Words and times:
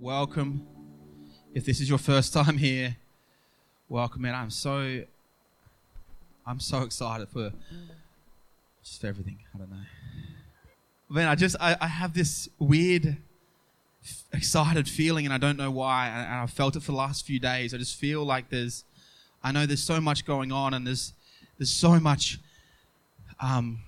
welcome. 0.00 0.66
If 1.52 1.66
this 1.66 1.78
is 1.78 1.88
your 1.88 1.98
first 1.98 2.32
time 2.32 2.56
here, 2.56 2.96
welcome, 3.90 4.22
man. 4.22 4.34
I'm 4.34 4.48
so, 4.48 5.02
I'm 6.46 6.58
so 6.58 6.82
excited 6.82 7.28
for 7.28 7.52
just 8.82 8.98
for 9.02 9.08
everything. 9.08 9.40
I 9.54 9.58
don't 9.58 9.70
know, 9.70 9.76
man. 11.10 11.28
I 11.28 11.34
just, 11.34 11.54
I, 11.60 11.76
I 11.82 11.86
have 11.86 12.14
this 12.14 12.48
weird, 12.58 13.18
excited 14.32 14.88
feeling, 14.88 15.26
and 15.26 15.34
I 15.34 15.38
don't 15.38 15.58
know 15.58 15.70
why. 15.70 16.08
And 16.08 16.26
and 16.26 16.34
I've 16.36 16.50
felt 16.50 16.76
it 16.76 16.82
for 16.82 16.92
the 16.92 16.98
last 16.98 17.26
few 17.26 17.38
days. 17.38 17.74
I 17.74 17.76
just 17.76 17.96
feel 17.96 18.24
like 18.24 18.48
there's, 18.48 18.84
I 19.42 19.52
know 19.52 19.66
there's 19.66 19.82
so 19.82 20.00
much 20.00 20.24
going 20.24 20.50
on, 20.50 20.72
and 20.72 20.86
there's, 20.86 21.12
there's 21.58 21.70
so 21.70 22.00
much, 22.00 22.38
um, 23.38 23.80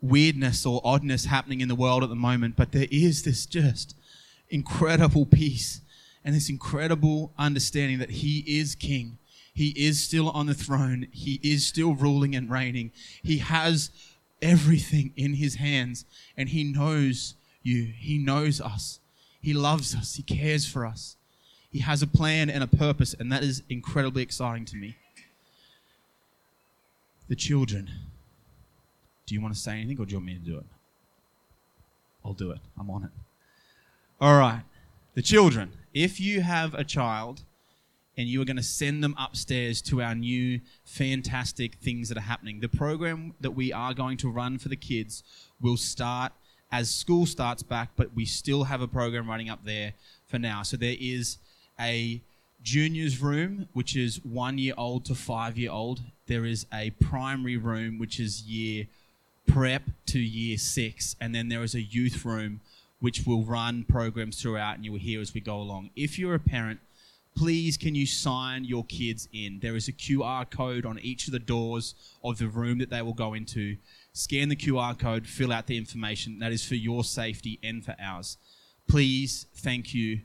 weirdness 0.00 0.64
or 0.64 0.80
oddness 0.82 1.26
happening 1.26 1.60
in 1.60 1.68
the 1.68 1.74
world 1.74 2.02
at 2.02 2.08
the 2.08 2.14
moment, 2.14 2.56
but 2.56 2.72
there 2.72 2.86
is 2.90 3.24
this 3.24 3.44
just 3.44 3.94
incredible 4.50 5.26
peace 5.26 5.80
and 6.24 6.34
this 6.34 6.50
incredible 6.50 7.32
understanding 7.38 7.98
that 7.98 8.10
He 8.10 8.44
is 8.46 8.74
King. 8.74 9.18
He 9.54 9.70
is 9.70 10.02
still 10.02 10.30
on 10.30 10.46
the 10.46 10.54
throne. 10.54 11.06
He 11.12 11.40
is 11.42 11.66
still 11.66 11.94
ruling 11.94 12.34
and 12.34 12.50
reigning. 12.50 12.92
He 13.22 13.38
has 13.38 13.90
everything 14.42 15.12
in 15.16 15.34
His 15.34 15.56
hands 15.56 16.04
and 16.36 16.48
He 16.48 16.64
knows 16.64 17.34
you. 17.62 17.92
He 17.96 18.18
knows 18.18 18.60
us. 18.60 19.00
He 19.40 19.54
loves 19.54 19.94
us. 19.94 20.14
He 20.14 20.22
cares 20.22 20.66
for 20.66 20.84
us. 20.84 21.16
He 21.70 21.80
has 21.80 22.02
a 22.02 22.06
plan 22.06 22.50
and 22.50 22.64
a 22.64 22.66
purpose, 22.66 23.14
and 23.14 23.30
that 23.30 23.44
is 23.44 23.62
incredibly 23.68 24.22
exciting 24.22 24.64
to 24.66 24.76
me. 24.76 24.96
The 27.28 27.36
children. 27.36 27.90
Do 29.26 29.34
you 29.34 29.40
want 29.40 29.54
to 29.54 29.60
say 29.60 29.72
anything 29.72 30.00
or 30.00 30.04
do 30.04 30.10
you 30.10 30.18
want 30.18 30.26
me 30.26 30.34
to 30.34 30.40
do 30.40 30.58
it? 30.58 30.66
I'll 32.24 32.32
do 32.32 32.50
it. 32.50 32.58
I'm 32.78 32.90
on 32.90 33.04
it. 33.04 33.10
All 34.22 34.38
right. 34.38 34.64
The 35.14 35.22
children. 35.22 35.72
If 35.94 36.20
you 36.20 36.42
have 36.42 36.74
a 36.74 36.84
child 36.84 37.40
and 38.18 38.28
you 38.28 38.42
are 38.42 38.44
going 38.44 38.58
to 38.58 38.62
send 38.62 39.02
them 39.02 39.14
upstairs 39.18 39.80
to 39.82 40.02
our 40.02 40.14
new 40.14 40.60
fantastic 40.84 41.76
things 41.76 42.10
that 42.10 42.18
are 42.18 42.22
happening, 42.22 42.60
the 42.60 42.68
program 42.68 43.32
that 43.40 43.52
we 43.52 43.72
are 43.72 43.94
going 43.94 44.18
to 44.18 44.28
run 44.28 44.58
for 44.58 44.68
the 44.68 44.76
kids 44.76 45.24
will 45.58 45.78
start 45.78 46.32
as 46.70 46.90
school 46.90 47.24
starts 47.24 47.62
back, 47.62 47.92
but 47.96 48.14
we 48.14 48.26
still 48.26 48.64
have 48.64 48.82
a 48.82 48.86
program 48.86 49.26
running 49.26 49.48
up 49.48 49.64
there 49.64 49.94
for 50.26 50.38
now. 50.38 50.62
So 50.64 50.76
there 50.76 50.96
is 51.00 51.38
a 51.80 52.20
juniors 52.62 53.22
room, 53.22 53.68
which 53.72 53.96
is 53.96 54.22
one 54.22 54.58
year 54.58 54.74
old 54.76 55.06
to 55.06 55.14
five 55.14 55.56
year 55.56 55.72
old. 55.72 56.02
There 56.26 56.44
is 56.44 56.66
a 56.74 56.90
primary 56.90 57.56
room, 57.56 57.98
which 57.98 58.20
is 58.20 58.42
year 58.42 58.86
prep 59.46 59.84
to 60.08 60.18
year 60.18 60.58
six. 60.58 61.16
And 61.22 61.34
then 61.34 61.48
there 61.48 61.62
is 61.62 61.74
a 61.74 61.80
youth 61.80 62.22
room, 62.26 62.60
which 63.00 63.26
will 63.26 63.44
run 63.44 63.84
programs 63.84 64.40
throughout 64.40 64.76
and 64.76 64.84
you 64.84 64.92
will 64.92 64.98
hear 64.98 65.20
as 65.20 65.34
we 65.34 65.40
go 65.40 65.56
along. 65.56 65.90
If 65.96 66.18
you're 66.18 66.34
a 66.34 66.38
parent, 66.38 66.80
please 67.36 67.76
can 67.76 67.94
you 67.94 68.06
sign 68.06 68.64
your 68.64 68.84
kids 68.84 69.28
in? 69.32 69.58
There 69.60 69.76
is 69.76 69.88
a 69.88 69.92
QR 69.92 70.48
code 70.48 70.84
on 70.86 70.98
each 71.00 71.26
of 71.26 71.32
the 71.32 71.38
doors 71.38 71.94
of 72.22 72.38
the 72.38 72.48
room 72.48 72.78
that 72.78 72.90
they 72.90 73.02
will 73.02 73.14
go 73.14 73.34
into. 73.34 73.76
Scan 74.12 74.48
the 74.48 74.56
QR 74.56 74.98
code, 74.98 75.26
fill 75.26 75.52
out 75.52 75.66
the 75.66 75.78
information. 75.78 76.38
That 76.38 76.52
is 76.52 76.64
for 76.64 76.74
your 76.74 77.04
safety 77.04 77.58
and 77.62 77.84
for 77.84 77.96
ours. 78.00 78.36
Please, 78.88 79.46
thank 79.54 79.94
you. 79.94 80.20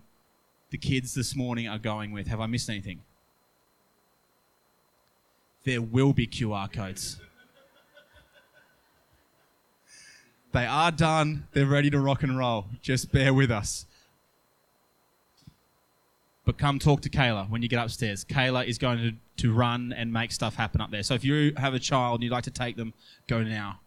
The 0.72 0.78
kids 0.78 1.14
this 1.14 1.36
morning 1.36 1.68
are 1.68 1.78
going 1.78 2.12
with. 2.12 2.28
Have 2.28 2.42
I 2.42 2.48
missed 2.48 2.70
anything? 2.70 3.02
There 5.64 5.82
will 5.82 6.14
be 6.14 6.28
QR 6.28 6.72
codes. 6.72 7.18
They 10.56 10.66
are 10.66 10.90
done. 10.90 11.50
They're 11.52 11.66
ready 11.66 11.90
to 11.90 12.00
rock 12.00 12.24
and 12.24 12.38
roll. 12.38 12.68
Just 12.82 13.12
bear 13.12 13.34
with 13.34 13.52
us. 13.52 13.86
But 16.46 16.58
come 16.58 16.80
talk 16.80 17.02
to 17.02 17.10
Kayla 17.10 17.50
when 17.50 17.62
you 17.62 17.68
get 17.68 17.84
upstairs. 17.84 18.24
Kayla 18.24 18.66
is 18.66 18.78
going 18.78 19.00
to, 19.00 19.44
to 19.44 19.52
run 19.52 19.92
and 19.92 20.14
make 20.14 20.32
stuff 20.32 20.56
happen 20.56 20.80
up 20.80 20.92
there. 20.92 21.04
So 21.04 21.14
if 21.14 21.26
you 21.26 21.52
have 21.58 21.74
a 21.74 21.80
child 21.80 22.14
and 22.14 22.24
you'd 22.24 22.32
like 22.32 22.46
to 22.46 22.52
take 22.52 22.78
them, 22.78 22.94
go 23.28 23.44
now. 23.44 23.82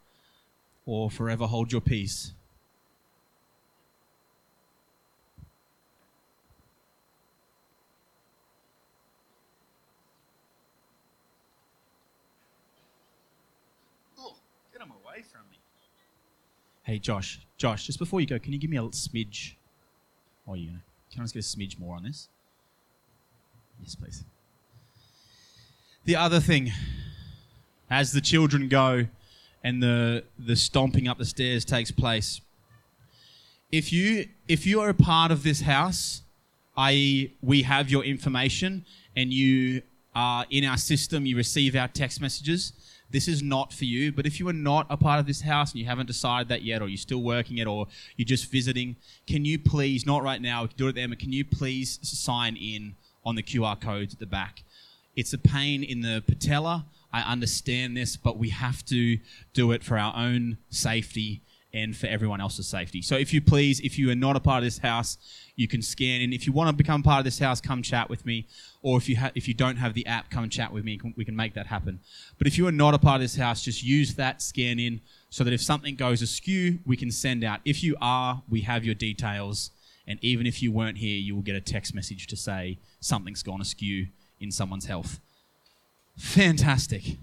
Or 0.84 1.10
forever 1.10 1.46
hold 1.46 1.72
your 1.72 1.80
peace. 1.80 2.32
Oh, 14.18 14.34
get 14.70 14.80
them 14.80 14.90
away 14.90 15.22
from 15.22 15.40
me. 15.50 15.58
Hey, 16.88 16.98
Josh. 16.98 17.38
Josh, 17.58 17.86
just 17.86 17.98
before 17.98 18.18
you 18.22 18.26
go, 18.26 18.38
can 18.38 18.54
you 18.54 18.58
give 18.58 18.70
me 18.70 18.78
a 18.78 18.82
little 18.82 18.98
smidge? 18.98 19.56
Oh, 20.46 20.54
you. 20.54 20.70
Can 21.12 21.20
I 21.20 21.24
just 21.24 21.34
get 21.34 21.40
a 21.40 21.46
smidge 21.46 21.78
more 21.78 21.94
on 21.94 22.02
this? 22.02 22.30
Yes, 23.82 23.94
please. 23.94 24.24
The 26.06 26.16
other 26.16 26.40
thing, 26.40 26.72
as 27.90 28.12
the 28.12 28.22
children 28.22 28.68
go 28.68 29.06
and 29.62 29.82
the 29.82 30.24
the 30.38 30.56
stomping 30.56 31.08
up 31.08 31.18
the 31.18 31.26
stairs 31.26 31.62
takes 31.62 31.90
place, 31.90 32.40
if 33.70 33.92
you 33.92 34.26
if 34.48 34.64
you 34.64 34.80
are 34.80 34.88
a 34.88 34.94
part 34.94 35.30
of 35.30 35.42
this 35.42 35.60
house, 35.60 36.22
i.e., 36.78 37.34
we 37.42 37.64
have 37.64 37.90
your 37.90 38.02
information 38.02 38.86
and 39.14 39.30
you 39.30 39.82
are 40.14 40.46
in 40.48 40.64
our 40.64 40.78
system, 40.78 41.26
you 41.26 41.36
receive 41.36 41.76
our 41.76 41.88
text 41.88 42.22
messages. 42.22 42.72
This 43.10 43.26
is 43.26 43.42
not 43.42 43.72
for 43.72 43.86
you, 43.86 44.12
but 44.12 44.26
if 44.26 44.38
you 44.38 44.48
are 44.48 44.52
not 44.52 44.86
a 44.90 44.96
part 44.96 45.18
of 45.18 45.26
this 45.26 45.40
house 45.40 45.72
and 45.72 45.80
you 45.80 45.86
haven't 45.86 46.06
decided 46.06 46.48
that 46.48 46.62
yet, 46.62 46.82
or 46.82 46.88
you're 46.88 46.98
still 46.98 47.22
working 47.22 47.58
it, 47.58 47.66
or 47.66 47.86
you're 48.16 48.26
just 48.26 48.50
visiting, 48.50 48.96
can 49.26 49.44
you 49.44 49.58
please, 49.58 50.04
not 50.04 50.22
right 50.22 50.42
now, 50.42 50.62
we 50.62 50.68
can 50.68 50.76
do 50.76 50.86
it 50.86 50.90
at 50.90 50.94
the 50.96 51.00
end, 51.02 51.12
but 51.12 51.18
can 51.18 51.32
you 51.32 51.44
please 51.44 51.98
sign 52.02 52.56
in 52.56 52.94
on 53.24 53.34
the 53.34 53.42
QR 53.42 53.80
codes 53.80 54.12
at 54.12 54.20
the 54.20 54.26
back? 54.26 54.62
It's 55.16 55.32
a 55.32 55.38
pain 55.38 55.82
in 55.82 56.02
the 56.02 56.22
patella. 56.26 56.84
I 57.12 57.22
understand 57.22 57.96
this, 57.96 58.16
but 58.16 58.36
we 58.36 58.50
have 58.50 58.84
to 58.86 59.18
do 59.54 59.72
it 59.72 59.82
for 59.82 59.98
our 59.98 60.14
own 60.14 60.58
safety 60.68 61.40
and 61.72 61.96
for 61.96 62.06
everyone 62.06 62.40
else's 62.40 62.66
safety. 62.66 63.02
So 63.02 63.16
if 63.16 63.32
you 63.34 63.40
please, 63.40 63.80
if 63.80 63.98
you 63.98 64.10
are 64.10 64.14
not 64.14 64.36
a 64.36 64.40
part 64.40 64.58
of 64.58 64.64
this 64.64 64.78
house, 64.78 65.18
you 65.54 65.68
can 65.68 65.82
scan 65.82 66.20
in. 66.20 66.32
If 66.32 66.46
you 66.46 66.52
want 66.52 66.70
to 66.70 66.72
become 66.72 67.02
part 67.02 67.18
of 67.18 67.24
this 67.24 67.38
house, 67.38 67.60
come 67.60 67.82
chat 67.82 68.08
with 68.08 68.24
me. 68.24 68.46
Or 68.80 68.96
if 68.96 69.08
you 69.08 69.16
ha- 69.18 69.32
if 69.34 69.48
you 69.48 69.54
don't 69.54 69.76
have 69.76 69.94
the 69.94 70.06
app, 70.06 70.30
come 70.30 70.48
chat 70.48 70.72
with 70.72 70.84
me. 70.84 71.00
We 71.16 71.24
can 71.24 71.36
make 71.36 71.54
that 71.54 71.66
happen. 71.66 72.00
But 72.38 72.46
if 72.46 72.56
you 72.56 72.66
are 72.66 72.72
not 72.72 72.94
a 72.94 72.98
part 72.98 73.16
of 73.16 73.22
this 73.22 73.36
house, 73.36 73.62
just 73.62 73.82
use 73.82 74.14
that 74.14 74.40
scan 74.40 74.78
in 74.78 75.00
so 75.30 75.44
that 75.44 75.52
if 75.52 75.60
something 75.60 75.94
goes 75.94 76.22
askew, 76.22 76.78
we 76.86 76.96
can 76.96 77.10
send 77.10 77.44
out. 77.44 77.60
If 77.64 77.82
you 77.82 77.96
are, 78.00 78.42
we 78.48 78.62
have 78.62 78.84
your 78.84 78.94
details. 78.94 79.70
And 80.06 80.18
even 80.22 80.46
if 80.46 80.62
you 80.62 80.72
weren't 80.72 80.98
here, 80.98 81.18
you 81.18 81.34
will 81.34 81.42
get 81.42 81.54
a 81.54 81.60
text 81.60 81.94
message 81.94 82.26
to 82.28 82.36
say 82.36 82.78
something's 83.00 83.42
gone 83.42 83.60
askew 83.60 84.06
in 84.40 84.50
someone's 84.50 84.86
health. 84.86 85.20
Fantastic. 86.16 87.18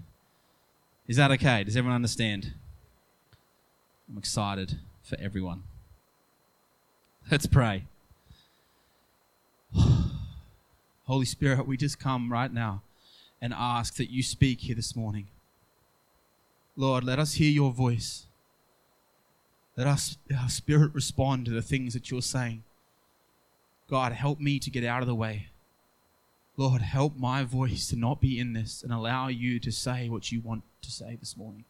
Is 1.08 1.16
that 1.16 1.32
okay? 1.32 1.64
Does 1.64 1.76
everyone 1.76 1.96
understand? 1.96 2.52
I'm 4.08 4.18
excited 4.18 4.78
for 5.02 5.16
everyone. 5.20 5.64
Let's 7.30 7.46
pray. 7.46 7.84
Holy 11.04 11.26
Spirit, 11.26 11.66
we 11.66 11.76
just 11.76 11.98
come 11.98 12.32
right 12.32 12.52
now 12.52 12.82
and 13.40 13.52
ask 13.52 13.96
that 13.96 14.10
you 14.10 14.22
speak 14.22 14.60
here 14.60 14.76
this 14.76 14.94
morning. 14.94 15.26
Lord, 16.76 17.02
let 17.02 17.18
us 17.18 17.34
hear 17.34 17.50
your 17.50 17.72
voice. 17.72 18.26
Let 19.76 19.86
us, 19.86 20.16
our 20.38 20.48
spirit 20.48 20.94
respond 20.94 21.46
to 21.46 21.50
the 21.50 21.62
things 21.62 21.92
that 21.94 22.10
you're 22.10 22.22
saying. 22.22 22.62
God, 23.90 24.12
help 24.12 24.40
me 24.40 24.58
to 24.60 24.70
get 24.70 24.84
out 24.84 25.02
of 25.02 25.08
the 25.08 25.14
way. 25.14 25.48
Lord, 26.56 26.80
help 26.80 27.16
my 27.16 27.42
voice 27.42 27.88
to 27.88 27.96
not 27.96 28.20
be 28.20 28.38
in 28.38 28.52
this 28.52 28.82
and 28.82 28.92
allow 28.92 29.28
you 29.28 29.58
to 29.60 29.72
say 29.72 30.08
what 30.08 30.32
you 30.32 30.40
want 30.40 30.62
to 30.82 30.90
say 30.90 31.16
this 31.18 31.36
morning. 31.36 31.64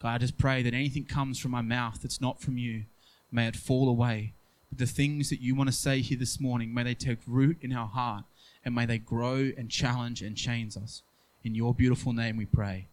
God, 0.00 0.14
I 0.14 0.18
just 0.18 0.38
pray 0.38 0.62
that 0.62 0.74
anything 0.74 1.04
comes 1.04 1.38
from 1.38 1.50
my 1.50 1.62
mouth 1.62 2.00
that's 2.02 2.20
not 2.20 2.40
from 2.40 2.58
you, 2.58 2.84
may 3.32 3.46
it 3.46 3.56
fall 3.56 3.88
away. 3.88 4.32
But 4.68 4.78
the 4.78 4.86
things 4.86 5.30
that 5.30 5.40
you 5.40 5.54
want 5.54 5.68
to 5.68 5.74
say 5.74 6.00
here 6.00 6.18
this 6.18 6.40
morning, 6.40 6.74
may 6.74 6.82
they 6.82 6.94
take 6.94 7.18
root 7.26 7.58
in 7.60 7.72
our 7.72 7.88
heart 7.88 8.24
and 8.64 8.74
may 8.74 8.86
they 8.86 8.98
grow 8.98 9.50
and 9.56 9.70
challenge 9.70 10.22
and 10.22 10.36
change 10.36 10.76
us. 10.76 11.02
In 11.42 11.54
your 11.54 11.74
beautiful 11.74 12.12
name 12.12 12.36
we 12.36 12.46
pray. 12.46 12.86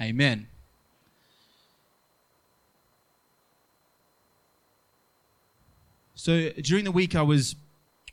Amen. 0.00 0.48
So 6.14 6.50
during 6.50 6.84
the 6.84 6.92
week, 6.92 7.14
I 7.14 7.22
was 7.22 7.56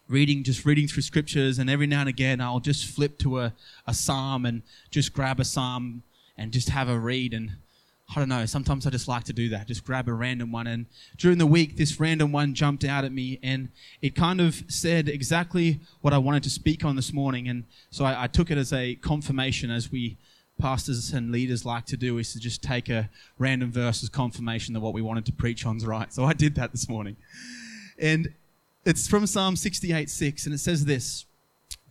reading, 0.08 0.44
just 0.44 0.66
reading 0.66 0.88
through 0.88 1.04
scriptures, 1.04 1.60
and 1.60 1.70
every 1.70 1.88
now 1.88 2.02
and 2.02 2.10
again, 2.10 2.42
I'll 2.42 2.60
just 2.60 2.86
flip 2.86 3.18
to 3.20 3.40
a, 3.40 3.54
a 3.88 3.94
psalm 3.94 4.46
and 4.46 4.64
just 4.90 5.14
grab 5.14 5.40
a 5.40 5.46
psalm 5.46 6.04
and 6.38 6.52
just 6.52 6.70
have 6.70 6.90
a 6.90 7.00
read. 7.00 7.34
And 7.34 7.52
I 8.14 8.20
don't 8.20 8.28
know, 8.28 8.46
sometimes 8.46 8.86
I 8.86 8.90
just 8.90 9.08
like 9.08 9.24
to 9.26 9.34
do 9.34 9.50
that, 9.50 9.68
just 9.68 9.86
grab 9.86 10.10
a 10.10 10.14
random 10.14 10.52
one. 10.52 10.68
And 10.68 10.86
during 11.18 11.38
the 11.38 11.46
week, 11.46 11.78
this 11.78 11.98
random 11.98 12.34
one 12.34 12.54
jumped 12.54 12.84
out 12.84 13.06
at 13.06 13.14
me, 13.14 13.40
and 13.42 13.70
it 14.02 14.16
kind 14.16 14.42
of 14.42 14.64
said 14.68 15.08
exactly 15.08 15.80
what 16.02 16.14
I 16.14 16.18
wanted 16.18 16.44
to 16.44 16.50
speak 16.50 16.84
on 16.84 16.98
this 16.98 17.14
morning. 17.14 17.48
And 17.48 17.64
so 17.90 18.04
I, 18.04 18.24
I 18.24 18.28
took 18.28 18.52
it 18.52 18.58
as 18.58 18.74
a 18.74 18.96
confirmation, 18.96 19.72
as 19.72 19.92
we 19.92 20.18
pastors 20.60 21.14
and 21.14 21.32
leaders 21.32 21.66
like 21.66 21.86
to 21.86 21.98
do, 21.98 22.18
is 22.18 22.34
to 22.34 22.40
just 22.40 22.62
take 22.62 22.90
a 22.90 23.10
random 23.40 23.72
verse 23.72 24.04
as 24.04 24.10
confirmation 24.10 24.74
that 24.74 24.82
what 24.82 24.94
we 24.94 25.02
wanted 25.02 25.26
to 25.26 25.32
preach 25.32 25.66
on's 25.66 25.86
right. 25.86 26.14
So 26.14 26.26
I 26.26 26.34
did 26.34 26.56
that 26.56 26.72
this 26.72 26.90
morning. 26.90 27.16
And 27.98 28.34
it's 28.84 29.08
from 29.08 29.26
Psalm 29.26 29.56
68 29.56 30.10
6, 30.10 30.46
and 30.46 30.54
it 30.54 30.58
says 30.58 30.86
this 30.86 31.26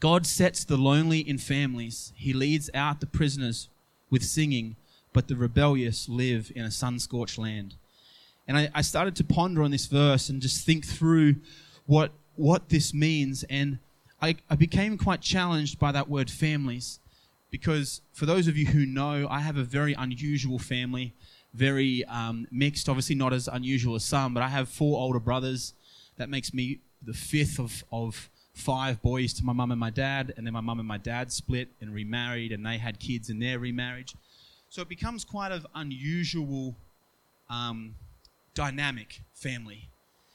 God 0.00 0.26
sets 0.26 0.64
the 0.64 0.76
lonely 0.76 1.20
in 1.20 1.38
families, 1.38 2.12
He 2.16 2.32
leads 2.32 2.68
out 2.74 3.00
the 3.00 3.06
prisoners 3.06 3.68
with 4.10 4.22
singing, 4.22 4.76
but 5.12 5.28
the 5.28 5.36
rebellious 5.36 6.08
live 6.08 6.52
in 6.54 6.64
a 6.64 6.70
sun 6.70 6.98
scorched 6.98 7.38
land. 7.38 7.74
And 8.46 8.56
I, 8.56 8.70
I, 8.74 8.82
started 8.82 9.16
to 9.16 9.24
ponder 9.24 9.62
on 9.62 9.70
this 9.70 9.86
verse 9.86 10.28
and 10.28 10.40
just 10.40 10.64
think 10.64 10.84
through 10.84 11.36
what, 11.86 12.12
what 12.36 12.68
this 12.68 12.92
means. 12.92 13.44
And 13.50 13.78
I, 14.20 14.36
I 14.48 14.56
became 14.56 14.98
quite 14.98 15.20
challenged 15.20 15.78
by 15.78 15.92
that 15.92 16.08
word 16.08 16.30
families 16.30 16.98
because 17.50 18.00
for 18.12 18.26
those 18.26 18.48
of 18.48 18.56
you 18.56 18.66
who 18.66 18.86
know, 18.86 19.26
I 19.28 19.40
have 19.40 19.56
a 19.56 19.62
very 19.62 19.94
unusual 19.94 20.58
family, 20.58 21.14
very 21.54 22.04
um, 22.04 22.46
mixed, 22.50 22.88
obviously 22.88 23.16
not 23.16 23.32
as 23.32 23.48
unusual 23.48 23.94
as 23.94 24.04
some, 24.04 24.34
but 24.34 24.42
I 24.42 24.48
have 24.48 24.68
four 24.68 25.00
older 25.00 25.20
brothers. 25.20 25.74
That 26.16 26.28
makes 26.28 26.54
me 26.54 26.78
the 27.02 27.14
fifth 27.14 27.58
of, 27.58 27.84
of 27.90 28.28
five 28.52 29.00
boys 29.02 29.32
to 29.34 29.44
my 29.44 29.52
mum 29.52 29.70
and 29.70 29.80
my 29.80 29.90
dad, 29.90 30.34
and 30.36 30.46
then 30.46 30.52
my 30.52 30.60
mum 30.60 30.78
and 30.78 30.88
my 30.88 30.98
dad 30.98 31.32
split 31.32 31.68
and 31.80 31.94
remarried, 31.94 32.52
and 32.52 32.64
they 32.64 32.78
had 32.78 33.00
kids 33.00 33.30
in 33.30 33.38
their 33.38 33.58
remarriage. 33.58 34.14
So 34.70 34.82
it 34.82 34.88
becomes 34.88 35.24
quite 35.24 35.50
an 35.50 35.66
unusual 35.74 36.76
um, 37.50 37.96
dynamic 38.54 39.20
family. 39.34 39.88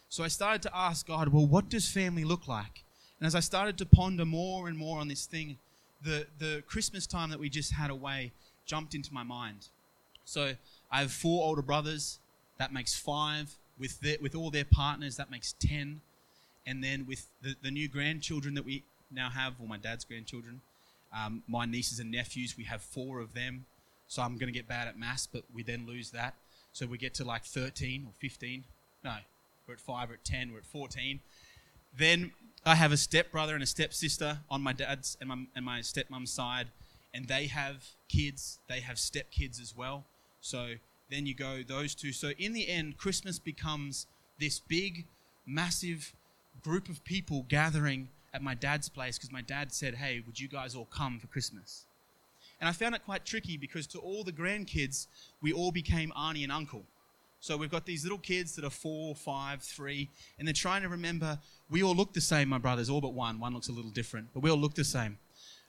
So 0.10 0.26
I 0.26 0.28
started 0.28 0.62
to 0.64 0.78
ask 0.78 1.08
God, 1.08 1.30
well, 1.30 1.48
what 1.48 1.70
does 1.70 1.90
family 1.90 2.26
look 2.26 2.46
like? 2.48 2.84
And 3.20 3.26
as 3.26 3.34
I 3.34 3.40
started 3.40 3.78
to 3.78 3.86
ponder 3.86 4.26
more 4.26 4.68
and 4.68 4.78
more 4.78 5.00
on 5.00 5.08
this 5.08 5.26
thing, 5.26 5.58
the, 6.04 6.28
the 6.38 6.64
Christmas 6.68 7.08
time 7.08 7.30
that 7.30 7.40
we 7.40 7.50
just 7.50 7.72
had 7.72 7.90
away 7.90 8.34
jumped 8.66 8.94
into 8.94 9.14
my 9.14 9.24
mind. 9.24 9.70
So 10.26 10.52
I 10.92 11.00
have 11.00 11.14
four 11.14 11.46
older 11.46 11.62
brothers. 11.62 12.20
That 12.58 12.74
makes 12.74 12.94
five. 12.94 13.56
With, 13.80 14.02
their, 14.02 14.18
with 14.22 14.36
all 14.36 14.52
their 14.52 14.66
partners, 14.66 15.16
that 15.16 15.32
makes 15.32 15.54
ten. 15.60 16.02
And 16.66 16.84
then 16.84 17.06
with 17.08 17.28
the, 17.42 17.56
the 17.62 17.72
new 17.72 17.88
grandchildren 17.88 18.54
that 18.56 18.66
we 18.66 18.84
now 19.12 19.30
have, 19.30 19.54
or 19.62 19.68
my 19.68 19.78
dad's 19.78 20.04
grandchildren, 20.04 20.60
um, 21.16 21.44
my 21.48 21.66
nieces 21.66 22.00
and 22.00 22.12
nephews, 22.12 22.56
we 22.58 22.66
have 22.66 22.82
four 22.82 23.20
of 23.20 23.34
them. 23.34 23.66
So 24.08 24.22
I'm 24.22 24.38
going 24.38 24.52
to 24.52 24.58
get 24.58 24.68
bad 24.68 24.88
at 24.88 24.98
maths, 24.98 25.28
but 25.28 25.44
we 25.54 25.64
then 25.64 25.86
lose 25.86 26.12
that. 26.12 26.36
So 26.74 26.86
we 26.86 26.98
get 26.98 27.14
to 27.16 27.24
like 27.24 27.44
13 27.44 28.06
or 28.08 28.14
15. 28.20 28.64
No, 29.04 29.16
we're 29.68 29.76
at 29.76 29.80
5, 29.80 30.10
we're 30.10 30.16
at 30.16 30.26
10, 30.26 30.52
we're 30.52 30.60
at 30.60 30.66
14. 30.66 31.20
Then 31.98 32.32
I 32.66 32.76
have 32.76 32.92
a 32.92 32.98
stepbrother 32.98 33.54
and 33.54 33.64
a 33.64 33.68
stepsister 33.68 34.40
on 34.50 34.62
my 34.62 34.74
dad's 34.74 35.18
and 35.20 35.30
my, 35.30 35.38
and 35.56 35.66
my 35.66 35.80
stepmom's 35.80 36.32
side, 36.32 36.68
and 37.14 37.28
they 37.28 37.48
have 37.48 37.86
kids. 38.10 38.60
They 38.68 38.82
have 38.82 38.98
stepkids 38.98 39.62
as 39.62 39.74
well. 39.76 40.04
So 40.42 40.74
then 41.10 41.26
you 41.26 41.34
go 41.34 41.64
those 41.64 41.96
two. 41.96 42.12
So 42.12 42.32
in 42.38 42.54
the 42.54 42.68
end, 42.68 42.98
Christmas 42.98 43.40
becomes 43.40 44.08
this 44.40 44.60
big, 44.60 45.06
massive 45.46 46.14
group 46.62 46.90
of 46.90 47.04
people 47.04 47.46
gathering 47.48 48.10
at 48.34 48.42
my 48.42 48.54
dad's 48.54 48.90
place 48.90 49.18
because 49.18 49.32
my 49.32 49.42
dad 49.42 49.72
said, 49.72 49.96
Hey, 49.96 50.22
would 50.26 50.40
you 50.40 50.48
guys 50.48 50.76
all 50.76 50.86
come 50.86 51.20
for 51.20 51.28
Christmas? 51.28 51.86
And 52.60 52.70
I 52.70 52.72
found 52.72 52.96
it 52.96 53.04
quite 53.04 53.26
tricky 53.26 53.58
because 53.58 53.86
to 53.88 54.00
all 54.00 54.24
the 54.24 54.32
grandkids, 54.32 55.08
we 55.42 55.52
all 55.52 55.72
became 55.72 56.12
auntie 56.16 56.44
and 56.44 56.52
uncle. 56.52 56.86
So 57.40 57.58
we've 57.58 57.70
got 57.70 57.86
these 57.86 58.04
little 58.04 58.18
kids 58.18 58.56
that 58.56 58.66
are 58.66 58.72
four, 58.72 59.14
five, 59.14 59.62
three, 59.62 60.10
and 60.40 60.48
they're 60.48 60.54
trying 60.54 60.82
to 60.82 60.90
remember 60.90 61.38
we 61.70 61.84
all 61.84 61.96
look 61.96 62.14
the 62.14 62.22
same, 62.22 62.50
my 62.50 62.58
brothers, 62.58 62.90
all 62.90 63.02
but 63.02 63.14
one. 63.14 63.40
One 63.40 63.54
looks 63.54 63.68
a 63.68 63.72
little 63.72 63.92
different, 63.92 64.30
but 64.34 64.42
we 64.42 64.50
all 64.50 64.58
look 64.58 64.74
the 64.74 64.84
same. 64.84 65.18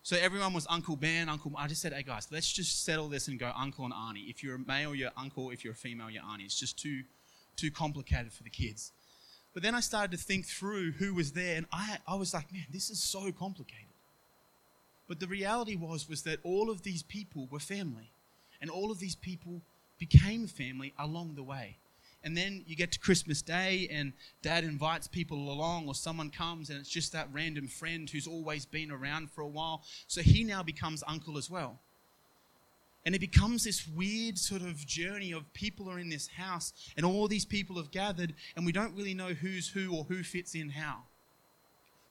So 0.03 0.17
everyone 0.17 0.53
was 0.53 0.67
Uncle 0.71 0.95
Ben, 0.95 1.29
Uncle. 1.29 1.53
I 1.59 1.67
just 1.67 1.83
said, 1.83 1.93
hey 1.93 2.05
guys, 2.05 2.29
let's 2.31 2.51
just 2.51 2.85
settle 2.85 3.09
this 3.09 3.27
and 3.29 3.39
go 3.39 3.51
Uncle 3.57 3.85
and 3.85 3.93
Auntie. 3.93 4.27
If 4.29 4.43
you're 4.43 4.55
a 4.55 4.59
male, 4.59 4.95
you're 4.95 5.11
Uncle. 5.17 5.51
If 5.51 5.65
you're 5.65 5.73
a 5.73 5.77
female, 5.77 6.09
you're 6.09 6.23
Auntie. 6.23 6.45
It's 6.45 6.59
just 6.59 6.79
too, 6.79 7.03
too 7.57 7.71
complicated 7.71 8.33
for 8.33 8.45
the 8.45 8.51
kids. 8.51 8.93
But 9.53 9.63
then 9.63 9.75
I 9.75 9.81
started 9.81 10.17
to 10.17 10.23
think 10.23 10.47
through 10.47 10.93
who 10.93 11.13
was 11.13 11.33
there, 11.33 11.57
and 11.57 11.67
I, 11.73 11.99
I 12.07 12.15
was 12.15 12.33
like, 12.33 12.53
man, 12.53 12.67
this 12.71 12.89
is 12.89 13.03
so 13.03 13.33
complicated. 13.33 13.86
But 15.09 15.21
the 15.21 15.27
reality 15.27 15.77
was 15.77 16.09
was 16.09 16.23
that 16.23 16.41
all 16.43 16.71
of 16.71 16.83
these 16.83 17.03
people 17.03 17.49
were 17.51 17.61
family, 17.61 18.11
and 18.61 18.71
all 18.71 18.91
of 18.91 18.99
these 18.99 19.15
people 19.15 19.63
became 19.99 20.47
family 20.47 20.93
along 20.99 21.35
the 21.35 21.43
way. 21.43 21.77
And 22.25 22.37
then 22.37 22.65
you 22.67 22.75
get 22.75 22.91
to 22.93 22.99
Christmas 22.99 23.41
Day, 23.41 23.89
and 23.91 24.13
dad 24.43 24.65
invites 24.65 25.07
people 25.07 25.53
along, 25.53 25.87
or 25.87 25.95
someone 25.95 26.31
comes, 26.31 26.71
and 26.71 26.79
it's 26.81 26.89
just 26.89 27.13
that 27.13 27.29
random 27.33 27.69
friend 27.69 28.11
who's 28.11 28.27
always 28.27 28.67
been 28.67 28.91
around 28.91 29.31
for 29.31 29.43
a 29.43 29.47
while. 29.47 29.83
So 30.09 30.23
he 30.23 30.43
now 30.43 30.65
becomes 30.65 31.05
uncle 31.07 31.39
as 31.39 31.49
well. 31.49 31.79
And 33.05 33.15
it 33.15 33.21
becomes 33.21 33.63
this 33.63 33.87
weird 33.87 34.37
sort 34.39 34.63
of 34.63 34.85
journey 34.85 35.31
of 35.31 35.53
people 35.53 35.89
are 35.89 36.01
in 36.01 36.09
this 36.09 36.27
house, 36.27 36.73
and 36.97 37.07
all 37.07 37.29
these 37.29 37.45
people 37.45 37.77
have 37.77 37.93
gathered, 37.93 38.35
and 38.57 38.67
we 38.67 38.73
don't 38.73 38.97
really 38.97 39.15
know 39.15 39.29
who's 39.29 39.69
who 39.69 39.95
or 39.95 40.03
who 40.05 40.25
fits 40.25 40.57
in 40.57 40.71
how. 40.71 41.03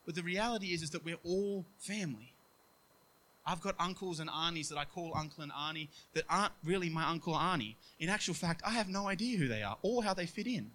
But 0.06 0.14
the 0.14 0.22
reality 0.22 0.68
is, 0.68 0.82
is 0.82 0.90
that 0.90 1.04
we're 1.04 1.18
all 1.24 1.66
family. 1.78 2.32
I've 3.46 3.60
got 3.60 3.76
uncles 3.78 4.18
and 4.18 4.28
aunties 4.28 4.68
that 4.70 4.78
I 4.78 4.84
call 4.84 5.12
uncle 5.14 5.42
and 5.42 5.52
auntie 5.52 5.88
that 6.14 6.24
aren't 6.28 6.52
really 6.64 6.88
my 6.88 7.08
uncle 7.08 7.34
auntie. 7.36 7.76
In 8.00 8.08
actual 8.08 8.34
fact, 8.34 8.62
I 8.66 8.70
have 8.70 8.88
no 8.88 9.06
idea 9.08 9.38
who 9.38 9.46
they 9.46 9.62
are 9.62 9.76
or 9.82 10.02
how 10.02 10.14
they 10.14 10.26
fit 10.26 10.46
in. 10.46 10.72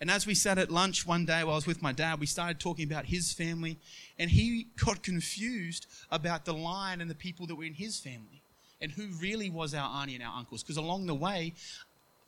And 0.00 0.10
as 0.10 0.26
we 0.26 0.34
sat 0.34 0.58
at 0.58 0.70
lunch 0.70 1.06
one 1.06 1.24
day 1.24 1.42
while 1.42 1.52
I 1.52 1.56
was 1.56 1.66
with 1.66 1.80
my 1.80 1.92
dad, 1.92 2.20
we 2.20 2.26
started 2.26 2.60
talking 2.60 2.90
about 2.90 3.06
his 3.06 3.32
family, 3.32 3.78
and 4.18 4.30
he 4.30 4.66
got 4.84 5.02
confused 5.02 5.86
about 6.10 6.44
the 6.44 6.52
line 6.52 7.00
and 7.00 7.08
the 7.08 7.14
people 7.14 7.46
that 7.46 7.54
were 7.54 7.64
in 7.64 7.74
his 7.74 7.98
family 7.98 8.42
and 8.80 8.92
who 8.92 9.06
really 9.20 9.48
was 9.48 9.72
our 9.72 9.88
auntie 10.02 10.14
and 10.14 10.22
our 10.22 10.36
uncles. 10.36 10.62
Because 10.62 10.76
along 10.76 11.06
the 11.06 11.14
way, 11.14 11.54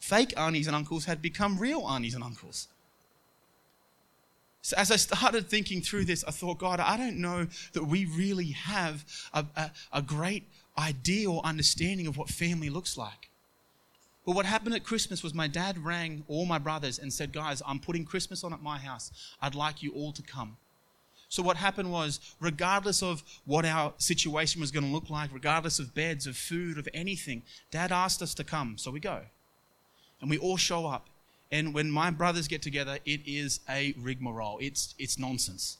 fake 0.00 0.32
aunties 0.38 0.66
and 0.66 0.74
uncles 0.74 1.04
had 1.04 1.20
become 1.20 1.58
real 1.58 1.86
aunties 1.86 2.14
and 2.14 2.24
uncles. 2.24 2.68
So 4.62 4.76
as 4.76 4.90
I 4.90 4.96
started 4.96 5.48
thinking 5.48 5.80
through 5.80 6.04
this, 6.04 6.24
I 6.24 6.30
thought, 6.30 6.58
God, 6.58 6.80
I 6.80 6.96
don't 6.96 7.18
know 7.18 7.46
that 7.72 7.84
we 7.84 8.04
really 8.06 8.50
have 8.50 9.04
a, 9.32 9.44
a, 9.56 9.70
a 9.92 10.02
great 10.02 10.48
idea 10.76 11.30
or 11.30 11.44
understanding 11.44 12.06
of 12.06 12.16
what 12.16 12.28
family 12.28 12.70
looks 12.70 12.96
like. 12.96 13.30
But 14.26 14.34
what 14.34 14.44
happened 14.44 14.74
at 14.74 14.84
Christmas 14.84 15.22
was 15.22 15.32
my 15.32 15.48
dad 15.48 15.78
rang 15.78 16.22
all 16.28 16.44
my 16.44 16.58
brothers 16.58 16.98
and 16.98 17.10
said, 17.10 17.32
Guys, 17.32 17.62
I'm 17.66 17.78
putting 17.78 18.04
Christmas 18.04 18.44
on 18.44 18.52
at 18.52 18.62
my 18.62 18.76
house. 18.78 19.10
I'd 19.40 19.54
like 19.54 19.82
you 19.82 19.92
all 19.92 20.12
to 20.12 20.22
come. 20.22 20.58
So, 21.30 21.42
what 21.42 21.56
happened 21.56 21.90
was, 21.90 22.20
regardless 22.40 23.02
of 23.02 23.22
what 23.44 23.64
our 23.64 23.92
situation 23.98 24.60
was 24.60 24.70
going 24.70 24.84
to 24.84 24.90
look 24.90 25.10
like, 25.10 25.32
regardless 25.32 25.78
of 25.78 25.94
beds, 25.94 26.26
of 26.26 26.36
food, 26.36 26.78
of 26.78 26.88
anything, 26.92 27.42
dad 27.70 27.92
asked 27.92 28.22
us 28.22 28.34
to 28.34 28.44
come. 28.44 28.76
So 28.78 28.90
we 28.90 29.00
go. 29.00 29.22
And 30.20 30.28
we 30.28 30.38
all 30.38 30.56
show 30.56 30.86
up. 30.86 31.08
And 31.50 31.72
when 31.72 31.90
my 31.90 32.10
brothers 32.10 32.48
get 32.48 32.62
together, 32.62 32.98
it 33.04 33.22
is 33.26 33.60
a 33.68 33.94
rigmarole. 33.98 34.58
It's, 34.60 34.94
it's 34.98 35.18
nonsense. 35.18 35.78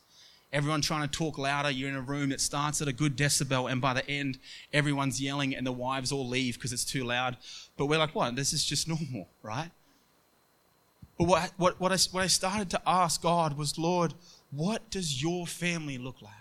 Everyone 0.50 0.80
trying 0.80 1.06
to 1.06 1.18
talk 1.18 1.36
louder. 1.36 1.70
You're 1.70 1.90
in 1.90 1.94
a 1.94 2.00
room 2.00 2.30
that 2.30 2.40
starts 2.40 2.80
at 2.80 2.88
a 2.88 2.92
good 2.92 3.16
decibel, 3.16 3.70
and 3.70 3.82
by 3.82 3.92
the 3.92 4.08
end, 4.08 4.38
everyone's 4.72 5.20
yelling, 5.20 5.54
and 5.54 5.66
the 5.66 5.72
wives 5.72 6.10
all 6.10 6.26
leave 6.26 6.54
because 6.54 6.72
it's 6.72 6.86
too 6.86 7.04
loud. 7.04 7.36
But 7.76 7.86
we're 7.86 7.98
like, 7.98 8.14
what? 8.14 8.34
This 8.34 8.54
is 8.54 8.64
just 8.64 8.88
normal, 8.88 9.28
right? 9.42 9.70
But 11.18 11.26
what, 11.26 11.52
what, 11.58 11.80
what, 11.80 11.92
I, 11.92 11.98
what 12.12 12.22
I 12.22 12.28
started 12.28 12.70
to 12.70 12.80
ask 12.86 13.20
God 13.20 13.58
was, 13.58 13.76
Lord, 13.76 14.14
what 14.50 14.90
does 14.90 15.22
your 15.22 15.46
family 15.46 15.98
look 15.98 16.22
like? 16.22 16.32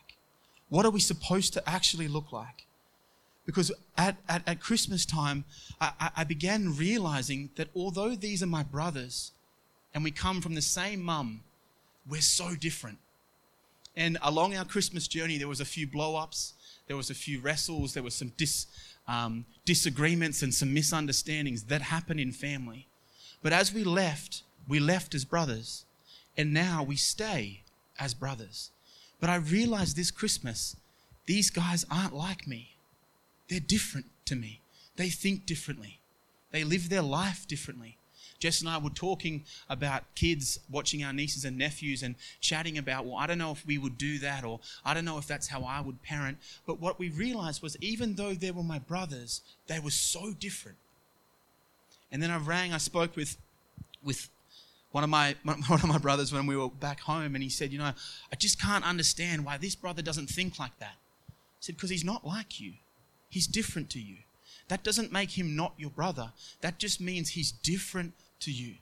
What 0.70 0.86
are 0.86 0.92
we 0.92 1.00
supposed 1.00 1.54
to 1.54 1.70
actually 1.70 2.08
look 2.08 2.32
like? 2.32 2.67
Because 3.48 3.72
at, 3.98 4.18
at, 4.28 4.44
at 4.46 4.60
Christmas 4.60 5.06
time, 5.06 5.46
I, 5.80 6.12
I 6.18 6.24
began 6.26 6.76
realizing 6.76 7.50
that 7.56 7.70
although 7.74 8.14
these 8.14 8.44
are 8.44 8.48
my 8.48 8.62
brothers 8.62 9.32
and 9.94 10.04
we 10.04 10.12
come 10.12 10.42
from 10.42 10.54
the 10.54 10.62
same 10.62 11.02
mum, 11.02 11.44
we're 12.08 12.22
so 12.22 12.56
different. 12.56 12.98
And 13.96 14.18
along 14.22 14.56
our 14.56 14.66
Christmas 14.66 15.08
journey, 15.08 15.38
there 15.38 15.48
was 15.48 15.62
a 15.62 15.66
few 15.66 15.88
blow 15.88 16.18
ups, 16.18 16.54
there 16.88 16.98
was 16.98 17.10
a 17.10 17.16
few 17.16 17.40
wrestles, 17.40 17.94
there 17.94 18.04
was 18.04 18.14
some 18.14 18.34
dis, 18.36 18.68
um, 19.08 19.46
disagreements 19.64 20.44
and 20.44 20.54
some 20.54 20.74
misunderstandings 20.74 21.64
that 21.64 21.82
happen 21.82 22.20
in 22.20 22.34
family. 22.34 22.88
But 23.42 23.54
as 23.54 23.74
we 23.74 23.86
left, 23.86 24.44
we 24.68 24.80
left 24.80 25.16
as 25.16 25.24
brothers, 25.24 25.86
and 26.36 26.54
now 26.54 26.84
we 26.84 26.98
stay 26.98 27.64
as 27.98 28.14
brothers. 28.14 28.72
But 29.22 29.30
I 29.30 29.38
realized 29.38 29.96
this 29.96 30.12
Christmas, 30.12 30.76
these 31.26 31.50
guys 31.50 31.86
aren't 31.90 32.14
like 32.14 32.46
me. 32.46 32.77
They're 33.50 33.60
different 33.60 34.08
to 34.26 34.36
me. 34.36 34.62
They 34.96 35.10
think 35.10 35.46
differently. 35.46 36.00
They 36.52 36.64
live 36.64 36.90
their 36.90 37.02
life 37.02 37.48
differently. 37.48 37.98
Jess 38.40 38.62
and 38.62 38.70
I 38.70 38.78
were 38.78 38.92
talking 38.92 39.46
about 39.68 40.04
kids 40.14 40.60
watching 40.70 41.04
our 41.04 41.12
nieces 41.12 41.44
and 41.44 41.58
nephews 41.58 42.04
and 42.04 42.16
chatting 42.40 42.78
about, 42.78 43.06
well, 43.06 43.16
I 43.16 43.26
don't 43.26 43.40
know 43.40 43.52
if 43.52 43.66
we 43.66 43.78
would 43.78 43.98
do 43.98 44.20
that 44.20 44.44
or 44.44 44.60
I 44.86 44.94
don't 44.94 45.06
know 45.06 45.18
if 45.18 45.28
that's 45.28 45.48
how 45.48 45.64
I 45.64 45.82
would 45.82 46.04
parent. 46.04 46.38
But 46.66 46.80
what 46.80 47.00
we 47.00 47.10
realized 47.10 47.64
was 47.64 47.76
even 47.82 48.16
though 48.16 48.34
they 48.34 48.52
were 48.52 48.64
my 48.64 48.80
brothers, 48.80 49.42
they 49.66 49.80
were 49.80 49.92
so 49.92 50.34
different. 50.34 50.78
And 52.12 52.22
then 52.22 52.30
I 52.30 52.38
rang, 52.38 52.74
I 52.74 52.78
spoke 52.78 53.16
with, 53.16 53.38
with 54.04 54.30
one 54.92 55.04
of 55.04 55.10
my 55.10 55.36
one 55.44 55.60
of 55.70 55.88
my 55.88 55.98
brothers 55.98 56.32
when 56.32 56.46
we 56.46 56.56
were 56.56 56.70
back 56.70 57.00
home 57.02 57.34
and 57.36 57.44
he 57.44 57.50
said, 57.50 57.72
you 57.72 57.80
know, 57.80 57.92
I 58.32 58.36
just 58.38 58.62
can't 58.62 58.86
understand 58.86 59.46
why 59.46 59.58
this 59.58 59.76
brother 59.76 60.02
doesn't 60.02 60.28
think 60.28 60.60
like 60.60 60.78
that. 60.80 60.96
I 61.30 61.34
said, 61.60 61.76
because 61.76 61.90
he's 61.90 62.06
not 62.06 62.26
like 62.26 62.60
you. 62.60 62.74
He's 63.30 63.48
different 63.48 63.90
to 63.92 64.00
you. 64.00 64.18
That 64.68 64.84
doesn't 64.84 65.12
make 65.12 65.38
him 65.38 65.56
not 65.56 65.74
your 65.78 65.90
brother. 65.90 66.32
That 66.62 66.80
just 66.80 67.00
means 67.00 67.30
he's 67.30 67.52
different 67.52 68.14
to 68.42 68.52
you. 68.52 68.76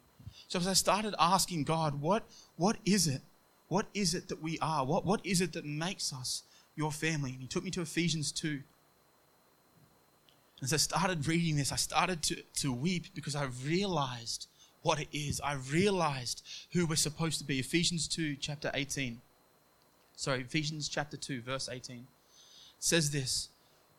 So 0.48 0.60
as 0.60 0.68
I 0.68 0.74
started 0.74 1.16
asking 1.20 1.64
God, 1.64 2.02
what, 2.02 2.24
what 2.56 2.78
is 2.86 3.08
it 3.08 3.22
What 3.68 3.88
is 3.94 4.14
it 4.14 4.28
that 4.28 4.42
we 4.42 4.60
are? 4.60 4.86
What, 4.86 5.06
what 5.06 5.26
is 5.26 5.42
it 5.42 5.54
that 5.54 5.66
makes 5.66 6.14
us 6.14 6.44
your 6.76 6.92
family? 6.92 7.32
And 7.32 7.42
he 7.42 7.48
took 7.48 7.64
me 7.64 7.72
to 7.72 7.82
Ephesians 7.82 8.32
2. 8.32 8.62
As 10.62 10.74
I 10.74 10.78
started 10.78 11.28
reading 11.28 11.58
this, 11.58 11.72
I 11.72 11.76
started 11.76 12.22
to, 12.24 12.36
to 12.62 12.72
weep 12.72 13.08
because 13.14 13.36
I 13.36 13.46
realized 13.66 14.48
what 14.84 15.00
it 15.00 15.08
is. 15.12 15.42
I 15.42 15.56
realized 15.56 16.44
who 16.74 16.86
we're 16.86 16.96
supposed 16.96 17.40
to 17.40 17.46
be. 17.46 17.60
Ephesians 17.60 18.08
2, 18.08 18.36
chapter 18.36 18.70
18. 18.74 19.22
Sorry, 20.16 20.42
Ephesians 20.42 20.88
chapter 20.88 21.18
2, 21.18 21.42
verse 21.42 21.68
18 21.70 22.08
says 22.80 23.12
this 23.12 23.50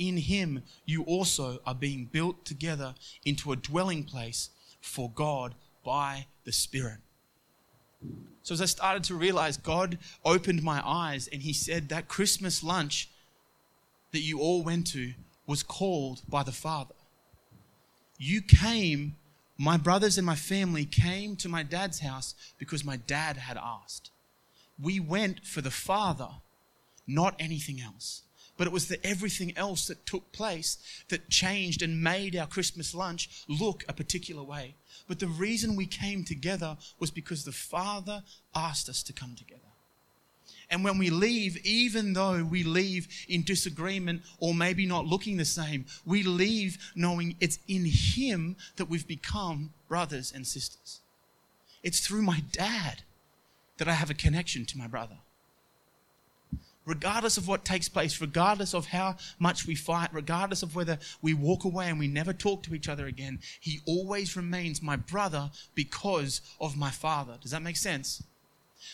In 0.00 0.16
him 0.16 0.62
you 0.86 1.02
also 1.02 1.60
are 1.66 1.74
being 1.74 2.06
built 2.06 2.46
together 2.46 2.94
into 3.26 3.52
a 3.52 3.56
dwelling 3.56 4.02
place 4.02 4.48
for 4.80 5.10
God 5.10 5.54
by 5.84 6.26
the 6.44 6.52
Spirit. 6.52 7.00
So 8.42 8.54
as 8.54 8.62
I 8.62 8.64
started 8.64 9.04
to 9.04 9.14
realize, 9.14 9.58
God 9.58 9.98
opened 10.24 10.62
my 10.62 10.80
eyes 10.82 11.28
and 11.30 11.42
He 11.42 11.52
said 11.52 11.90
that 11.90 12.08
Christmas 12.08 12.64
lunch 12.64 13.10
that 14.12 14.22
you 14.22 14.40
all 14.40 14.62
went 14.62 14.86
to 14.88 15.12
was 15.46 15.62
called 15.62 16.22
by 16.26 16.44
the 16.44 16.50
Father. 16.50 16.94
You 18.16 18.40
came, 18.40 19.16
my 19.58 19.76
brothers 19.76 20.16
and 20.16 20.26
my 20.26 20.34
family 20.34 20.86
came 20.86 21.36
to 21.36 21.48
my 21.50 21.62
dad's 21.62 22.00
house 22.00 22.34
because 22.56 22.86
my 22.86 22.96
dad 22.96 23.36
had 23.36 23.58
asked. 23.58 24.10
We 24.82 24.98
went 24.98 25.44
for 25.44 25.60
the 25.60 25.70
Father, 25.70 26.30
not 27.06 27.36
anything 27.38 27.82
else 27.82 28.22
but 28.60 28.66
it 28.66 28.74
was 28.74 28.88
the 28.88 29.06
everything 29.06 29.56
else 29.56 29.86
that 29.86 30.04
took 30.04 30.32
place 30.32 30.76
that 31.08 31.30
changed 31.30 31.80
and 31.80 32.02
made 32.02 32.36
our 32.36 32.46
Christmas 32.46 32.94
lunch 32.94 33.42
look 33.48 33.86
a 33.88 33.94
particular 33.94 34.42
way. 34.42 34.74
But 35.08 35.18
the 35.18 35.28
reason 35.28 35.76
we 35.76 35.86
came 35.86 36.24
together 36.24 36.76
was 36.98 37.10
because 37.10 37.46
the 37.46 37.52
Father 37.52 38.22
asked 38.54 38.90
us 38.90 39.02
to 39.04 39.14
come 39.14 39.34
together. 39.34 39.62
And 40.68 40.84
when 40.84 40.98
we 40.98 41.08
leave, 41.08 41.56
even 41.64 42.12
though 42.12 42.44
we 42.44 42.62
leave 42.62 43.08
in 43.30 43.44
disagreement 43.44 44.20
or 44.40 44.52
maybe 44.52 44.84
not 44.84 45.06
looking 45.06 45.38
the 45.38 45.46
same, 45.46 45.86
we 46.04 46.22
leave 46.22 46.92
knowing 46.94 47.36
it's 47.40 47.60
in 47.66 47.86
Him 47.86 48.56
that 48.76 48.90
we've 48.90 49.08
become 49.08 49.72
brothers 49.88 50.34
and 50.36 50.46
sisters. 50.46 51.00
It's 51.82 52.06
through 52.06 52.20
my 52.20 52.42
dad 52.52 53.04
that 53.78 53.88
I 53.88 53.92
have 53.92 54.10
a 54.10 54.14
connection 54.14 54.66
to 54.66 54.76
my 54.76 54.86
brother 54.86 55.16
regardless 56.86 57.36
of 57.36 57.46
what 57.46 57.64
takes 57.64 57.88
place, 57.88 58.20
regardless 58.20 58.74
of 58.74 58.86
how 58.86 59.16
much 59.38 59.66
we 59.66 59.74
fight, 59.74 60.08
regardless 60.12 60.62
of 60.62 60.74
whether 60.74 60.98
we 61.22 61.34
walk 61.34 61.64
away 61.64 61.88
and 61.88 61.98
we 61.98 62.08
never 62.08 62.32
talk 62.32 62.62
to 62.62 62.74
each 62.74 62.88
other 62.88 63.06
again, 63.06 63.38
he 63.60 63.80
always 63.86 64.36
remains 64.36 64.82
my 64.82 64.96
brother 64.96 65.50
because 65.74 66.40
of 66.60 66.76
my 66.76 66.90
father. 66.90 67.36
Does 67.40 67.50
that 67.50 67.62
make 67.62 67.76
sense? 67.76 68.22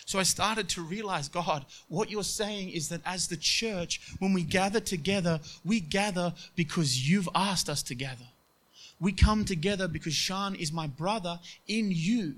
So 0.04 0.18
I 0.18 0.24
started 0.24 0.68
to 0.70 0.82
realize, 0.82 1.28
God, 1.28 1.64
what 1.88 2.10
you're 2.10 2.24
saying 2.24 2.70
is 2.70 2.88
that 2.88 3.00
as 3.04 3.28
the 3.28 3.36
church, 3.36 4.00
when 4.18 4.32
we 4.32 4.42
gather 4.42 4.80
together, 4.80 5.40
we 5.64 5.80
gather 5.80 6.34
because 6.54 7.08
you've 7.08 7.28
asked 7.34 7.68
us 7.68 7.82
to 7.84 7.94
gather. 7.94 8.26
We 8.98 9.12
come 9.12 9.44
together 9.44 9.88
because 9.88 10.14
Sean 10.14 10.54
is 10.54 10.72
my 10.72 10.86
brother 10.86 11.38
in 11.68 11.90
you. 11.92 12.36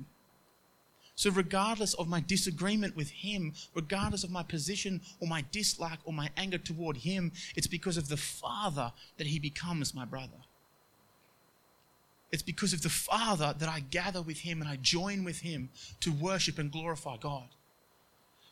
So, 1.19 1.33
regardless 1.33 1.95
of 1.95 2.07
my 2.07 2.21
disagreement 2.21 2.95
with 2.95 3.11
him, 3.11 3.53
regardless 3.75 4.23
of 4.23 4.31
my 4.31 4.45
position 4.45 5.01
or 5.19 5.27
my 5.27 5.45
dislike 5.51 5.99
or 6.05 6.13
my 6.13 6.31
anger 6.37 6.59
toward 6.59 6.99
him, 6.99 7.33
it's 7.57 7.67
because 7.67 7.97
of 7.97 8.09
the 8.09 8.17
Father 8.17 8.93
that 9.17 9.27
he 9.27 9.41
becomes 9.41 9.97
my 9.97 10.05
brother. 10.05 10.39
It's 12.31 12.45
because 12.45 12.73
of 12.73 12.83
the 12.83 12.89
Father 12.89 13.53
that 13.59 13.69
I 13.69 13.81
gather 13.81 14.23
with 14.23 14.39
him 14.39 14.61
and 14.61 14.71
I 14.71 14.77
join 14.77 15.25
with 15.25 15.41
him 15.41 15.71
to 16.03 16.13
worship 16.13 16.57
and 16.57 16.71
glorify 16.71 17.17
God. 17.17 17.49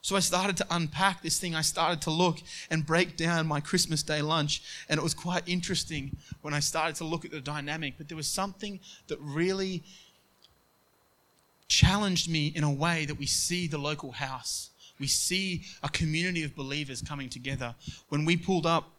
So 0.00 0.16
I 0.16 0.20
started 0.20 0.56
to 0.56 0.66
unpack 0.70 1.22
this 1.22 1.38
thing. 1.38 1.54
I 1.54 1.62
started 1.62 2.02
to 2.02 2.10
look 2.10 2.38
and 2.68 2.84
break 2.84 3.16
down 3.16 3.46
my 3.46 3.60
Christmas 3.60 4.02
Day 4.02 4.22
lunch. 4.22 4.62
And 4.88 4.98
it 4.98 5.02
was 5.04 5.14
quite 5.14 5.44
interesting 5.46 6.16
when 6.42 6.52
I 6.52 6.60
started 6.60 6.96
to 6.96 7.04
look 7.04 7.24
at 7.24 7.30
the 7.30 7.40
dynamic. 7.40 7.94
But 7.96 8.08
there 8.08 8.16
was 8.16 8.28
something 8.28 8.80
that 9.06 9.20
really 9.20 9.84
challenged 11.68 12.30
me 12.30 12.52
in 12.54 12.64
a 12.64 12.72
way 12.72 13.06
that 13.06 13.16
we 13.16 13.26
see 13.26 13.66
the 13.66 13.78
local 13.78 14.12
house. 14.12 14.70
We 14.98 15.06
see 15.06 15.62
a 15.82 15.88
community 15.88 16.42
of 16.44 16.54
believers 16.54 17.02
coming 17.02 17.28
together. 17.28 17.74
When 18.08 18.24
we 18.24 18.36
pulled 18.36 18.66
up 18.66 18.90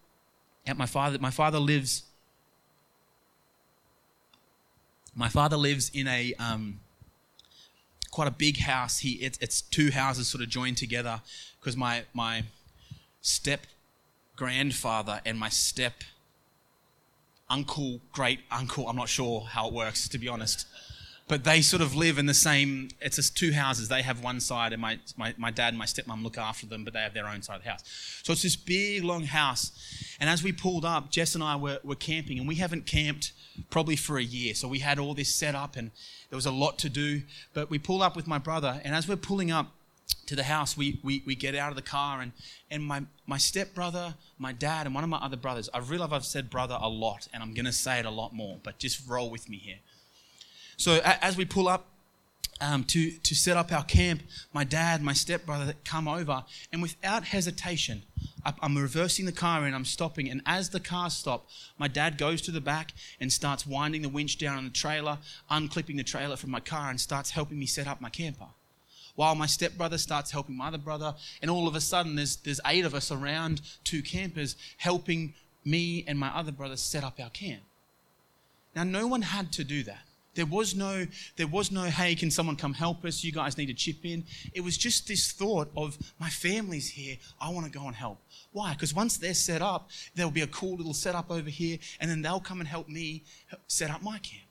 at 0.65 0.77
my 0.77 0.86
father, 0.86 1.17
my 1.19 1.31
father 1.31 1.59
lives. 1.59 2.03
My 5.15 5.29
father 5.29 5.57
lives 5.57 5.89
in 5.93 6.07
a 6.07 6.33
um, 6.38 6.79
quite 8.12 8.27
a 8.27 8.31
big 8.31 8.59
house. 8.59 9.00
He 9.00 9.13
it's, 9.13 9.38
it's 9.39 9.62
two 9.62 9.91
houses 9.91 10.27
sort 10.27 10.43
of 10.43 10.50
joined 10.50 10.77
together 10.77 11.21
because 11.59 11.75
my 11.75 12.03
my 12.13 12.43
step 13.21 13.62
grandfather 14.36 15.21
and 15.25 15.39
my 15.39 15.50
step 15.50 16.03
uncle, 17.50 18.01
great 18.12 18.41
uncle. 18.51 18.88
I'm 18.88 18.95
not 18.95 19.09
sure 19.09 19.41
how 19.41 19.69
it 19.69 19.74
works 19.74 20.07
to 20.09 20.19
be 20.19 20.27
honest 20.27 20.67
but 21.27 21.43
they 21.43 21.62
sort 21.62 21.81
of 21.81 21.96
live 21.96 22.17
in 22.17 22.25
the 22.25 22.34
same 22.34 22.89
it's 23.01 23.17
just 23.17 23.38
two 23.38 23.51
houses 23.51 23.89
they 23.89 24.01
have 24.01 24.24
one 24.24 24.39
side 24.39 24.74
and 24.74 24.81
my, 24.81 25.00
my, 25.17 25.34
my 25.38 25.51
dad 25.51 25.69
and 25.69 25.77
my 25.77 25.86
stepmom 25.86 26.24
look 26.24 26.38
after 26.38 26.65
them 26.65 26.84
but 26.84 26.93
they 26.93 27.00
have 27.00 27.13
their 27.13 27.27
own 27.27 27.41
side 27.41 27.57
of 27.57 27.63
the 27.63 27.69
house 27.69 27.84
so 28.24 28.34
it's 28.34 28.43
this 28.43 28.55
big 28.55 29.03
long 29.03 29.24
house 29.24 29.72
and 30.19 30.29
as 30.29 30.43
we 30.43 30.51
pulled 30.51 30.86
up 30.86 31.12
jess 31.12 31.36
and 31.36 31.43
i 31.43 31.55
were, 31.55 31.79
were 31.84 31.96
camping 31.96 32.39
and 32.39 32.48
we 32.48 32.55
haven't 32.55 32.86
camped 32.86 33.34
probably 33.69 33.96
for 33.96 34.17
a 34.17 34.24
year 34.24 34.53
so 34.53 34.67
we 34.67 34.79
had 34.79 35.00
all 35.00 35.13
this 35.13 35.34
set 35.34 35.55
up 35.55 35.75
and 35.75 35.91
there 36.29 36.38
was 36.38 36.46
a 36.46 36.51
lot 36.51 36.77
to 36.77 36.89
do 36.89 37.22
but 37.53 37.69
we 37.69 37.77
pulled 37.77 38.01
up 38.01 38.15
with 38.15 38.27
my 38.27 38.38
brother 38.38 38.81
and 38.84 38.96
as 38.96 39.07
we're 39.07 39.15
pulling 39.15 39.51
up 39.51 39.72
to 40.25 40.36
the 40.36 40.43
house, 40.43 40.77
we, 40.77 41.00
we, 41.03 41.24
we 41.25 41.36
get 41.36 41.55
out 41.55 41.69
of 41.69 41.75
the 41.75 41.81
car, 41.81 42.22
and, 42.22 42.31
and 42.69 42.84
my, 42.84 43.03
my 43.25 43.38
stepbrother, 43.38 44.15
my 44.38 44.51
dad, 44.51 44.86
and 44.86 44.96
one 44.96 45.03
of 45.03 45.10
my 45.10 45.17
other 45.17 45.38
brothers. 45.38 45.69
I 45.74 45.79
realize 45.79 46.10
I've 46.12 46.25
said 46.25 46.50
brother 46.50 46.77
a 46.79 46.89
lot, 46.89 47.27
and 47.34 47.41
I'm 47.41 47.53
going 47.53 47.65
to 47.65 47.74
say 47.74 48.00
it 48.00 48.05
a 48.05 48.10
lot 48.10 48.34
more, 48.34 48.57
but 48.63 48.77
just 48.77 49.07
roll 49.07 49.29
with 49.29 49.50
me 49.50 49.57
here. 49.57 49.77
So 50.77 51.01
as 51.03 51.36
we 51.36 51.43
pull 51.43 51.67
up 51.67 51.88
um, 52.62 52.84
to, 52.86 53.12
to 53.12 53.36
set 53.36 53.57
up 53.57 53.72
our 53.72 53.84
camp, 53.84 54.22
my 54.53 54.63
dad, 54.63 55.01
my 55.01 55.13
stepbrother 55.13 55.74
come 55.84 56.07
over, 56.07 56.43
and 56.72 56.81
without 56.81 57.24
hesitation, 57.25 58.03
I'm 58.62 58.77
reversing 58.77 59.25
the 59.25 59.31
car 59.31 59.65
and 59.65 59.75
I'm 59.75 59.86
stopping. 59.86 60.29
And 60.29 60.41
as 60.46 60.69
the 60.69 60.79
car 60.79 61.10
stops, 61.10 61.72
my 61.77 61.88
dad 61.88 62.17
goes 62.17 62.41
to 62.43 62.51
the 62.51 62.62
back 62.62 62.93
and 63.19 63.34
starts 63.34 63.67
winding 63.67 64.03
the 64.03 64.10
winch 64.10 64.38
down 64.38 64.57
on 64.57 64.63
the 64.63 64.69
trailer, 64.69 65.17
unclipping 65.51 65.98
the 65.98 66.03
trailer 66.03 66.38
from 66.38 66.51
my 66.51 66.60
car, 66.60 66.89
and 66.89 67.01
starts 67.01 67.31
helping 67.31 67.60
me 67.60 67.65
set 67.65 67.88
up 67.88 68.00
my 68.00 68.10
camper. 68.10 68.48
While 69.15 69.36
my 69.36 69.48
stepbrother 69.48 69.98
starts 69.98 70.31
helping 70.31 70.55
my 70.55 70.67
other 70.67 70.77
brother, 70.77 71.15
and 71.41 71.50
all 71.50 71.67
of 71.67 71.75
a 71.75 71.81
sudden 71.81 72.15
there's, 72.15 72.38
there's 72.38 72.62
eight 72.67 72.86
of 72.86 72.93
us 72.93 73.12
around 73.12 73.62
two 73.84 74.03
campers 74.03 74.55
helping 74.77 75.34
me 75.65 76.05
and 76.07 76.17
my 76.17 76.29
other 76.29 76.51
brother 76.51 76.77
set 76.77 77.03
up 77.03 77.19
our 77.19 77.31
camp. 77.31 77.63
Now, 78.75 78.84
no 78.84 79.07
one 79.07 79.24
had 79.24 79.51
to 79.53 79.63
do 79.63 79.84
that. 79.84 80.07
There 80.38 80.46
was 80.46 80.75
no, 80.75 81.08
there 81.36 81.48
was 81.48 81.72
no, 81.72 81.86
hey, 81.86 82.13
can 82.13 82.29
someone 82.29 82.56
come 82.56 82.75
help 82.75 83.03
us? 83.03 83.24
You 83.24 83.32
guys 83.32 83.58
need 83.58 83.65
to 83.65 83.74
chip 83.74 84.06
in. 84.06 84.24
It 84.53 84.62
was 84.62 84.77
just 84.77 85.08
this 85.08 85.32
thought 85.32 85.72
of 85.75 85.98
my 86.20 86.29
family's 86.29 86.88
here. 86.88 87.17
I 87.41 87.50
want 87.50 87.65
to 87.65 87.72
go 87.72 87.88
and 87.88 87.96
help. 87.96 88.20
Why? 88.51 88.74
Because 88.74 88.94
once 88.94 89.17
they're 89.17 89.34
set 89.34 89.63
up, 89.63 89.89
there'll 90.13 90.29
be 90.29 90.44
a 90.44 90.48
cool 90.48 90.77
little 90.77 90.94
setup 90.94 91.32
over 91.32 91.50
here, 91.50 91.79
and 92.00 92.10
then 92.10 92.22
they'll 92.22 92.39
come 92.39 92.60
and 92.60 92.67
help 92.70 92.88
me 92.88 93.24
set 93.65 93.89
up 93.89 94.03
my 94.03 94.20
camp. 94.20 94.44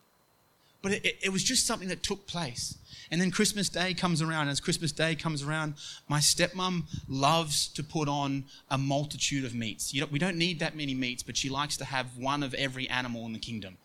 But 0.82 0.90
it, 0.90 1.04
it, 1.06 1.18
it 1.26 1.28
was 1.28 1.44
just 1.44 1.68
something 1.68 1.88
that 1.88 2.02
took 2.02 2.26
place. 2.26 2.76
And 3.12 3.20
then 3.20 3.30
Christmas 3.30 3.68
Day 3.68 3.94
comes 3.94 4.20
around. 4.20 4.48
As 4.48 4.58
Christmas 4.58 4.90
Day 4.90 5.14
comes 5.14 5.44
around, 5.44 5.74
my 6.08 6.18
stepmom 6.18 6.82
loves 7.08 7.68
to 7.68 7.84
put 7.84 8.08
on 8.08 8.46
a 8.72 8.76
multitude 8.76 9.44
of 9.44 9.54
meats. 9.54 9.94
We 10.10 10.18
don't 10.18 10.36
need 10.36 10.58
that 10.58 10.74
many 10.74 10.94
meats, 10.94 11.22
but 11.22 11.36
she 11.36 11.48
likes 11.48 11.76
to 11.76 11.84
have 11.84 12.18
one 12.18 12.42
of 12.42 12.54
every 12.54 12.88
animal 12.88 13.24
in 13.24 13.32
the 13.32 13.38
kingdom 13.38 13.76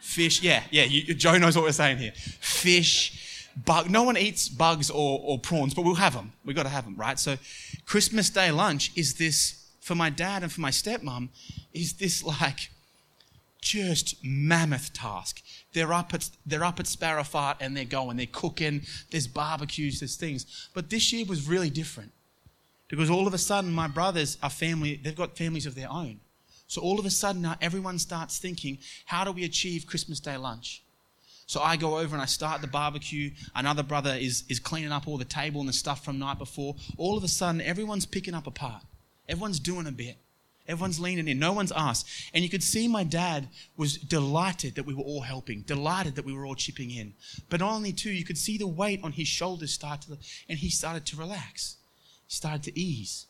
fish. 0.00 0.42
Yeah, 0.42 0.62
yeah, 0.70 0.84
you, 0.84 1.14
Joe 1.14 1.38
knows 1.38 1.56
what 1.56 1.64
we're 1.64 1.72
saying 1.72 1.98
here. 1.98 2.12
Fish, 2.14 3.52
bug. 3.64 3.90
No 3.90 4.02
one 4.02 4.16
eats 4.16 4.48
bugs 4.48 4.90
or, 4.90 5.20
or 5.22 5.38
prawns, 5.38 5.74
but 5.74 5.82
we'll 5.82 5.94
have 5.94 6.14
them. 6.14 6.32
We've 6.44 6.56
got 6.56 6.64
to 6.64 6.68
have 6.68 6.84
them, 6.84 6.96
right? 6.96 7.18
So, 7.18 7.36
Christmas 7.86 8.30
Day 8.30 8.50
lunch 8.50 8.92
is 8.96 9.14
this, 9.14 9.66
for 9.80 9.94
my 9.94 10.10
dad 10.10 10.42
and 10.42 10.52
for 10.52 10.60
my 10.60 10.70
stepmom, 10.70 11.28
is 11.72 11.94
this 11.94 12.22
like 12.22 12.70
just 13.60 14.16
mammoth 14.24 14.92
task. 14.92 15.42
They're 15.72 15.92
up 15.92 16.14
at 16.14 16.30
they're 16.46 16.64
up 16.64 16.80
at 16.80 16.86
Sparrowfart 16.86 17.56
and 17.60 17.76
they're 17.76 17.84
going, 17.84 18.16
they're 18.16 18.26
cooking, 18.26 18.82
there's 19.10 19.26
barbecues, 19.26 20.00
there's 20.00 20.16
things. 20.16 20.68
But 20.74 20.90
this 20.90 21.12
year 21.12 21.26
was 21.26 21.48
really 21.48 21.70
different. 21.70 22.12
Because 22.88 23.10
all 23.10 23.26
of 23.26 23.34
a 23.34 23.38
sudden, 23.38 23.70
my 23.70 23.86
brothers 23.86 24.38
are 24.42 24.48
family, 24.50 24.98
they've 25.02 25.14
got 25.14 25.36
families 25.36 25.66
of 25.66 25.74
their 25.74 25.90
own. 25.90 26.20
So 26.68 26.82
all 26.82 27.00
of 27.00 27.06
a 27.06 27.10
sudden 27.10 27.42
now 27.42 27.56
everyone 27.60 27.98
starts 27.98 28.38
thinking, 28.38 28.78
how 29.06 29.24
do 29.24 29.32
we 29.32 29.44
achieve 29.44 29.86
Christmas 29.86 30.20
Day 30.20 30.36
lunch? 30.36 30.82
So 31.46 31.62
I 31.62 31.76
go 31.76 31.98
over 31.98 32.14
and 32.14 32.22
I 32.22 32.26
start 32.26 32.60
the 32.60 32.66
barbecue. 32.66 33.30
Another 33.54 33.82
brother 33.82 34.14
is, 34.14 34.44
is 34.50 34.60
cleaning 34.60 34.92
up 34.92 35.08
all 35.08 35.16
the 35.16 35.24
table 35.24 35.60
and 35.60 35.68
the 35.68 35.72
stuff 35.72 36.04
from 36.04 36.18
night 36.18 36.38
before. 36.38 36.76
All 36.98 37.16
of 37.16 37.24
a 37.24 37.28
sudden, 37.28 37.62
everyone's 37.62 38.04
picking 38.04 38.34
up 38.34 38.46
a 38.46 38.50
part. 38.50 38.82
Everyone's 39.26 39.58
doing 39.58 39.86
a 39.86 39.92
bit. 39.92 40.18
Everyone's 40.68 41.00
leaning 41.00 41.26
in. 41.26 41.38
No 41.38 41.54
one's 41.54 41.72
asked. 41.72 42.06
And 42.34 42.44
you 42.44 42.50
could 42.50 42.62
see 42.62 42.86
my 42.86 43.02
dad 43.02 43.48
was 43.78 43.96
delighted 43.96 44.74
that 44.74 44.84
we 44.84 44.92
were 44.92 45.02
all 45.02 45.22
helping, 45.22 45.62
delighted 45.62 46.16
that 46.16 46.26
we 46.26 46.34
were 46.34 46.44
all 46.44 46.54
chipping 46.54 46.90
in. 46.90 47.14
But 47.48 47.60
not 47.60 47.72
only 47.72 47.94
too, 47.94 48.10
you 48.10 48.24
could 48.24 48.36
see 48.36 48.58
the 48.58 48.66
weight 48.66 49.00
on 49.02 49.12
his 49.12 49.26
shoulders 49.26 49.72
start 49.72 50.02
to, 50.02 50.18
and 50.50 50.58
he 50.58 50.68
started 50.68 51.06
to 51.06 51.16
relax. 51.16 51.76
He 52.26 52.34
started 52.34 52.62
to 52.64 52.78
ease. 52.78 53.24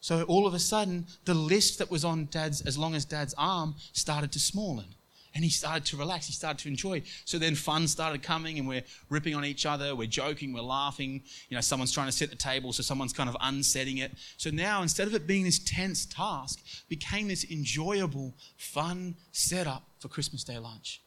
So 0.00 0.22
all 0.24 0.46
of 0.46 0.54
a 0.54 0.58
sudden, 0.58 1.06
the 1.24 1.34
list 1.34 1.78
that 1.78 1.90
was 1.90 2.04
on 2.04 2.28
dad's, 2.30 2.62
as 2.62 2.78
long 2.78 2.94
as 2.94 3.04
dad's 3.04 3.34
arm, 3.36 3.74
started 3.92 4.32
to 4.32 4.38
smallen. 4.38 4.86
And 5.34 5.44
he 5.44 5.50
started 5.50 5.84
to 5.86 5.96
relax. 5.96 6.26
He 6.26 6.32
started 6.32 6.58
to 6.62 6.68
enjoy. 6.68 7.02
So 7.24 7.38
then 7.38 7.54
fun 7.54 7.86
started 7.86 8.22
coming, 8.22 8.58
and 8.58 8.66
we're 8.66 8.82
ripping 9.08 9.34
on 9.34 9.44
each 9.44 9.66
other. 9.66 9.94
We're 9.94 10.08
joking. 10.08 10.52
We're 10.52 10.62
laughing. 10.62 11.22
You 11.48 11.56
know, 11.56 11.60
someone's 11.60 11.92
trying 11.92 12.06
to 12.06 12.12
set 12.12 12.30
the 12.30 12.36
table, 12.36 12.72
so 12.72 12.82
someone's 12.82 13.12
kind 13.12 13.28
of 13.28 13.36
unsetting 13.40 13.98
it. 13.98 14.12
So 14.36 14.50
now, 14.50 14.82
instead 14.82 15.06
of 15.06 15.14
it 15.14 15.26
being 15.26 15.44
this 15.44 15.58
tense 15.58 16.06
task, 16.06 16.60
became 16.88 17.28
this 17.28 17.48
enjoyable, 17.50 18.34
fun 18.56 19.16
setup 19.30 19.84
for 20.00 20.08
Christmas 20.08 20.42
Day 20.42 20.58
lunch. 20.58 21.02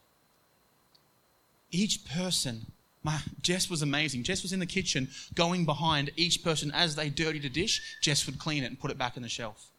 Each 1.70 2.04
person 2.04 2.71
my, 3.02 3.18
Jess 3.40 3.68
was 3.68 3.82
amazing. 3.82 4.22
Jess 4.22 4.42
was 4.42 4.52
in 4.52 4.60
the 4.60 4.66
kitchen 4.66 5.08
going 5.34 5.64
behind 5.64 6.10
each 6.16 6.44
person 6.44 6.70
as 6.72 6.94
they 6.94 7.10
dirtied 7.10 7.44
a 7.44 7.48
dish. 7.48 7.96
Jess 8.00 8.26
would 8.26 8.38
clean 8.38 8.62
it 8.62 8.66
and 8.66 8.78
put 8.78 8.90
it 8.90 8.98
back 8.98 9.16
in 9.16 9.22
the 9.22 9.28
shelf. 9.28 9.70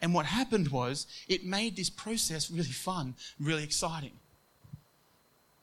And 0.00 0.14
what 0.14 0.26
happened 0.26 0.68
was 0.68 1.06
it 1.28 1.44
made 1.44 1.76
this 1.76 1.90
process 1.90 2.50
really 2.50 2.64
fun, 2.64 3.14
really 3.38 3.64
exciting. 3.64 4.12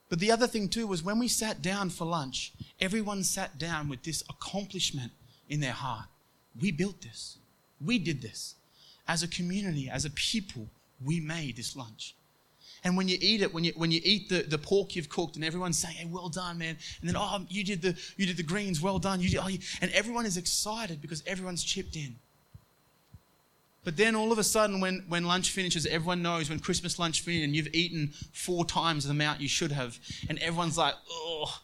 But 0.09 0.19
the 0.19 0.31
other 0.31 0.47
thing 0.47 0.69
too 0.69 0.85
was 0.85 1.03
when 1.03 1.17
we 1.17 1.27
sat 1.27 1.61
down 1.61 1.89
for 1.89 2.05
lunch, 2.05 2.53
everyone 2.79 3.23
sat 3.23 3.57
down 3.57 3.89
with 3.89 4.03
this 4.03 4.23
accomplishment 4.29 5.11
in 5.49 5.59
their 5.59 5.71
heart. 5.71 6.05
We 6.59 6.71
built 6.71 7.01
this. 7.01 7.37
We 7.83 7.97
did 7.97 8.21
this. 8.21 8.55
As 9.07 9.23
a 9.23 9.27
community, 9.27 9.89
as 9.89 10.05
a 10.05 10.11
people, 10.11 10.67
we 11.03 11.19
made 11.19 11.55
this 11.55 11.75
lunch. 11.75 12.15
And 12.83 12.97
when 12.97 13.07
you 13.07 13.17
eat 13.21 13.41
it, 13.41 13.53
when 13.53 13.63
you, 13.63 13.71
when 13.75 13.91
you 13.91 14.01
eat 14.03 14.27
the, 14.29 14.41
the 14.41 14.57
pork 14.57 14.95
you've 14.95 15.09
cooked 15.09 15.35
and 15.35 15.45
everyone's 15.45 15.77
saying, 15.77 15.95
hey, 15.95 16.05
well 16.05 16.29
done, 16.29 16.57
man. 16.57 16.77
And 16.99 17.09
then, 17.09 17.15
oh, 17.17 17.45
you 17.49 17.63
did 17.63 17.81
the, 17.81 17.97
you 18.17 18.25
did 18.25 18.37
the 18.37 18.43
greens, 18.43 18.81
well 18.81 18.99
done. 18.99 19.21
You 19.21 19.29
did, 19.29 19.39
oh, 19.41 19.47
you, 19.47 19.59
and 19.81 19.89
everyone 19.91 20.25
is 20.25 20.35
excited 20.35 21.01
because 21.01 21.23
everyone's 21.25 21.63
chipped 21.63 21.95
in. 21.95 22.15
But 23.85 23.97
then 23.97 24.15
all 24.15 24.31
of 24.31 24.39
a 24.39 24.43
sudden, 24.43 24.79
when, 24.79 25.03
when 25.07 25.25
lunch 25.25 25.51
finishes, 25.51 25.85
everyone 25.85 26.21
knows 26.21 26.49
when 26.49 26.59
Christmas 26.59 26.99
lunch 26.99 27.21
finishes 27.21 27.45
and 27.45 27.55
you've 27.55 27.73
eaten 27.73 28.13
four 28.31 28.65
times 28.65 29.05
the 29.05 29.11
amount 29.11 29.41
you 29.41 29.49
should 29.49 29.71
have, 29.73 29.99
and 30.29 30.39
everyone's 30.39 30.77
like, 30.77 30.93
oh, 31.09 31.59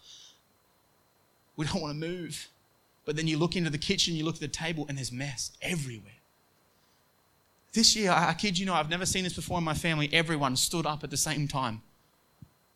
we 1.55 1.65
don't 1.65 1.81
want 1.81 1.93
to 1.93 2.07
move. 2.07 2.49
But 3.05 3.15
then 3.15 3.27
you 3.27 3.37
look 3.37 3.55
into 3.55 3.69
the 3.69 3.77
kitchen, 3.77 4.15
you 4.15 4.25
look 4.25 4.35
at 4.35 4.41
the 4.41 4.47
table, 4.47 4.85
and 4.87 4.97
there's 4.97 5.11
mess 5.11 5.51
everywhere. 5.61 6.18
This 7.71 7.95
year, 7.95 8.11
I 8.11 8.33
kid 8.33 8.57
you 8.57 8.65
not, 8.65 8.79
I've 8.79 8.89
never 8.89 9.05
seen 9.05 9.23
this 9.23 9.33
before 9.33 9.59
in 9.59 9.63
my 9.63 9.75
family. 9.75 10.09
Everyone 10.11 10.55
stood 10.55 10.85
up 10.85 11.03
at 11.03 11.11
the 11.11 11.17
same 11.17 11.47
time. 11.47 11.81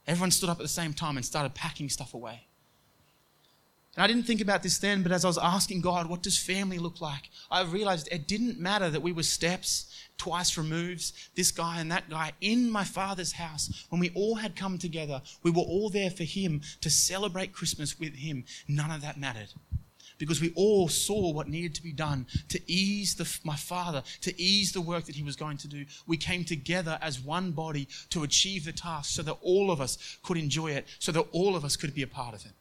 Everyone 0.06 0.32
stood 0.32 0.50
up 0.50 0.60
at 0.60 0.64
the 0.64 0.68
same 0.68 0.94
time 0.94 1.18
and 1.18 1.26
started 1.26 1.56
packing 1.56 1.90
stuff 1.90 2.14
away. 2.14 2.48
And 3.96 4.04
I 4.04 4.08
didn't 4.08 4.24
think 4.24 4.42
about 4.42 4.64
this 4.64 4.80
then, 4.80 5.04
but 5.04 5.12
as 5.12 5.24
I 5.24 5.28
was 5.28 5.38
asking 5.38 5.82
God, 5.82 6.08
what 6.08 6.24
does 6.24 6.38
family 6.38 6.80
look 6.80 7.00
like? 7.00 7.30
I 7.52 7.62
realized 7.62 8.10
it 8.12 8.28
didn't 8.28 8.60
matter 8.60 8.90
that 8.90 9.02
we 9.02 9.12
were 9.12 9.24
steps, 9.24 9.86
twice 10.18 10.58
removes, 10.58 11.14
this 11.36 11.52
guy 11.52 11.80
and 11.80 11.92
that 11.92 12.10
guy 12.10 12.34
in 12.42 12.72
my 12.72 12.84
father's 12.84 13.34
house. 13.34 13.86
When 13.90 14.00
we 14.00 14.12
all 14.16 14.36
had 14.36 14.56
come 14.56 14.80
together, 14.80 15.22
we 15.44 15.52
were 15.52 15.62
all 15.62 15.90
there 15.90 16.10
for 16.10 16.24
him 16.24 16.62
to 16.82 16.90
celebrate 16.90 17.54
Christmas 17.54 18.00
with 18.00 18.16
him. 18.16 18.46
None 18.68 18.90
of 18.90 19.02
that 19.02 19.20
mattered 19.20 19.54
because 20.18 20.42
we 20.42 20.54
all 20.56 20.88
saw 20.88 21.32
what 21.32 21.48
needed 21.48 21.76
to 21.76 21.84
be 21.84 21.92
done 21.92 22.26
to 22.50 22.60
ease 22.72 23.16
the, 23.16 23.40
my 23.44 23.56
father, 23.56 24.04
to 24.22 24.42
ease 24.42 24.72
the 24.72 24.82
work 24.82 25.06
that 25.06 25.16
he 25.16 25.24
was 25.24 25.36
going 25.36 25.58
to 25.58 25.68
do. 25.68 25.86
We 26.08 26.18
came 26.18 26.44
together 26.44 26.98
as 27.02 27.20
one 27.20 27.52
body 27.52 27.88
to 28.10 28.24
achieve 28.24 28.66
the 28.66 28.72
task 28.72 29.12
so 29.12 29.24
that 29.24 29.38
all 29.42 29.72
of 29.72 29.82
us 29.82 30.18
could 30.24 30.38
enjoy 30.38 30.72
it, 30.72 30.88
so 31.00 31.12
that 31.12 31.26
all 31.32 31.56
of 31.56 31.66
us 31.66 31.76
could 31.76 31.94
be 31.94 32.04
a 32.04 32.08
part 32.08 32.36
of 32.36 32.46
it. 32.46 32.52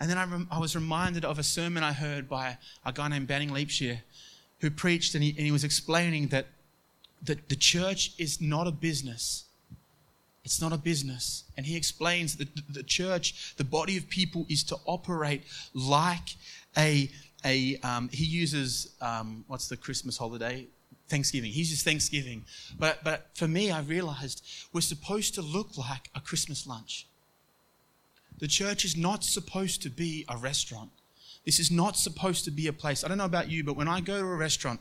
And 0.00 0.08
then 0.08 0.18
I, 0.18 0.24
rem- 0.24 0.48
I 0.50 0.58
was 0.58 0.76
reminded 0.76 1.24
of 1.24 1.38
a 1.38 1.42
sermon 1.42 1.82
I 1.82 1.92
heard 1.92 2.28
by 2.28 2.58
a 2.84 2.92
guy 2.92 3.08
named 3.08 3.26
Banning 3.26 3.50
Liebscher 3.50 4.00
who 4.60 4.70
preached 4.70 5.14
and 5.14 5.24
he, 5.24 5.30
and 5.30 5.40
he 5.40 5.52
was 5.52 5.64
explaining 5.64 6.28
that, 6.28 6.46
that 7.22 7.48
the 7.48 7.56
church 7.56 8.12
is 8.18 8.40
not 8.40 8.66
a 8.66 8.72
business 8.72 9.44
it's 10.44 10.60
not 10.60 10.72
a 10.72 10.78
business. 10.78 11.44
And 11.56 11.66
he 11.66 11.76
explains 11.76 12.36
that 12.36 12.48
the 12.72 12.82
church, 12.82 13.54
the 13.56 13.64
body 13.64 13.96
of 13.96 14.08
people, 14.08 14.46
is 14.48 14.64
to 14.64 14.76
operate 14.86 15.44
like 15.74 16.36
a, 16.76 17.10
a 17.44 17.76
um, 17.78 18.08
he 18.12 18.24
uses, 18.24 18.94
um, 19.00 19.44
what's 19.48 19.68
the 19.68 19.76
Christmas 19.76 20.16
holiday? 20.16 20.66
Thanksgiving. 21.08 21.50
He 21.50 21.60
uses 21.60 21.82
Thanksgiving. 21.82 22.44
But, 22.78 23.02
but 23.02 23.30
for 23.34 23.48
me, 23.48 23.70
I 23.70 23.80
realized 23.80 24.44
we're 24.72 24.80
supposed 24.80 25.34
to 25.36 25.42
look 25.42 25.76
like 25.76 26.10
a 26.14 26.20
Christmas 26.20 26.66
lunch. 26.66 27.06
The 28.38 28.48
church 28.48 28.84
is 28.84 28.96
not 28.96 29.24
supposed 29.24 29.82
to 29.82 29.90
be 29.90 30.24
a 30.28 30.36
restaurant. 30.36 30.90
This 31.44 31.58
is 31.58 31.70
not 31.70 31.96
supposed 31.96 32.44
to 32.44 32.50
be 32.50 32.66
a 32.66 32.72
place. 32.72 33.04
I 33.04 33.08
don't 33.08 33.18
know 33.18 33.24
about 33.24 33.50
you, 33.50 33.64
but 33.64 33.74
when 33.74 33.88
I 33.88 34.00
go 34.00 34.20
to 34.20 34.26
a 34.26 34.36
restaurant, 34.36 34.80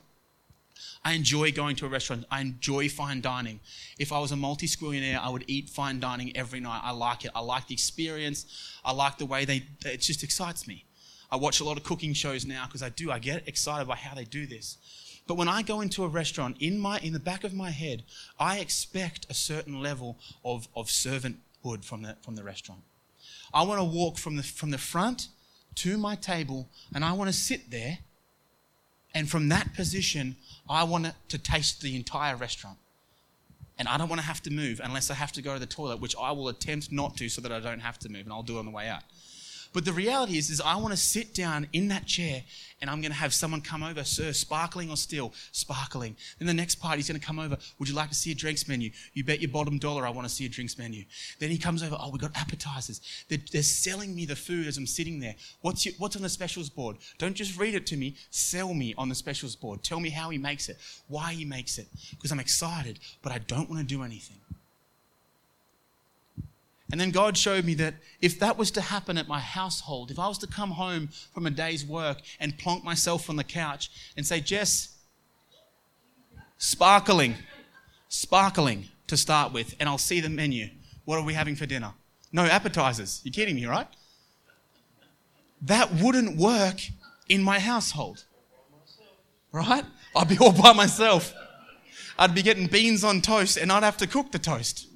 I 1.03 1.13
enjoy 1.13 1.51
going 1.51 1.75
to 1.77 1.85
a 1.85 1.89
restaurant. 1.89 2.25
I 2.29 2.41
enjoy 2.41 2.89
fine 2.89 3.21
dining. 3.21 3.59
If 3.97 4.11
I 4.11 4.19
was 4.19 4.31
a 4.31 4.35
multi 4.35 4.67
squillionaire, 4.67 5.19
I 5.19 5.29
would 5.29 5.45
eat 5.47 5.69
fine 5.69 5.99
dining 5.99 6.35
every 6.35 6.59
night. 6.59 6.81
I 6.83 6.91
like 6.91 7.25
it. 7.25 7.31
I 7.35 7.39
like 7.39 7.67
the 7.67 7.73
experience. 7.73 8.45
I 8.83 8.91
like 8.91 9.17
the 9.17 9.25
way 9.25 9.45
they, 9.45 9.63
it 9.85 10.01
just 10.01 10.23
excites 10.23 10.67
me. 10.67 10.85
I 11.31 11.35
watch 11.35 11.59
a 11.59 11.63
lot 11.63 11.77
of 11.77 11.83
cooking 11.83 12.13
shows 12.13 12.45
now 12.45 12.65
because 12.65 12.81
I 12.81 12.89
do. 12.89 13.11
I 13.11 13.19
get 13.19 13.47
excited 13.47 13.87
by 13.87 13.95
how 13.95 14.15
they 14.15 14.23
do 14.23 14.45
this. 14.45 14.77
But 15.27 15.35
when 15.35 15.49
I 15.49 15.61
go 15.61 15.81
into 15.81 16.05
a 16.05 16.07
restaurant, 16.07 16.57
in, 16.59 16.79
my, 16.79 16.99
in 16.99 17.11
the 17.11 17.19
back 17.19 17.43
of 17.43 17.53
my 17.53 17.69
head, 17.69 18.03
I 18.39 18.59
expect 18.59 19.27
a 19.29 19.33
certain 19.33 19.81
level 19.81 20.17
of, 20.45 20.69
of 20.73 20.87
servanthood 20.87 21.83
from 21.83 22.03
the, 22.03 22.15
from 22.21 22.35
the 22.35 22.43
restaurant. 22.43 22.81
I 23.53 23.63
want 23.63 23.79
to 23.79 23.83
walk 23.83 24.17
from 24.17 24.37
the, 24.37 24.43
from 24.43 24.71
the 24.71 24.77
front 24.77 25.27
to 25.75 25.97
my 25.97 26.15
table 26.15 26.69
and 26.93 27.03
I 27.03 27.13
want 27.13 27.29
to 27.29 27.35
sit 27.35 27.69
there. 27.71 27.99
And 29.17 29.27
from 29.27 29.49
that 29.49 29.73
position, 29.73 30.35
I 30.69 30.83
want 30.83 31.07
to 31.29 31.37
taste 31.39 31.81
the 31.81 31.95
entire 31.95 32.35
restaurant. 32.35 32.77
And 33.79 33.87
I 33.87 33.97
don't 33.97 34.09
want 34.09 34.21
to 34.21 34.27
have 34.27 34.43
to 34.43 34.51
move 34.51 34.79
unless 34.83 35.09
I 35.09 35.15
have 35.15 35.31
to 35.31 35.41
go 35.41 35.55
to 35.55 35.59
the 35.59 35.65
toilet, 35.65 35.99
which 35.99 36.15
I 36.21 36.31
will 36.33 36.49
attempt 36.49 36.91
not 36.91 37.17
to 37.17 37.27
so 37.27 37.41
that 37.41 37.51
I 37.51 37.59
don't 37.59 37.79
have 37.79 37.97
to 37.99 38.09
move, 38.09 38.25
and 38.25 38.31
I'll 38.31 38.43
do 38.43 38.57
it 38.57 38.59
on 38.59 38.65
the 38.65 38.71
way 38.71 38.87
out. 38.87 39.01
But 39.73 39.85
the 39.85 39.93
reality 39.93 40.37
is, 40.37 40.49
is 40.49 40.61
I 40.61 40.75
want 40.75 40.91
to 40.91 40.97
sit 40.97 41.33
down 41.33 41.67
in 41.73 41.87
that 41.89 42.05
chair 42.05 42.43
and 42.81 42.89
I'm 42.89 43.01
going 43.01 43.11
to 43.11 43.17
have 43.17 43.33
someone 43.33 43.61
come 43.61 43.81
over, 43.81 44.03
sir, 44.03 44.33
sparkling 44.33 44.89
or 44.89 44.97
still? 44.97 45.33
Sparkling. 45.51 46.15
Then 46.37 46.47
the 46.47 46.53
next 46.53 46.75
part, 46.75 46.97
he's 46.97 47.07
going 47.07 47.19
to 47.19 47.25
come 47.25 47.39
over, 47.39 47.57
would 47.79 47.89
you 47.89 47.95
like 47.95 48.09
to 48.09 48.15
see 48.15 48.31
a 48.31 48.35
drinks 48.35 48.67
menu? 48.67 48.91
You 49.13 49.23
bet 49.23 49.41
your 49.41 49.49
bottom 49.49 49.79
dollar 49.79 50.05
I 50.05 50.11
want 50.11 50.27
to 50.27 50.33
see 50.33 50.45
a 50.45 50.49
drinks 50.49 50.77
menu. 50.77 51.03
Then 51.39 51.49
he 51.49 51.57
comes 51.57 51.81
over, 51.81 51.97
oh, 51.99 52.11
we've 52.11 52.21
got 52.21 52.35
appetizers. 52.35 53.01
They're, 53.29 53.39
they're 53.51 53.63
selling 53.63 54.15
me 54.15 54.25
the 54.25 54.35
food 54.35 54.67
as 54.67 54.77
I'm 54.77 54.85
sitting 54.85 55.19
there. 55.19 55.35
What's, 55.61 55.85
your, 55.85 55.95
what's 55.97 56.15
on 56.15 56.21
the 56.21 56.29
specials 56.29 56.69
board? 56.69 56.97
Don't 57.17 57.35
just 57.35 57.59
read 57.59 57.73
it 57.73 57.87
to 57.87 57.97
me, 57.97 58.15
sell 58.29 58.73
me 58.73 58.93
on 58.97 59.09
the 59.09 59.15
specials 59.15 59.55
board. 59.55 59.83
Tell 59.83 59.99
me 59.99 60.09
how 60.09 60.29
he 60.29 60.37
makes 60.37 60.69
it, 60.69 60.77
why 61.07 61.33
he 61.33 61.45
makes 61.45 61.77
it, 61.77 61.87
because 62.11 62.31
I'm 62.31 62.39
excited, 62.39 62.99
but 63.23 63.31
I 63.31 63.39
don't 63.39 63.69
want 63.69 63.81
to 63.81 63.87
do 63.87 64.03
anything. 64.03 64.37
And 66.91 67.01
then 67.01 67.11
God 67.11 67.37
showed 67.37 67.65
me 67.65 67.73
that 67.75 67.95
if 68.21 68.39
that 68.39 68.57
was 68.57 68.71
to 68.71 68.81
happen 68.81 69.17
at 69.17 69.27
my 69.27 69.39
household, 69.39 70.09
if 70.09 70.19
I 70.19 70.27
was 70.27 70.37
to 70.39 70.47
come 70.47 70.71
home 70.71 71.09
from 71.33 71.45
a 71.45 71.49
day's 71.49 71.85
work 71.85 72.19
and 72.39 72.57
plonk 72.57 72.83
myself 72.83 73.29
on 73.29 73.35
the 73.35 73.43
couch 73.43 73.91
and 74.15 74.25
say, 74.25 74.39
Jess, 74.39 74.95
sparkling, 76.57 77.35
sparkling 78.07 78.85
to 79.07 79.17
start 79.17 79.51
with, 79.51 79.75
and 79.79 79.89
I'll 79.89 79.97
see 79.97 80.21
the 80.21 80.29
menu. 80.29 80.69
What 81.03 81.17
are 81.17 81.25
we 81.25 81.33
having 81.33 81.55
for 81.55 81.65
dinner? 81.65 81.93
No 82.31 82.45
appetizers. 82.45 83.21
You're 83.23 83.33
kidding 83.33 83.55
me, 83.55 83.65
right? 83.65 83.87
That 85.61 85.93
wouldn't 85.93 86.37
work 86.37 86.81
in 87.27 87.43
my 87.43 87.59
household. 87.59 88.25
Right? 89.51 89.85
I'd 90.15 90.27
be 90.27 90.37
all 90.37 90.53
by 90.53 90.73
myself. 90.73 91.33
I'd 92.19 92.33
be 92.33 92.41
getting 92.41 92.67
beans 92.67 93.03
on 93.03 93.21
toast 93.21 93.57
and 93.57 93.71
I'd 93.71 93.83
have 93.83 93.97
to 93.97 94.07
cook 94.07 94.31
the 94.31 94.39
toast. 94.39 94.86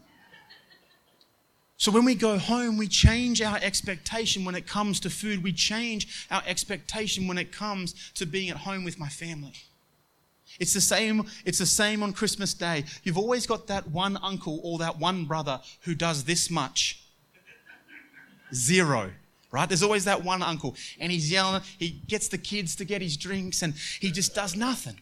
So 1.82 1.91
when 1.91 2.06
we 2.06 2.13
go 2.13 2.38
home, 2.38 2.78
we 2.78 2.88
change 2.88 3.41
our 3.41 3.58
expectation 3.60 4.46
when 4.46 4.54
it 4.54 4.67
comes 4.67 5.00
to 5.00 5.10
food. 5.10 5.41
We 5.41 5.52
change 5.52 6.28
our 6.30 6.44
expectation 6.46 7.28
when 7.28 7.39
it 7.39 7.52
comes 7.52 7.96
to 8.13 8.28
being 8.28 8.52
at 8.52 8.58
home 8.58 8.84
with 8.84 9.00
my 9.00 9.08
family. 9.10 9.56
It's 10.60 10.76
the 10.76 10.80
same, 10.80 11.26
it's 11.44 11.58
the 11.58 11.65
same 11.65 12.04
on 12.04 12.13
Christmas 12.13 12.54
Day. 12.54 12.84
You've 13.02 13.17
always 13.17 13.48
got 13.48 13.65
that 13.65 13.88
one 13.89 14.20
uncle 14.22 14.60
or 14.63 14.78
that 14.78 15.00
one 15.00 15.26
brother 15.26 15.60
who 15.80 15.96
does 15.96 16.24
this 16.24 16.52
much. 16.52 17.02
Zero. 18.54 19.10
right? 19.50 19.67
There's 19.67 19.82
always 19.82 20.06
that 20.06 20.24
one 20.24 20.44
uncle, 20.44 20.76
and 21.00 21.12
he's 21.12 21.32
yelling, 21.32 21.63
he 21.80 22.00
gets 22.08 22.28
the 22.28 22.38
kids 22.38 22.76
to 22.76 22.86
get 22.86 23.02
his 23.02 23.17
drinks, 23.17 23.63
and 23.63 23.74
he 24.00 24.12
just 24.12 24.36
does 24.36 24.56
nothing. 24.56 25.02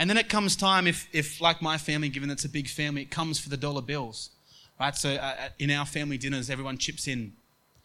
And 0.00 0.10
then 0.10 0.16
it 0.16 0.28
comes 0.28 0.56
time, 0.56 0.88
if, 0.88 1.08
if 1.12 1.40
like 1.40 1.62
my 1.62 1.78
family, 1.78 2.08
given 2.08 2.30
it's 2.30 2.44
a 2.44 2.48
big 2.48 2.68
family, 2.68 3.02
it 3.02 3.12
comes 3.12 3.38
for 3.38 3.48
the 3.48 3.56
dollar 3.56 3.80
bills, 3.80 4.30
right? 4.78 4.96
So 4.96 5.10
uh, 5.10 5.48
in 5.58 5.70
our 5.70 5.86
family 5.86 6.18
dinners, 6.18 6.50
everyone 6.50 6.78
chips 6.78 7.08
in 7.08 7.32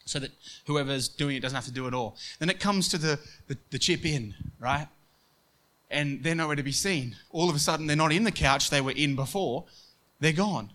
so 0.05 0.19
that 0.19 0.31
whoever's 0.65 1.07
doing 1.07 1.35
it 1.35 1.41
doesn't 1.41 1.55
have 1.55 1.65
to 1.65 1.71
do 1.71 1.87
it 1.87 1.93
all. 1.93 2.17
Then 2.39 2.49
it 2.49 2.59
comes 2.59 2.87
to 2.89 2.97
the, 2.97 3.19
the, 3.47 3.57
the 3.69 3.79
chip 3.79 4.05
in, 4.05 4.33
right? 4.59 4.87
And 5.89 6.23
they're 6.23 6.35
nowhere 6.35 6.55
to 6.55 6.63
be 6.63 6.71
seen. 6.71 7.15
All 7.31 7.49
of 7.49 7.55
a 7.55 7.59
sudden, 7.59 7.87
they're 7.87 7.95
not 7.95 8.11
in 8.11 8.23
the 8.23 8.31
couch 8.31 8.69
they 8.69 8.81
were 8.81 8.91
in 8.91 9.15
before, 9.15 9.65
they're 10.19 10.33
gone. 10.33 10.69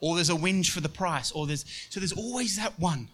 Or 0.00 0.14
there's 0.14 0.30
a 0.30 0.34
whinge 0.34 0.70
for 0.70 0.80
the 0.80 0.88
price, 0.88 1.32
or 1.32 1.46
there's 1.46 1.64
so 1.90 1.98
there's 1.98 2.12
always 2.12 2.56
that 2.56 2.78
one. 2.78 3.08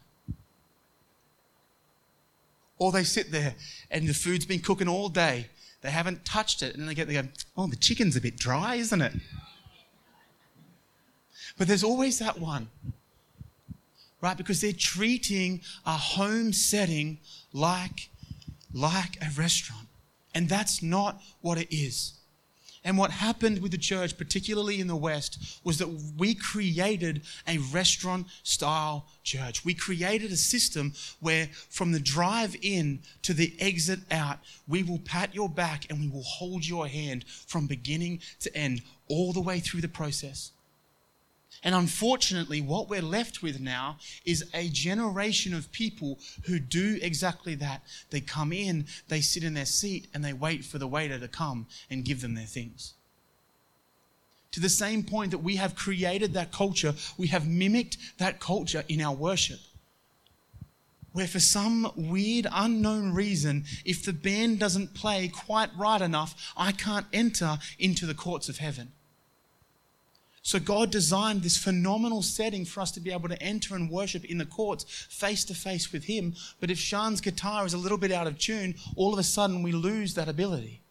Or 2.78 2.92
they 2.92 3.04
sit 3.04 3.30
there 3.30 3.54
and 3.90 4.06
the 4.06 4.12
food's 4.12 4.44
been 4.44 4.60
cooking 4.60 4.88
all 4.88 5.08
day. 5.08 5.46
They 5.80 5.90
haven't 5.90 6.24
touched 6.26 6.62
it, 6.62 6.74
and 6.74 6.82
then 6.82 6.88
they 6.88 6.94
get 6.94 7.08
they 7.08 7.14
go, 7.14 7.28
oh, 7.56 7.66
the 7.68 7.76
chicken's 7.76 8.16
a 8.16 8.20
bit 8.20 8.36
dry, 8.36 8.74
isn't 8.74 9.00
it? 9.00 9.14
But 11.56 11.68
there's 11.68 11.84
always 11.84 12.18
that 12.18 12.38
one 12.40 12.68
right? 14.24 14.38
Because 14.38 14.62
they're 14.62 14.72
treating 14.72 15.60
a 15.84 15.92
home 15.92 16.50
setting 16.52 17.18
like, 17.52 18.08
like 18.72 19.18
a 19.20 19.28
restaurant. 19.38 19.86
And 20.34 20.48
that's 20.48 20.82
not 20.82 21.20
what 21.42 21.58
it 21.58 21.68
is. 21.70 22.14
And 22.86 22.96
what 22.98 23.10
happened 23.10 23.60
with 23.60 23.72
the 23.72 23.78
church, 23.78 24.16
particularly 24.16 24.80
in 24.80 24.88
the 24.88 24.96
West, 24.96 25.60
was 25.62 25.78
that 25.78 25.88
we 26.16 26.34
created 26.34 27.22
a 27.46 27.58
restaurant 27.58 28.26
style 28.42 29.06
church. 29.22 29.64
We 29.64 29.74
created 29.74 30.32
a 30.32 30.36
system 30.36 30.94
where 31.20 31.48
from 31.68 31.92
the 31.92 32.00
drive 32.00 32.56
in 32.62 33.00
to 33.22 33.34
the 33.34 33.54
exit 33.58 34.00
out, 34.10 34.38
we 34.66 34.82
will 34.82 34.98
pat 34.98 35.34
your 35.34 35.50
back 35.50 35.90
and 35.90 36.00
we 36.00 36.08
will 36.08 36.22
hold 36.22 36.66
your 36.66 36.88
hand 36.88 37.26
from 37.46 37.66
beginning 37.66 38.20
to 38.40 38.54
end, 38.56 38.82
all 39.08 39.34
the 39.34 39.40
way 39.40 39.60
through 39.60 39.82
the 39.82 39.88
process. 39.88 40.50
And 41.64 41.74
unfortunately, 41.74 42.60
what 42.60 42.90
we're 42.90 43.00
left 43.00 43.42
with 43.42 43.58
now 43.58 43.96
is 44.26 44.44
a 44.52 44.68
generation 44.68 45.54
of 45.54 45.72
people 45.72 46.18
who 46.44 46.58
do 46.58 46.98
exactly 47.00 47.54
that. 47.54 47.82
They 48.10 48.20
come 48.20 48.52
in, 48.52 48.84
they 49.08 49.22
sit 49.22 49.42
in 49.42 49.54
their 49.54 49.64
seat, 49.64 50.06
and 50.12 50.22
they 50.22 50.34
wait 50.34 50.62
for 50.62 50.76
the 50.76 50.86
waiter 50.86 51.18
to 51.18 51.26
come 51.26 51.66
and 51.90 52.04
give 52.04 52.20
them 52.20 52.34
their 52.34 52.44
things. 52.44 52.92
To 54.52 54.60
the 54.60 54.68
same 54.68 55.02
point 55.02 55.30
that 55.30 55.38
we 55.38 55.56
have 55.56 55.74
created 55.74 56.34
that 56.34 56.52
culture, 56.52 56.94
we 57.16 57.28
have 57.28 57.48
mimicked 57.48 57.96
that 58.18 58.40
culture 58.40 58.84
in 58.86 59.00
our 59.00 59.14
worship. 59.14 59.58
Where, 61.12 61.26
for 61.26 61.40
some 61.40 61.90
weird, 61.96 62.46
unknown 62.52 63.14
reason, 63.14 63.64
if 63.86 64.04
the 64.04 64.12
band 64.12 64.58
doesn't 64.58 64.94
play 64.94 65.28
quite 65.28 65.70
right 65.78 66.02
enough, 66.02 66.52
I 66.56 66.72
can't 66.72 67.06
enter 67.12 67.58
into 67.78 68.04
the 68.04 68.14
courts 68.14 68.48
of 68.50 68.58
heaven. 68.58 68.92
So 70.44 70.58
God 70.58 70.90
designed 70.90 71.42
this 71.42 71.56
phenomenal 71.56 72.20
setting 72.20 72.66
for 72.66 72.82
us 72.82 72.90
to 72.92 73.00
be 73.00 73.10
able 73.10 73.30
to 73.30 73.42
enter 73.42 73.74
and 73.74 73.90
worship 73.90 74.26
in 74.26 74.36
the 74.36 74.44
courts 74.44 74.84
face 75.08 75.42
to 75.46 75.54
face 75.54 75.90
with 75.90 76.04
Him. 76.04 76.34
But 76.60 76.70
if 76.70 76.78
Sean's 76.78 77.22
guitar 77.22 77.64
is 77.64 77.72
a 77.72 77.78
little 77.78 77.96
bit 77.96 78.12
out 78.12 78.26
of 78.26 78.38
tune, 78.38 78.74
all 78.94 79.14
of 79.14 79.18
a 79.18 79.22
sudden 79.22 79.62
we 79.62 79.72
lose 79.72 80.12
that 80.14 80.28
ability. 80.28 80.82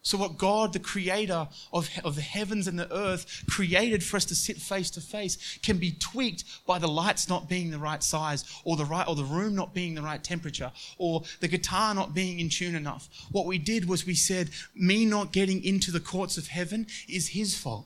So, 0.00 0.16
what 0.16 0.38
God, 0.38 0.72
the 0.72 0.78
creator 0.78 1.46
of, 1.74 1.90
of 2.02 2.14
the 2.14 2.22
heavens 2.22 2.66
and 2.66 2.78
the 2.78 2.90
earth, 2.90 3.44
created 3.50 4.02
for 4.02 4.16
us 4.16 4.24
to 4.26 4.34
sit 4.34 4.56
face 4.56 4.90
to 4.92 5.02
face 5.02 5.58
can 5.62 5.76
be 5.76 5.90
tweaked 5.90 6.44
by 6.66 6.78
the 6.78 6.88
lights 6.88 7.28
not 7.28 7.50
being 7.50 7.70
the 7.70 7.78
right 7.78 8.02
size, 8.02 8.44
or 8.64 8.76
the, 8.76 8.86
right, 8.86 9.06
or 9.06 9.14
the 9.14 9.24
room 9.24 9.54
not 9.54 9.74
being 9.74 9.94
the 9.94 10.00
right 10.00 10.24
temperature, 10.24 10.72
or 10.96 11.24
the 11.40 11.48
guitar 11.48 11.94
not 11.94 12.14
being 12.14 12.40
in 12.40 12.48
tune 12.48 12.74
enough. 12.74 13.10
What 13.30 13.44
we 13.44 13.58
did 13.58 13.86
was 13.86 14.06
we 14.06 14.14
said, 14.14 14.48
Me 14.74 15.04
not 15.04 15.32
getting 15.32 15.62
into 15.62 15.90
the 15.90 16.00
courts 16.00 16.38
of 16.38 16.46
heaven 16.46 16.86
is 17.06 17.28
His 17.28 17.54
fault 17.54 17.84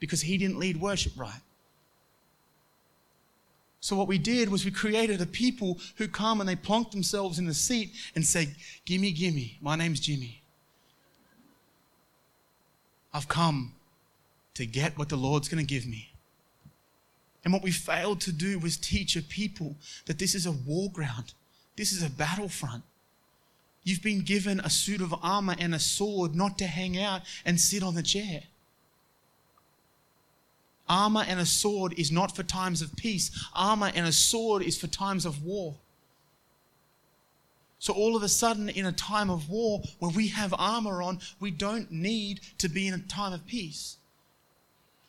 because 0.00 0.22
he 0.22 0.36
didn't 0.36 0.58
lead 0.58 0.80
worship 0.80 1.12
right. 1.16 1.40
So, 3.80 3.96
what 3.96 4.08
we 4.08 4.18
did 4.18 4.50
was 4.50 4.64
we 4.64 4.70
created 4.70 5.20
a 5.22 5.26
people 5.26 5.78
who 5.96 6.06
come 6.06 6.40
and 6.40 6.48
they 6.48 6.56
plonk 6.56 6.90
themselves 6.90 7.38
in 7.38 7.46
the 7.46 7.54
seat 7.54 7.92
and 8.14 8.26
say, 8.26 8.48
Gimme, 8.84 9.12
gimme, 9.12 9.56
my 9.62 9.76
name's 9.76 10.00
Jimmy. 10.00 10.42
I've 13.12 13.28
come 13.28 13.72
to 14.54 14.66
get 14.66 14.98
what 14.98 15.08
the 15.08 15.16
Lord's 15.16 15.48
going 15.48 15.64
to 15.64 15.74
give 15.74 15.86
me. 15.86 16.12
And 17.42 17.54
what 17.54 17.62
we 17.62 17.70
failed 17.70 18.20
to 18.22 18.32
do 18.32 18.58
was 18.58 18.76
teach 18.76 19.16
a 19.16 19.22
people 19.22 19.76
that 20.04 20.18
this 20.18 20.34
is 20.34 20.44
a 20.44 20.52
war 20.52 20.90
ground, 20.90 21.32
this 21.76 21.92
is 21.92 22.02
a 22.02 22.10
battlefront. 22.10 22.82
You've 23.82 24.02
been 24.02 24.20
given 24.20 24.60
a 24.60 24.68
suit 24.68 25.00
of 25.00 25.14
armor 25.22 25.56
and 25.58 25.74
a 25.74 25.78
sword 25.78 26.34
not 26.34 26.58
to 26.58 26.66
hang 26.66 27.02
out 27.02 27.22
and 27.46 27.58
sit 27.58 27.82
on 27.82 27.94
the 27.94 28.02
chair 28.02 28.42
armor 30.90 31.24
and 31.26 31.38
a 31.38 31.46
sword 31.46 31.94
is 31.96 32.10
not 32.10 32.34
for 32.34 32.42
times 32.42 32.82
of 32.82 32.94
peace. 32.96 33.30
Armor 33.54 33.92
and 33.94 34.06
a 34.06 34.12
sword 34.12 34.62
is 34.62 34.76
for 34.76 34.88
times 34.88 35.24
of 35.24 35.42
war. 35.44 35.76
So, 37.78 37.94
all 37.94 38.14
of 38.14 38.22
a 38.22 38.28
sudden, 38.28 38.68
in 38.68 38.84
a 38.84 38.92
time 38.92 39.30
of 39.30 39.48
war 39.48 39.80
where 40.00 40.10
we 40.10 40.28
have 40.28 40.54
armor 40.58 41.00
on, 41.02 41.20
we 41.40 41.50
don't 41.50 41.90
need 41.90 42.40
to 42.58 42.68
be 42.68 42.86
in 42.86 42.92
a 42.92 42.98
time 42.98 43.32
of 43.32 43.46
peace. 43.46 43.96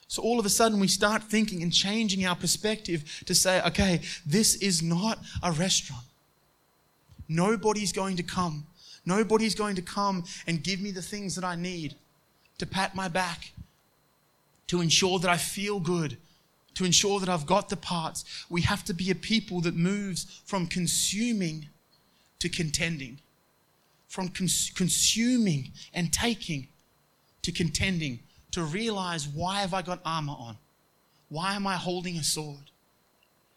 So, 0.08 0.22
all 0.22 0.40
of 0.40 0.46
a 0.46 0.50
sudden, 0.50 0.80
we 0.80 0.88
start 0.88 1.24
thinking 1.24 1.64
and 1.64 1.74
changing 1.74 2.26
our 2.26 2.36
perspective 2.36 3.24
to 3.26 3.36
say, 3.36 3.62
okay, 3.64 4.00
this 4.26 4.56
is 4.56 4.82
not 4.82 5.20
a 5.44 5.52
restaurant. 5.52 6.06
Nobody's 7.28 7.92
going 7.92 8.16
to 8.18 8.24
come. 8.24 8.68
Nobody's 9.06 9.56
going 9.56 9.76
to 9.76 9.82
come 9.82 10.24
and 10.48 10.64
give 10.64 10.80
me 10.80 10.92
the 10.92 11.02
things 11.02 11.36
that 11.36 11.44
I 11.44 11.56
need 11.56 11.96
to 12.60 12.66
pat 12.66 12.96
my 12.96 13.08
back, 13.08 13.52
to 14.68 14.82
ensure 14.82 15.20
that 15.20 15.30
I 15.30 15.38
feel 15.38 15.80
good, 15.80 16.18
to 16.76 16.86
ensure 16.86 17.20
that 17.20 17.30
I've 17.30 17.46
got 17.46 17.70
the 17.70 17.78
parts. 17.78 18.26
We 18.50 18.62
have 18.62 18.84
to 18.86 18.94
be 18.94 19.12
a 19.12 19.16
people 19.16 19.62
that 19.62 19.76
moves 19.76 20.42
from 20.46 20.68
consuming 20.68 21.68
to 22.40 22.50
contending, 22.50 23.20
from 24.08 24.30
cons- 24.30 24.72
consuming 24.76 25.72
and 25.94 26.12
taking 26.12 26.68
to 27.42 27.52
contending, 27.52 28.20
to 28.52 28.64
realize 28.64 29.28
why 29.28 29.62
have 29.62 29.74
I 29.74 29.82
got 29.82 30.02
armor 30.06 30.36
on? 30.38 30.58
Why 31.30 31.56
am 31.56 31.66
I 31.66 31.76
holding 31.76 32.18
a 32.18 32.24
sword? 32.24 32.72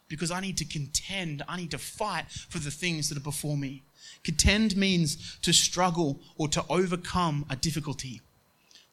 Because 0.08 0.30
I 0.30 0.40
need 0.40 0.56
to 0.58 0.64
contend, 0.64 1.42
I 1.48 1.56
need 1.56 1.72
to 1.72 1.78
fight 1.78 2.30
for 2.30 2.58
the 2.58 2.70
things 2.70 3.08
that 3.08 3.18
are 3.18 3.22
before 3.22 3.56
me. 3.56 3.82
Contend 4.22 4.76
means 4.76 5.38
to 5.42 5.52
struggle 5.52 6.20
or 6.36 6.48
to 6.48 6.64
overcome 6.68 7.44
a 7.50 7.56
difficulty 7.56 8.20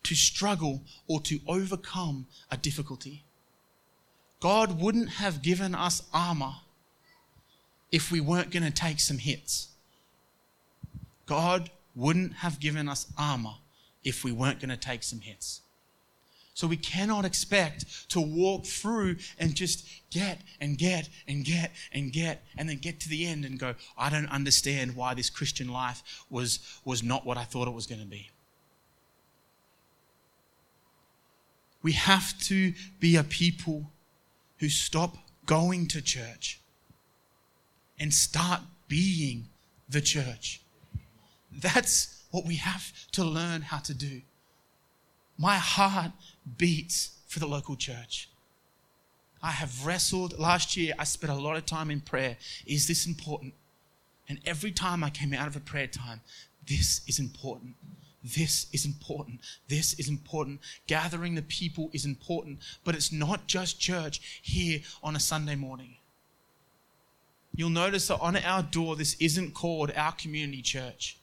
to 0.03 0.15
struggle 0.15 0.81
or 1.07 1.21
to 1.21 1.39
overcome 1.47 2.27
a 2.49 2.57
difficulty. 2.57 3.23
God 4.39 4.81
wouldn't 4.81 5.09
have 5.09 5.41
given 5.41 5.75
us 5.75 6.03
armor 6.13 6.53
if 7.91 8.11
we 8.11 8.19
weren't 8.19 8.51
going 8.51 8.63
to 8.63 8.71
take 8.71 8.99
some 8.99 9.17
hits. 9.17 9.69
God 11.25 11.69
wouldn't 11.95 12.33
have 12.35 12.59
given 12.59 12.89
us 12.89 13.07
armor 13.17 13.55
if 14.03 14.23
we 14.23 14.31
weren't 14.31 14.59
going 14.59 14.69
to 14.69 14.77
take 14.77 15.03
some 15.03 15.19
hits. 15.19 15.61
So 16.53 16.67
we 16.67 16.77
cannot 16.77 17.25
expect 17.25 18.09
to 18.09 18.19
walk 18.19 18.65
through 18.65 19.17
and 19.39 19.55
just 19.55 19.87
get 20.11 20.41
and 20.59 20.77
get 20.77 21.09
and 21.27 21.45
get 21.45 21.71
and 21.93 22.11
get 22.11 22.43
and 22.57 22.67
then 22.67 22.77
get 22.77 22.99
to 23.01 23.09
the 23.09 23.25
end 23.25 23.45
and 23.45 23.57
go, 23.57 23.75
I 23.97 24.09
don't 24.09 24.29
understand 24.29 24.95
why 24.95 25.13
this 25.13 25.29
Christian 25.29 25.69
life 25.69 26.03
was, 26.29 26.59
was 26.83 27.03
not 27.03 27.25
what 27.25 27.37
I 27.37 27.45
thought 27.45 27.67
it 27.67 27.73
was 27.73 27.87
going 27.87 28.01
to 28.01 28.07
be. 28.07 28.29
We 31.81 31.93
have 31.93 32.37
to 32.43 32.73
be 32.99 33.15
a 33.15 33.23
people 33.23 33.91
who 34.57 34.69
stop 34.69 35.17
going 35.45 35.87
to 35.87 36.01
church 36.01 36.59
and 37.99 38.13
start 38.13 38.61
being 38.87 39.47
the 39.89 40.01
church. 40.01 40.61
That's 41.51 42.23
what 42.31 42.45
we 42.45 42.55
have 42.55 42.93
to 43.11 43.23
learn 43.23 43.61
how 43.61 43.79
to 43.79 43.93
do. 43.93 44.21
My 45.37 45.55
heart 45.55 46.11
beats 46.57 47.17
for 47.27 47.39
the 47.39 47.47
local 47.47 47.75
church. 47.75 48.29
I 49.43 49.51
have 49.51 49.85
wrestled 49.85 50.37
last 50.37 50.77
year, 50.77 50.93
I 50.99 51.03
spent 51.03 51.33
a 51.33 51.35
lot 51.35 51.57
of 51.57 51.65
time 51.65 51.89
in 51.89 52.01
prayer. 52.01 52.37
Is 52.65 52.87
this 52.87 53.07
important? 53.07 53.53
And 54.29 54.39
every 54.45 54.71
time 54.71 55.03
I 55.03 55.09
came 55.09 55.33
out 55.33 55.47
of 55.47 55.55
a 55.55 55.59
prayer 55.59 55.87
time, 55.87 56.21
this 56.67 57.01
is 57.07 57.19
important. 57.19 57.75
This 58.23 58.67
is 58.71 58.85
important. 58.85 59.39
This 59.67 59.93
is 59.99 60.07
important. 60.07 60.59
Gathering 60.87 61.35
the 61.35 61.41
people 61.41 61.89
is 61.93 62.05
important. 62.05 62.59
But 62.83 62.95
it's 62.95 63.11
not 63.11 63.47
just 63.47 63.79
church 63.79 64.41
here 64.41 64.81
on 65.03 65.15
a 65.15 65.19
Sunday 65.19 65.55
morning. 65.55 65.95
You'll 67.55 67.69
notice 67.69 68.07
that 68.07 68.19
on 68.19 68.37
our 68.37 68.63
door, 68.63 68.95
this 68.95 69.15
isn't 69.19 69.53
called 69.53 69.91
our 69.95 70.13
community 70.13 70.61
church 70.61 71.17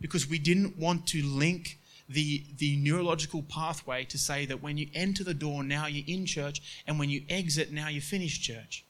because 0.00 0.28
we 0.28 0.38
didn't 0.38 0.76
want 0.76 1.06
to 1.08 1.22
link 1.24 1.78
the, 2.08 2.42
the 2.58 2.76
neurological 2.76 3.42
pathway 3.42 4.04
to 4.04 4.18
say 4.18 4.44
that 4.46 4.62
when 4.62 4.76
you 4.76 4.88
enter 4.94 5.22
the 5.22 5.32
door, 5.32 5.62
now 5.62 5.86
you're 5.86 6.04
in 6.06 6.26
church, 6.26 6.82
and 6.86 6.98
when 6.98 7.08
you 7.08 7.22
exit, 7.28 7.70
now 7.70 7.88
you 7.88 8.00
finish 8.00 8.40
church. 8.40 8.84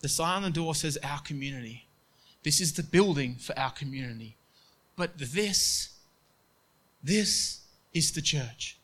The 0.00 0.08
sign 0.08 0.36
on 0.36 0.42
the 0.44 0.50
door 0.50 0.76
says 0.76 0.96
our 1.02 1.20
community. 1.20 1.86
This 2.44 2.60
is 2.60 2.74
the 2.74 2.84
building 2.84 3.34
for 3.34 3.58
our 3.58 3.72
community. 3.72 4.36
But 4.94 5.18
this, 5.18 5.90
this 7.02 7.60
is 7.92 8.12
the 8.12 8.22
church. 8.22 8.78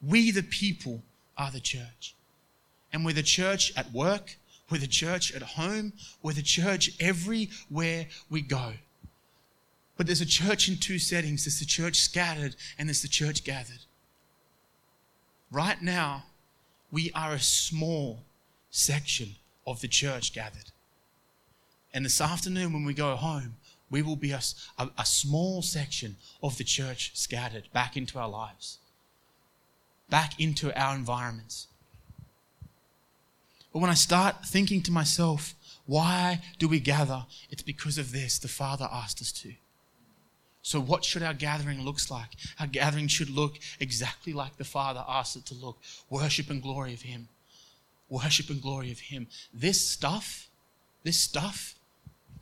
We, 0.00 0.30
the 0.30 0.42
people, 0.42 1.02
are 1.38 1.50
the 1.50 1.60
church. 1.60 2.14
And 2.92 3.04
we're 3.04 3.12
the 3.12 3.22
church 3.22 3.72
at 3.76 3.92
work, 3.92 4.36
we're 4.70 4.78
the 4.78 4.86
church 4.86 5.32
at 5.32 5.42
home, 5.42 5.92
we're 6.22 6.32
the 6.32 6.42
church 6.42 6.90
everywhere 7.00 8.06
we 8.28 8.42
go. 8.42 8.72
But 9.96 10.06
there's 10.06 10.20
a 10.20 10.26
church 10.26 10.68
in 10.68 10.76
two 10.76 10.98
settings 10.98 11.44
there's 11.44 11.60
the 11.60 11.66
church 11.66 11.96
scattered, 11.96 12.56
and 12.78 12.88
there's 12.88 13.02
the 13.02 13.08
church 13.08 13.44
gathered. 13.44 13.84
Right 15.50 15.80
now, 15.80 16.24
we 16.90 17.10
are 17.14 17.34
a 17.34 17.40
small 17.40 18.20
section 18.70 19.36
of 19.66 19.80
the 19.80 19.88
church 19.88 20.32
gathered. 20.32 20.70
And 21.92 22.04
this 22.04 22.20
afternoon, 22.20 22.72
when 22.72 22.84
we 22.84 22.94
go 22.94 23.16
home, 23.16 23.56
we 23.90 24.02
will 24.02 24.16
be 24.16 24.32
a, 24.32 24.40
a, 24.78 24.88
a, 24.98 25.06
small 25.06 25.62
section 25.62 26.16
of 26.42 26.58
the 26.58 26.64
church 26.64 27.12
scattered 27.14 27.64
back 27.72 27.96
into 27.96 28.18
our 28.18 28.28
lives, 28.28 28.78
back 30.10 30.38
into 30.38 30.76
our 30.78 30.94
environments. 30.94 31.68
But 33.72 33.80
when 33.80 33.90
I 33.90 33.94
start 33.94 34.46
thinking 34.46 34.82
to 34.82 34.92
myself, 34.92 35.54
why 35.86 36.42
do 36.58 36.68
we 36.68 36.80
gather? 36.80 37.24
It's 37.50 37.62
because 37.62 37.96
of 37.96 38.12
this. 38.12 38.38
The 38.38 38.48
Father 38.48 38.88
asked 38.92 39.22
us 39.22 39.32
to. 39.32 39.52
So, 40.60 40.80
what 40.80 41.04
should 41.04 41.22
our 41.22 41.32
gathering 41.32 41.82
looks 41.82 42.10
like? 42.10 42.28
Our 42.60 42.66
gathering 42.66 43.08
should 43.08 43.30
look 43.30 43.58
exactly 43.80 44.34
like 44.34 44.56
the 44.56 44.64
Father 44.64 45.02
asked 45.08 45.36
it 45.36 45.46
to 45.46 45.54
look 45.54 45.78
worship 46.10 46.50
and 46.50 46.62
glory 46.62 46.92
of 46.92 47.02
Him. 47.02 47.28
Worship 48.10 48.50
and 48.50 48.60
glory 48.60 48.90
of 48.90 49.00
Him. 49.00 49.28
This 49.52 49.80
stuff, 49.80 50.48
this 51.04 51.18
stuff 51.18 51.74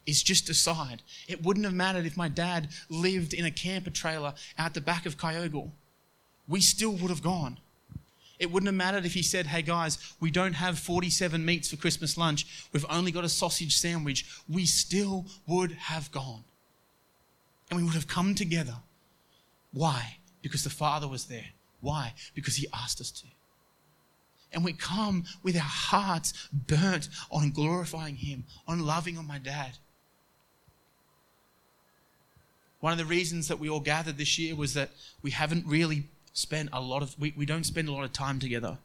is 0.07 0.23
just 0.23 0.49
a 0.49 0.55
side. 0.55 1.03
It 1.29 1.45
wouldn't 1.45 1.66
have 1.66 1.75
mattered 1.75 2.07
if 2.07 2.16
my 2.16 2.29
dad 2.29 2.69
lived 2.88 3.35
in 3.35 3.45
a 3.45 3.51
camper 3.51 3.90
trailer 3.90 4.35
out 4.59 4.75
the 4.75 4.81
back 4.81 5.07
of 5.07 5.19
Kyogle. 5.19 5.71
We 6.49 6.61
still 6.61 6.92
would 6.92 7.11
have 7.11 7.23
gone. 7.23 7.59
It 8.38 8.53
wouldn't 8.53 8.69
have 8.69 8.75
mattered 8.75 9.07
if 9.07 9.14
he 9.14 9.23
said, 9.23 9.47
Hey 9.47 9.62
guys, 9.62 9.99
we 10.21 10.31
don't 10.31 10.53
have 10.55 10.79
47 10.79 11.45
meats 11.45 11.71
for 11.71 11.77
Christmas 11.77 12.16
lunch. 12.19 12.69
We've 12.73 12.87
only 12.90 13.11
got 13.11 13.25
a 13.25 13.29
sausage 13.29 13.77
sandwich. 13.77 14.27
We 14.49 14.66
still 14.66 15.27
would 15.47 15.73
have 15.73 16.11
gone 16.12 16.45
and 17.71 17.79
we 17.81 17.85
would 17.85 17.95
have 17.95 18.09
come 18.09 18.35
together. 18.35 18.77
Why? 19.73 20.19
Because 20.42 20.64
the 20.64 20.71
Father 20.71 21.09
was 21.09 21.27
there. 21.27 21.47
Why? 21.81 22.14
Because 22.35 22.57
He 22.57 22.69
asked 22.73 23.01
us 23.01 23.11
to. 23.11 23.27
And 24.53 24.64
we 24.64 24.73
come 24.73 25.25
with 25.42 25.57
our 25.57 25.62
hearts 25.62 26.49
burnt 26.53 27.09
on 27.31 27.51
glorifying 27.51 28.16
Him, 28.16 28.45
on 28.69 28.87
loving 28.87 29.19
on 29.19 29.27
my 29.27 29.38
dad. 29.38 29.79
One 32.87 32.92
of 32.92 32.99
the 32.99 33.05
reasons 33.05 33.49
that 33.49 33.59
we 33.59 33.68
all 33.68 33.81
gathered 33.81 34.16
this 34.16 34.38
year 34.38 34.55
was 34.55 34.75
that 34.75 34.90
we 35.20 35.33
haven't 35.33 35.66
really 35.66 36.05
spent 36.35 36.68
a 36.72 36.81
lot 36.81 37.03
of, 37.03 37.18
we, 37.18 37.35
we 37.37 37.44
don't 37.44 37.64
spend 37.64 37.88
a 37.88 37.92
lot 37.92 38.05
of 38.05 38.12
time 38.12 38.38
together. 38.38 38.79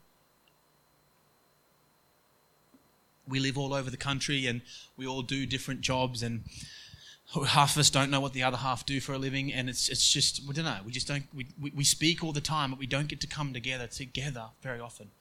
We 3.28 3.40
live 3.40 3.60
all 3.60 3.76
over 3.76 3.92
the 3.92 3.98
country 3.98 4.48
and 4.48 4.62
we 4.98 5.06
all 5.06 5.22
do 5.22 5.46
different 5.46 5.82
jobs 5.82 6.24
and 6.24 6.46
half 7.50 7.76
of 7.76 7.78
us 7.80 7.92
don't 7.92 8.10
know 8.10 8.20
what 8.20 8.34
the 8.34 8.42
other 8.42 8.58
half 8.58 8.88
do 8.88 9.00
for 9.00 9.14
a 9.14 9.20
living 9.20 9.54
and 9.54 9.70
it's, 9.70 9.88
it's 9.88 10.12
just 10.12 10.48
we 10.48 10.56
don't 10.56 10.66
know 10.66 10.80
we 10.84 10.92
just 10.92 11.08
don't 11.08 11.26
we, 11.36 11.46
we, 11.62 11.72
we 11.76 11.84
speak 11.84 12.24
all 12.24 12.32
the 12.32 12.42
time 12.42 12.72
but 12.72 12.80
we 12.80 12.88
don't 12.88 13.08
get 13.08 13.22
to 13.22 13.28
come 13.28 13.54
together 13.54 13.86
together 13.86 14.46
very 14.64 14.80
often 14.80 15.12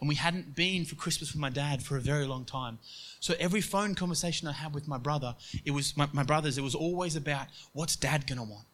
and 0.00 0.08
we 0.08 0.14
hadn't 0.14 0.54
been 0.54 0.84
for 0.84 0.96
christmas 0.96 1.32
with 1.32 1.40
my 1.40 1.50
dad 1.50 1.82
for 1.82 1.96
a 1.96 2.00
very 2.00 2.26
long 2.26 2.44
time. 2.44 2.78
So 3.20 3.34
every 3.38 3.60
phone 3.60 3.94
conversation 3.94 4.48
i 4.48 4.52
had 4.52 4.74
with 4.74 4.88
my 4.88 4.98
brother 4.98 5.34
it 5.64 5.70
was 5.70 5.96
my, 5.96 6.08
my 6.12 6.22
brothers 6.22 6.58
it 6.58 6.62
was 6.62 6.74
always 6.74 7.16
about 7.16 7.46
what's 7.72 7.96
dad 7.96 8.26
gonna 8.26 8.44
want? 8.44 8.66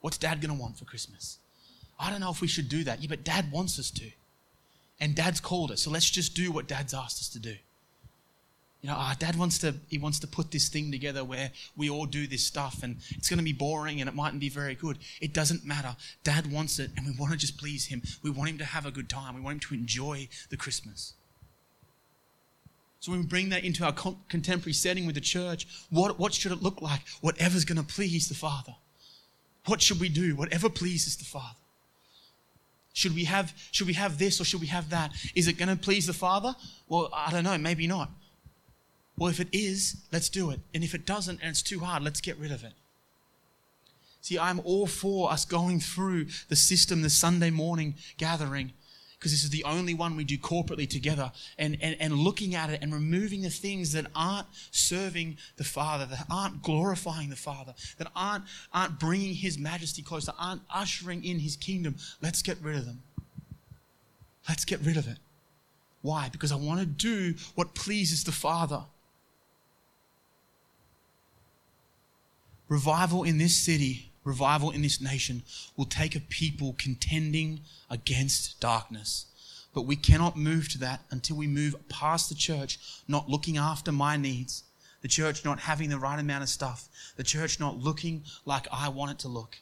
What's 0.00 0.18
dad 0.18 0.40
gonna 0.40 0.54
want 0.54 0.78
for 0.78 0.84
christmas? 0.84 1.38
I 1.98 2.10
don't 2.10 2.20
know 2.20 2.30
if 2.30 2.40
we 2.40 2.48
should 2.48 2.68
do 2.68 2.84
that. 2.84 3.00
Yeah 3.00 3.08
but 3.08 3.24
dad 3.24 3.52
wants 3.52 3.78
us 3.78 3.90
to. 3.92 4.10
And 5.00 5.14
dad's 5.14 5.40
called 5.40 5.70
us 5.70 5.82
so 5.82 5.90
let's 5.90 6.10
just 6.10 6.34
do 6.34 6.52
what 6.52 6.68
dad's 6.68 6.94
asked 6.94 7.20
us 7.20 7.28
to 7.30 7.38
do 7.38 7.56
you 8.82 8.90
know, 8.90 8.96
our 8.96 9.14
dad 9.14 9.36
wants 9.36 9.58
to 9.58 9.74
he 9.88 9.96
wants 9.96 10.18
to 10.18 10.26
put 10.26 10.50
this 10.50 10.68
thing 10.68 10.90
together 10.90 11.22
where 11.24 11.52
we 11.76 11.88
all 11.88 12.04
do 12.04 12.26
this 12.26 12.44
stuff 12.44 12.82
and 12.82 12.96
it's 13.10 13.28
going 13.28 13.38
to 13.38 13.44
be 13.44 13.52
boring 13.52 14.00
and 14.00 14.08
it 14.08 14.14
mightn't 14.14 14.40
be 14.40 14.48
very 14.48 14.74
good. 14.74 14.98
It 15.20 15.32
doesn't 15.32 15.64
matter. 15.64 15.94
Dad 16.24 16.50
wants 16.50 16.80
it 16.80 16.90
and 16.96 17.06
we 17.06 17.12
want 17.16 17.30
to 17.30 17.38
just 17.38 17.58
please 17.58 17.86
him. 17.86 18.02
We 18.24 18.30
want 18.30 18.50
him 18.50 18.58
to 18.58 18.64
have 18.64 18.84
a 18.84 18.90
good 18.90 19.08
time. 19.08 19.36
We 19.36 19.40
want 19.40 19.54
him 19.54 19.60
to 19.68 19.74
enjoy 19.74 20.28
the 20.50 20.56
Christmas. 20.56 21.14
So 22.98 23.12
when 23.12 23.20
we 23.20 23.26
bring 23.26 23.50
that 23.50 23.64
into 23.64 23.84
our 23.84 23.92
contemporary 24.28 24.72
setting 24.72 25.06
with 25.06 25.14
the 25.14 25.20
church, 25.20 25.66
what, 25.90 26.18
what 26.18 26.34
should 26.34 26.52
it 26.52 26.62
look 26.62 26.82
like? 26.82 27.00
Whatever's 27.20 27.64
going 27.64 27.78
to 27.78 27.84
please 27.84 28.28
the 28.28 28.34
Father. 28.34 28.74
What 29.66 29.80
should 29.80 30.00
we 30.00 30.08
do? 30.08 30.34
Whatever 30.34 30.68
pleases 30.68 31.16
the 31.16 31.24
Father. 31.24 31.56
Should 32.94 33.14
we 33.14 33.24
have 33.24 33.54
should 33.70 33.86
we 33.86 33.94
have 33.94 34.18
this 34.18 34.40
or 34.40 34.44
should 34.44 34.60
we 34.60 34.66
have 34.66 34.90
that? 34.90 35.12
Is 35.34 35.48
it 35.48 35.54
going 35.54 35.68
to 35.68 35.76
please 35.76 36.06
the 36.06 36.12
Father? 36.12 36.54
Well, 36.88 37.08
I 37.12 37.30
don't 37.30 37.44
know, 37.44 37.56
maybe 37.58 37.86
not. 37.86 38.10
Well, 39.18 39.30
if 39.30 39.40
it 39.40 39.48
is, 39.52 39.96
let's 40.10 40.28
do 40.28 40.50
it. 40.50 40.60
And 40.74 40.82
if 40.82 40.94
it 40.94 41.06
doesn't 41.06 41.40
and 41.40 41.50
it's 41.50 41.62
too 41.62 41.80
hard, 41.80 42.02
let's 42.02 42.20
get 42.20 42.38
rid 42.38 42.50
of 42.50 42.64
it. 42.64 42.72
See, 44.22 44.38
I'm 44.38 44.60
all 44.64 44.86
for 44.86 45.32
us 45.32 45.44
going 45.44 45.80
through 45.80 46.26
the 46.48 46.56
system, 46.56 47.02
the 47.02 47.10
Sunday 47.10 47.50
morning 47.50 47.96
gathering, 48.18 48.72
because 49.18 49.32
this 49.32 49.42
is 49.44 49.50
the 49.50 49.64
only 49.64 49.94
one 49.94 50.16
we 50.16 50.24
do 50.24 50.38
corporately 50.38 50.88
together, 50.88 51.32
and, 51.58 51.76
and, 51.80 51.96
and 52.00 52.14
looking 52.14 52.54
at 52.54 52.70
it 52.70 52.80
and 52.82 52.92
removing 52.92 53.42
the 53.42 53.50
things 53.50 53.92
that 53.92 54.06
aren't 54.14 54.46
serving 54.70 55.36
the 55.56 55.64
Father, 55.64 56.06
that 56.06 56.26
aren't 56.30 56.62
glorifying 56.62 57.30
the 57.30 57.36
Father, 57.36 57.74
that 57.98 58.08
aren't, 58.14 58.44
aren't 58.72 58.98
bringing 58.98 59.34
His 59.34 59.58
majesty 59.58 60.02
closer, 60.02 60.32
aren't 60.38 60.62
ushering 60.72 61.24
in 61.24 61.40
His 61.40 61.56
kingdom. 61.56 61.96
Let's 62.20 62.42
get 62.42 62.58
rid 62.62 62.76
of 62.76 62.86
them. 62.86 63.02
Let's 64.48 64.64
get 64.64 64.80
rid 64.80 64.96
of 64.96 65.06
it. 65.08 65.18
Why? 66.00 66.28
Because 66.28 66.52
I 66.52 66.56
want 66.56 66.80
to 66.80 66.86
do 66.86 67.34
what 67.54 67.74
pleases 67.74 68.24
the 68.24 68.32
Father. 68.32 68.82
Revival 72.72 73.22
in 73.22 73.36
this 73.36 73.54
city, 73.54 74.12
revival 74.24 74.70
in 74.70 74.80
this 74.80 74.98
nation 74.98 75.42
will 75.76 75.84
take 75.84 76.16
a 76.16 76.20
people 76.20 76.74
contending 76.78 77.60
against 77.90 78.58
darkness. 78.60 79.26
But 79.74 79.82
we 79.82 79.94
cannot 79.94 80.38
move 80.38 80.70
to 80.70 80.78
that 80.78 81.02
until 81.10 81.36
we 81.36 81.46
move 81.46 81.76
past 81.90 82.30
the 82.30 82.34
church 82.34 82.78
not 83.06 83.28
looking 83.28 83.58
after 83.58 83.92
my 83.92 84.16
needs, 84.16 84.64
the 85.02 85.08
church 85.08 85.44
not 85.44 85.58
having 85.60 85.90
the 85.90 85.98
right 85.98 86.18
amount 86.18 86.44
of 86.44 86.48
stuff, 86.48 86.88
the 87.16 87.22
church 87.22 87.60
not 87.60 87.76
looking 87.76 88.24
like 88.46 88.66
I 88.72 88.88
want 88.88 89.10
it 89.10 89.18
to 89.18 89.28
look. 89.28 89.58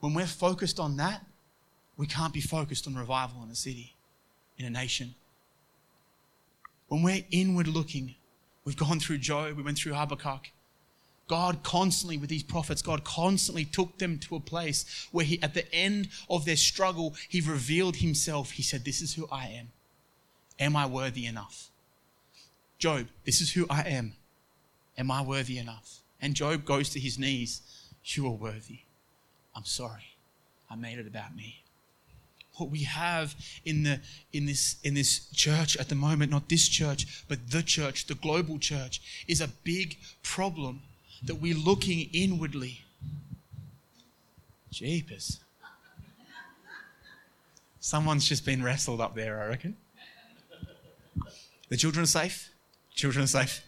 When 0.00 0.12
we're 0.12 0.26
focused 0.26 0.78
on 0.78 0.98
that, 0.98 1.24
we 1.96 2.06
can't 2.06 2.34
be 2.34 2.42
focused 2.42 2.86
on 2.86 2.94
revival 2.94 3.42
in 3.42 3.48
a 3.48 3.54
city, 3.54 3.96
in 4.58 4.66
a 4.66 4.70
nation. 4.70 5.14
When 6.88 7.02
we're 7.02 7.24
inward 7.30 7.68
looking, 7.68 8.16
we've 8.66 8.76
gone 8.76 9.00
through 9.00 9.16
Job, 9.16 9.56
we 9.56 9.62
went 9.62 9.78
through 9.78 9.94
Habakkuk, 9.94 10.48
God 11.28 11.62
constantly, 11.64 12.16
with 12.16 12.30
these 12.30 12.44
prophets, 12.44 12.82
God 12.82 13.04
constantly 13.04 13.64
took 13.64 13.98
them 13.98 14.18
to 14.20 14.36
a 14.36 14.40
place 14.40 15.08
where 15.10 15.24
he, 15.24 15.42
at 15.42 15.54
the 15.54 15.72
end 15.74 16.08
of 16.30 16.44
their 16.44 16.56
struggle, 16.56 17.14
he 17.28 17.40
revealed 17.40 17.96
himself. 17.96 18.52
He 18.52 18.62
said, 18.62 18.84
This 18.84 19.02
is 19.02 19.14
who 19.14 19.26
I 19.30 19.46
am. 19.48 19.72
Am 20.58 20.76
I 20.76 20.86
worthy 20.86 21.26
enough? 21.26 21.70
Job, 22.78 23.08
this 23.24 23.40
is 23.40 23.52
who 23.52 23.66
I 23.68 23.82
am. 23.82 24.14
Am 24.96 25.10
I 25.10 25.22
worthy 25.22 25.58
enough? 25.58 26.00
And 26.20 26.34
Job 26.34 26.64
goes 26.64 26.90
to 26.90 27.00
his 27.00 27.18
knees. 27.18 27.62
You 28.04 28.26
are 28.26 28.30
worthy. 28.30 28.80
I'm 29.54 29.64
sorry. 29.64 30.16
I 30.70 30.76
made 30.76 30.98
it 30.98 31.06
about 31.06 31.34
me. 31.34 31.64
What 32.56 32.70
we 32.70 32.84
have 32.84 33.34
in 33.64 33.82
the 33.82 34.00
in 34.32 34.46
this 34.46 34.76
in 34.82 34.94
this 34.94 35.28
church 35.30 35.76
at 35.76 35.88
the 35.88 35.94
moment, 35.94 36.30
not 36.30 36.48
this 36.48 36.68
church, 36.68 37.24
but 37.28 37.50
the 37.50 37.62
church, 37.62 38.06
the 38.06 38.14
global 38.14 38.58
church, 38.58 39.24
is 39.28 39.40
a 39.40 39.48
big 39.48 39.98
problem 40.22 40.82
that 41.24 41.36
we're 41.36 41.56
looking 41.56 42.08
inwardly. 42.12 42.82
Jeepers. 44.70 45.40
Someone's 47.80 48.28
just 48.28 48.44
been 48.44 48.62
wrestled 48.62 49.00
up 49.00 49.14
there, 49.14 49.40
I 49.40 49.46
reckon. 49.46 49.76
The 51.68 51.76
children 51.76 52.02
are 52.04 52.06
safe? 52.06 52.50
Children 52.94 53.24
are 53.24 53.28
safe. 53.28 53.62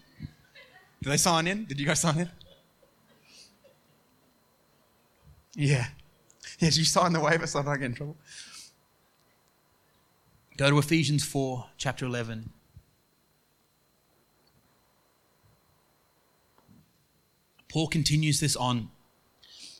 Did 1.03 1.11
they 1.11 1.17
sign 1.17 1.47
in? 1.47 1.65
Did 1.65 1.79
you 1.79 1.87
guys 1.87 2.01
sign 2.01 2.19
in? 2.19 2.31
Yeah. 5.55 5.87
Yes, 6.59 6.77
you 6.77 6.85
sign 6.85 7.13
the 7.13 7.21
waiver 7.21 7.47
so 7.47 7.61
I 7.61 7.63
don't 7.63 7.79
get 7.79 7.87
in 7.87 7.95
trouble. 7.95 8.17
Go 10.57 10.71
to 10.71 10.79
Ephesians 10.79 11.25
4, 11.25 11.67
chapter 11.77 12.05
11. 12.05 12.51
Paul 17.69 17.89
continues 17.89 18.41
this 18.41 18.57
on. 18.57 18.91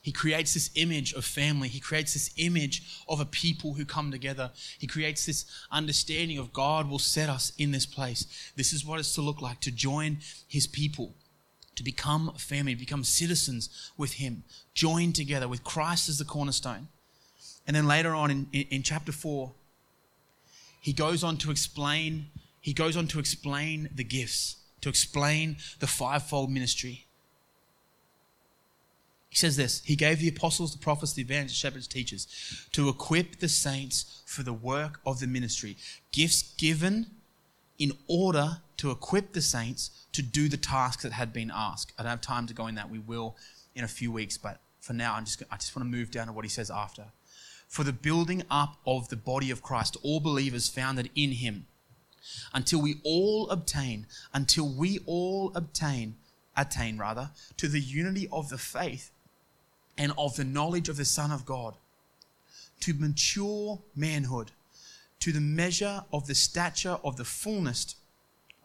He 0.01 0.11
creates 0.11 0.53
this 0.53 0.71
image 0.75 1.13
of 1.13 1.25
family. 1.25 1.67
He 1.67 1.79
creates 1.79 2.13
this 2.13 2.31
image 2.37 3.03
of 3.07 3.19
a 3.19 3.25
people 3.25 3.73
who 3.73 3.85
come 3.85 4.11
together. 4.11 4.51
He 4.77 4.87
creates 4.87 5.25
this 5.25 5.45
understanding 5.71 6.37
of 6.37 6.53
God 6.53 6.89
will 6.89 6.99
set 6.99 7.29
us 7.29 7.51
in 7.57 7.71
this 7.71 7.85
place. 7.85 8.51
This 8.55 8.71
is 8.71 8.85
what 8.85 8.99
it's 8.99 9.13
to 9.15 9.21
look 9.21 9.41
like 9.41 9.59
to 9.61 9.71
join 9.71 10.19
His 10.47 10.67
people, 10.67 11.15
to 11.75 11.83
become 11.83 12.29
a 12.29 12.39
family, 12.39 12.73
to 12.73 12.79
become 12.79 13.03
citizens 13.03 13.91
with 13.97 14.13
Him, 14.13 14.43
joined 14.73 15.15
together 15.15 15.47
with 15.47 15.63
Christ 15.63 16.07
as 16.07 16.17
the 16.17 16.25
cornerstone. 16.25 16.87
And 17.67 17.75
then 17.75 17.87
later 17.87 18.15
on 18.15 18.31
in, 18.31 18.47
in, 18.53 18.65
in 18.71 18.83
chapter 18.83 19.11
4, 19.11 19.51
he 20.81 20.93
goes 20.93 21.23
on 21.23 21.37
to 21.37 21.51
explain 21.51 22.27
he 22.61 22.73
goes 22.73 22.97
on 22.97 23.07
to 23.07 23.19
explain 23.19 23.89
the 23.93 24.03
gifts, 24.03 24.57
to 24.81 24.89
explain 24.89 25.57
the 25.79 25.87
fivefold 25.87 26.51
ministry. 26.51 27.05
He 29.29 29.35
says 29.35 29.55
this 29.55 29.81
He 29.85 29.95
gave 29.95 30.19
the 30.19 30.27
apostles, 30.27 30.71
the 30.71 30.79
prophets, 30.79 31.13
the 31.13 31.21
evangelists, 31.21 31.57
shepherds, 31.57 31.87
teachers 31.87 32.67
to 32.73 32.89
equip 32.89 33.37
the 33.37 33.49
saints 33.49 34.21
for 34.25 34.43
the 34.43 34.53
work 34.53 34.99
of 35.05 35.19
the 35.19 35.27
ministry. 35.27 35.77
Gifts 36.11 36.53
given 36.57 37.07
in 37.77 37.93
order 38.07 38.57
to 38.77 38.91
equip 38.91 39.33
the 39.33 39.41
saints 39.41 39.91
to 40.13 40.21
do 40.21 40.49
the 40.49 40.57
tasks 40.57 41.03
that 41.03 41.13
had 41.13 41.31
been 41.31 41.51
asked. 41.53 41.93
I 41.97 42.03
don't 42.03 42.09
have 42.09 42.21
time 42.21 42.47
to 42.47 42.53
go 42.53 42.67
in 42.67 42.75
that. 42.75 42.89
We 42.89 42.99
will 42.99 43.37
in 43.75 43.83
a 43.83 43.87
few 43.87 44.11
weeks, 44.11 44.37
but 44.37 44.59
for 44.81 44.93
now, 44.93 45.15
I'm 45.15 45.25
just, 45.25 45.43
I 45.51 45.55
just 45.57 45.75
want 45.75 45.89
to 45.89 45.97
move 45.97 46.11
down 46.11 46.27
to 46.27 46.33
what 46.33 46.45
he 46.45 46.49
says 46.49 46.71
after. 46.71 47.05
For 47.67 47.83
the 47.83 47.93
building 47.93 48.43
up 48.49 48.77
of 48.85 49.09
the 49.09 49.15
body 49.15 49.51
of 49.51 49.61
Christ, 49.61 49.95
all 50.01 50.19
believers 50.19 50.67
founded 50.69 51.11
in 51.15 51.33
him, 51.33 51.67
until 52.53 52.81
we 52.81 52.99
all 53.03 53.49
obtain, 53.49 54.07
until 54.33 54.67
we 54.67 54.99
all 55.05 55.51
obtain, 55.55 56.15
attain 56.57 56.97
rather, 56.97 57.29
to 57.57 57.67
the 57.67 57.79
unity 57.79 58.27
of 58.31 58.49
the 58.49 58.57
faith 58.57 59.11
and 59.99 60.13
of 60.17 60.35
the 60.37 60.45
knowledge 60.45 60.89
of 60.89 60.97
the 60.97 61.05
Son 61.05 61.31
of 61.31 61.45
God, 61.45 61.75
to 62.79 62.93
mature 62.93 63.79
manhood, 63.95 64.51
to 65.19 65.33
the 65.33 65.41
measure 65.41 66.03
of 66.13 66.25
the 66.25 66.33
stature 66.33 66.97
of 67.03 67.17
the 67.17 67.25
fullness 67.25 67.95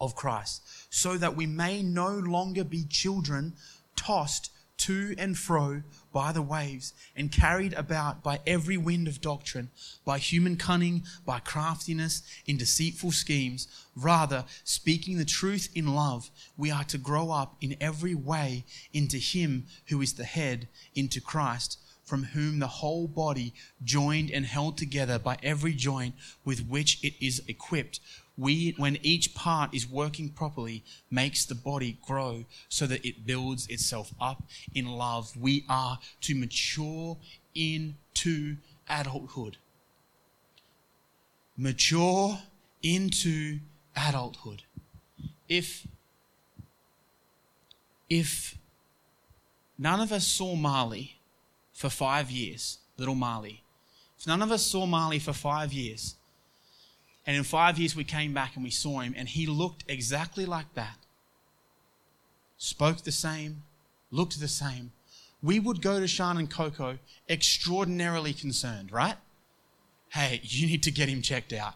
of 0.01 0.15
Christ, 0.15 0.63
so 0.89 1.19
that 1.19 1.37
we 1.37 1.47
may 1.47 1.83
no 1.83 2.09
longer 2.09 2.63
be 2.63 2.85
children 2.85 3.55
tossed 3.97 4.51
to 4.77 5.15
and 5.19 5.39
fro 5.39 5.83
by 6.13 6.33
the 6.33 6.43
waves 6.43 6.93
and 7.17 7.33
carried 7.33 7.73
about 7.75 8.23
by 8.23 8.41
every 8.47 8.77
wind 8.77 9.09
of 9.09 9.21
doctrine, 9.21 9.71
by 10.05 10.19
human 10.19 10.57
cunning, 10.57 11.05
by 11.25 11.41
craftiness, 11.41 12.23
in 12.47 12.57
deceitful 12.57 13.13
schemes. 13.13 13.69
Rather, 13.97 14.45
speaking 14.65 15.19
the 15.19 15.25
truth 15.25 15.69
in 15.75 15.95
love, 15.95 16.31
we 16.57 16.71
are 16.71 16.85
to 16.85 16.99
grow 16.99 17.31
up 17.31 17.57
in 17.61 17.77
every 17.81 18.15
way 18.15 18.65
into 18.93 19.19
Him 19.19 19.67
who 19.87 20.01
is 20.03 20.15
the 20.15 20.25
head, 20.25 20.69
into 20.95 21.21
Christ, 21.21 21.79
from 22.05 22.25
whom 22.25 22.59
the 22.59 22.67
whole 22.67 23.09
body, 23.09 23.55
joined 23.83 24.31
and 24.31 24.45
held 24.45 24.77
together 24.77 25.19
by 25.19 25.39
every 25.43 25.73
joint 25.73 26.15
with 26.45 26.67
which 26.67 27.03
it 27.03 27.15
is 27.25 27.43
equipped, 27.49 28.01
we, 28.37 28.75
when 28.77 28.99
each 29.03 29.35
part 29.35 29.75
is 29.75 29.89
working 29.89 30.29
properly, 30.29 30.83
makes 31.11 31.45
the 31.45 31.55
body 31.55 31.99
grow 32.05 32.45
so 32.69 32.87
that 32.87 33.05
it 33.07 33.27
builds 33.27 33.67
itself 33.69 34.13
up 34.21 34.43
in 34.75 34.87
love. 34.87 35.37
We 35.37 35.65
are 35.69 35.99
to 36.23 36.35
mature 36.35 37.17
into 37.55 38.57
adulthood. 38.89 39.59
Mature 41.57 42.39
into 42.83 43.61
adulthood. 43.97 44.65
If, 45.49 45.87
if 48.11 48.59
none 49.79 50.01
of 50.01 50.11
us 50.11 50.27
saw 50.27 50.57
Marley 50.57 51.19
for 51.73 51.89
five 51.89 52.31
years, 52.33 52.79
little 52.97 53.15
Marley, 53.15 53.63
if 54.19 54.27
none 54.27 54.43
of 54.43 54.51
us 54.51 54.65
saw 54.65 54.87
Marley 54.87 55.21
for 55.21 55.33
five 55.33 55.73
years, 55.73 56.17
and 57.27 57.37
in 57.37 57.45
five 57.45 57.79
years, 57.79 57.97
we 57.97 58.05
came 58.05 58.35
back 58.35 58.55
and 58.55 58.65
we 58.65 58.71
saw 58.71 59.01
him, 59.01 59.15
and 59.17 59.29
he 59.29 59.47
looked 59.47 59.85
exactly 59.89 60.45
like 60.45 60.75
that. 60.75 60.99
Spoke 62.59 63.03
the 63.03 63.13
same, 63.13 63.63
looked 64.11 64.39
the 64.41 64.49
same. 64.49 64.93
We 65.43 65.59
would 65.59 65.83
go 65.83 66.01
to 66.01 66.07
Sean 66.07 66.39
and 66.39 66.51
Coco 66.51 66.99
extraordinarily 67.29 68.33
concerned, 68.33 68.93
right? 68.93 69.17
Hey, 70.11 70.41
you 70.43 70.67
need 70.67 70.83
to 70.85 70.91
get 70.91 71.09
him 71.09 71.23
checked 71.23 71.53
out. 71.53 71.75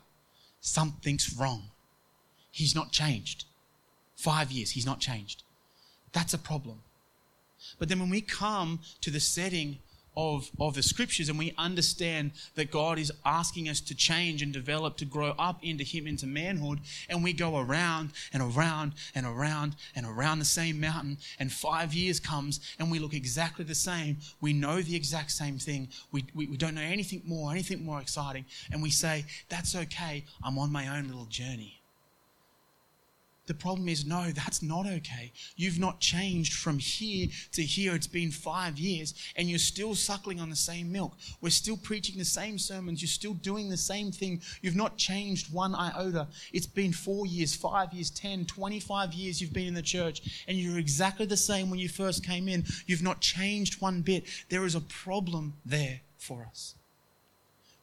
Something's 0.61 1.35
wrong. 1.39 1.71
He's 2.51 2.75
not 2.75 2.93
changed. 2.93 3.45
Five 4.17 4.51
years, 4.51 4.71
he's 4.71 4.87
not 4.87 5.01
changed. 5.01 5.43
That's 6.13 6.35
a 6.35 6.39
problem. 6.39 6.83
But 7.79 7.89
then 7.89 8.01
when 8.01 8.11
we 8.11 8.21
come 8.21 8.81
to 9.01 9.11
the 9.11 9.21
setting 9.21 9.79
of, 10.17 10.51
of 10.59 10.75
the 10.75 10.83
scriptures 10.83 11.29
and 11.29 11.39
we 11.39 11.55
understand 11.57 12.33
that 12.55 12.71
God 12.71 12.99
is 12.99 13.13
asking 13.25 13.69
us 13.69 13.81
to 13.83 13.95
change 13.95 14.43
and 14.43 14.53
develop, 14.53 14.97
to 14.99 15.05
grow 15.05 15.35
up 15.39 15.63
into 15.63 15.85
Him, 15.85 16.07
into 16.07 16.27
manhood, 16.27 16.81
and 17.09 17.23
we 17.23 17.33
go 17.33 17.59
around 17.59 18.11
and 18.33 18.43
around 18.43 18.95
and 19.15 19.27
around 19.27 19.77
and 19.95 20.07
around 20.07 20.39
the 20.39 20.45
same 20.45 20.81
mountain, 20.81 21.19
and 21.39 21.53
five 21.53 21.95
years 21.95 22.21
comes 22.21 22.61
and 22.79 22.91
we 22.91 22.99
look 22.99 23.15
exactly 23.15 23.65
the 23.65 23.75
same, 23.75 24.19
we 24.41 24.53
know 24.53 24.83
the 24.83 24.97
exact 24.97 25.31
same 25.31 25.59
thing, 25.59 25.89
we, 26.13 26.25
we, 26.35 26.47
we 26.47 26.57
don't 26.57 26.75
know 26.75 26.81
anything 26.81 27.23
more, 27.25 27.51
anything 27.51 27.85
more 27.85 28.01
exciting, 28.01 28.45
and 28.73 28.83
we 28.83 28.91
say, 28.91 29.25
That's 29.49 29.75
okay, 29.75 30.25
I'm 30.43 30.59
on 30.59 30.73
my 30.73 30.97
own 30.97 31.07
little 31.07 31.27
journey. 31.27 31.78
The 33.49 33.55
problem 33.55 33.89
is, 33.89 34.05
no, 34.05 34.31
that's 34.31 34.63
not 34.63 34.87
okay. 34.87 35.33
You've 35.57 35.79
not 35.79 36.01
changed 36.01 36.53
from 36.53 36.79
here 36.79 37.29
to 37.53 37.63
here. 37.63 37.95
It's 37.95 38.07
been 38.07 38.31
five 38.31 38.79
years 38.79 39.15
and 39.37 39.49
you're 39.49 39.59
still 39.59 39.95
suckling 39.95 40.39
on 40.39 40.51
the 40.51 40.57
same 40.57 40.93
milk. 40.93 41.17
We're 41.41 41.49
still 41.49 41.79
preaching 41.79 42.19
the 42.19 42.27
same 42.27 42.59
sermons. 42.59 43.01
You're 43.01 43.09
still 43.09 43.33
doing 43.33 43.71
the 43.71 43.77
same 43.79 44.13
thing. 44.13 44.43
You've 44.61 44.77
not 44.77 44.99
changed 44.99 45.51
one 45.51 45.75
iota. 45.75 46.29
It's 46.53 46.67
been 46.67 46.93
four 46.93 47.27
years, 47.27 47.55
five 47.55 47.93
years, 47.95 48.11
10, 48.11 48.45
25 48.45 49.15
years 49.15 49.41
you've 49.41 49.55
been 49.55 49.67
in 49.67 49.75
the 49.75 49.83
church 49.83 50.45
and 50.47 50.59
you're 50.59 50.79
exactly 50.79 51.25
the 51.25 51.37
same 51.37 51.71
when 51.71 51.81
you 51.81 51.89
first 51.89 52.25
came 52.25 52.49
in. 52.49 52.67
You've 52.87 53.03
not 53.03 53.23
changed 53.23 53.81
one 53.81 54.03
bit. 54.03 54.27
There 54.51 54.67
is 54.67 54.75
a 54.75 54.83
problem 54.83 55.55
there 55.65 56.01
for 56.19 56.47
us 56.49 56.75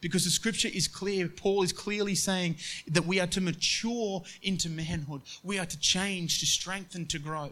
because 0.06 0.24
the 0.24 0.30
scripture 0.30 0.68
is 0.72 0.88
clear. 0.88 1.28
Paul 1.28 1.64
is 1.64 1.74
clearly 1.74 2.14
saying 2.14 2.58
that 2.88 3.08
we 3.08 3.20
are 3.20 3.26
to 3.26 3.42
mature 3.42 4.22
into 4.44 4.70
manhood, 4.70 5.24
we 5.42 5.58
are 5.58 5.66
to 5.66 5.80
change, 5.80 6.40
to 6.42 6.46
strengthen, 6.46 7.08
to 7.08 7.18
grow. 7.18 7.50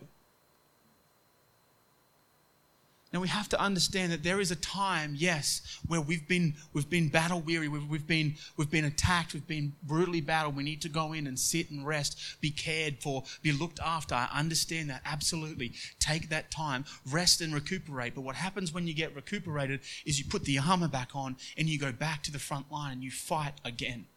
Now 3.14 3.20
we 3.20 3.28
have 3.28 3.48
to 3.50 3.62
understand 3.62 4.12
that 4.12 4.24
there 4.24 4.40
is 4.40 4.50
a 4.50 4.56
time, 4.56 5.14
yes, 5.16 5.62
where 5.86 6.02
we've 6.02 6.28
been 6.28 6.56
we've 6.74 6.90
been 6.90 7.10
battle 7.10 7.42
weary, 7.42 7.68
we've, 7.68 7.88
we've 7.88 8.08
been 8.08 8.34
we've 8.58 8.72
been 8.72 8.86
attacked, 8.86 9.36
we've 9.36 9.46
been 9.46 9.74
brutally 9.84 10.20
battled. 10.20 10.56
We 10.56 10.64
need 10.64 10.82
to 10.82 10.90
go 10.90 11.14
in 11.14 11.28
and 11.28 11.38
sit 11.38 11.70
and 11.70 11.86
rest, 11.86 12.20
be 12.42 12.50
cared 12.50 12.98
for, 13.04 13.24
be 13.44 13.52
looked 13.52 13.80
after. 13.80 14.16
I 14.16 14.28
understand 14.34 14.90
that 14.90 15.04
absolutely. 15.06 15.74
Take 16.00 16.30
that 16.30 16.50
time, 16.50 16.86
rest 17.12 17.40
and 17.40 17.54
recuperate. 17.54 18.16
But 18.16 18.22
what 18.22 18.36
happens 18.36 18.74
when 18.74 18.88
you 18.88 18.96
get 18.96 19.16
recuperated 19.16 19.82
is 20.08 20.18
you 20.18 20.26
put 20.26 20.46
the 20.46 20.58
armor 20.58 20.88
back 20.88 21.12
on 21.14 21.38
and 21.56 21.70
you 21.70 21.78
go 21.78 21.92
back 21.92 22.24
to 22.24 22.32
the 22.32 22.40
front 22.40 22.72
line 22.72 22.94
and 22.94 23.04
you 23.04 23.12
fight 23.12 23.54
again. 23.64 24.08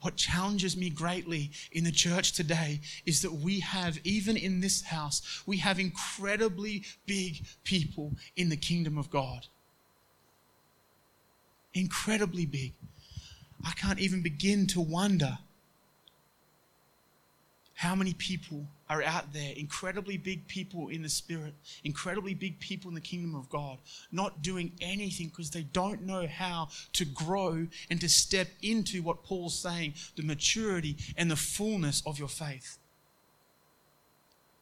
What 0.00 0.16
challenges 0.16 0.76
me 0.76 0.90
greatly 0.90 1.50
in 1.72 1.82
the 1.82 1.90
church 1.90 2.32
today 2.32 2.80
is 3.04 3.22
that 3.22 3.32
we 3.32 3.60
have, 3.60 3.98
even 4.04 4.36
in 4.36 4.60
this 4.60 4.82
house, 4.82 5.42
we 5.44 5.56
have 5.58 5.80
incredibly 5.80 6.84
big 7.06 7.44
people 7.64 8.12
in 8.36 8.48
the 8.48 8.56
kingdom 8.56 8.96
of 8.96 9.10
God. 9.10 9.46
Incredibly 11.74 12.46
big. 12.46 12.74
I 13.64 13.72
can't 13.72 13.98
even 13.98 14.22
begin 14.22 14.68
to 14.68 14.80
wonder 14.80 15.38
how 17.74 17.96
many 17.96 18.14
people 18.14 18.66
are 18.90 19.02
out 19.02 19.32
there, 19.32 19.52
incredibly 19.56 20.16
big 20.16 20.46
people 20.48 20.88
in 20.88 21.02
the 21.02 21.08
spirit, 21.08 21.54
incredibly 21.84 22.34
big 22.34 22.58
people 22.58 22.88
in 22.88 22.94
the 22.94 23.00
kingdom 23.00 23.34
of 23.34 23.48
God, 23.48 23.78
not 24.10 24.42
doing 24.42 24.72
anything 24.80 25.28
because 25.28 25.50
they 25.50 25.62
don't 25.62 26.02
know 26.02 26.26
how 26.26 26.68
to 26.94 27.04
grow 27.04 27.66
and 27.90 28.00
to 28.00 28.08
step 28.08 28.48
into 28.62 29.02
what 29.02 29.24
Paul's 29.24 29.58
saying 29.58 29.94
the 30.16 30.22
maturity 30.22 30.96
and 31.16 31.30
the 31.30 31.36
fullness 31.36 32.02
of 32.06 32.18
your 32.18 32.28
faith. 32.28 32.78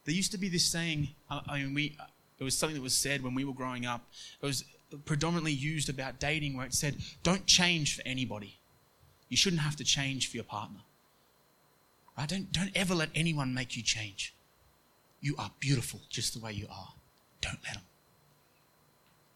There 0.05 0.15
used 0.15 0.31
to 0.31 0.37
be 0.37 0.49
this 0.49 0.65
saying, 0.65 1.09
I 1.29 1.59
mean, 1.59 1.73
we, 1.73 1.97
it 2.39 2.43
was 2.43 2.57
something 2.57 2.75
that 2.75 2.81
was 2.81 2.95
said 2.95 3.23
when 3.23 3.35
we 3.35 3.43
were 3.43 3.53
growing 3.53 3.85
up. 3.85 4.07
It 4.41 4.45
was 4.45 4.63
predominantly 5.05 5.51
used 5.51 5.89
about 5.89 6.19
dating, 6.19 6.55
where 6.55 6.65
it 6.65 6.73
said, 6.73 6.95
Don't 7.23 7.45
change 7.45 7.95
for 7.95 8.03
anybody. 8.05 8.57
You 9.29 9.35
shouldn't 9.35 9.61
have 9.61 9.75
to 9.77 9.83
change 9.83 10.29
for 10.29 10.37
your 10.37 10.45
partner. 10.45 10.79
Don't, 12.25 12.51
don't 12.51 12.71
ever 12.75 12.95
let 12.95 13.09
anyone 13.13 13.53
make 13.53 13.77
you 13.77 13.83
change. 13.83 14.33
You 15.21 15.35
are 15.37 15.51
beautiful 15.59 16.01
just 16.09 16.33
the 16.33 16.39
way 16.39 16.51
you 16.51 16.67
are. 16.69 16.93
Don't 17.41 17.59
let 17.63 17.75
them. 17.75 17.83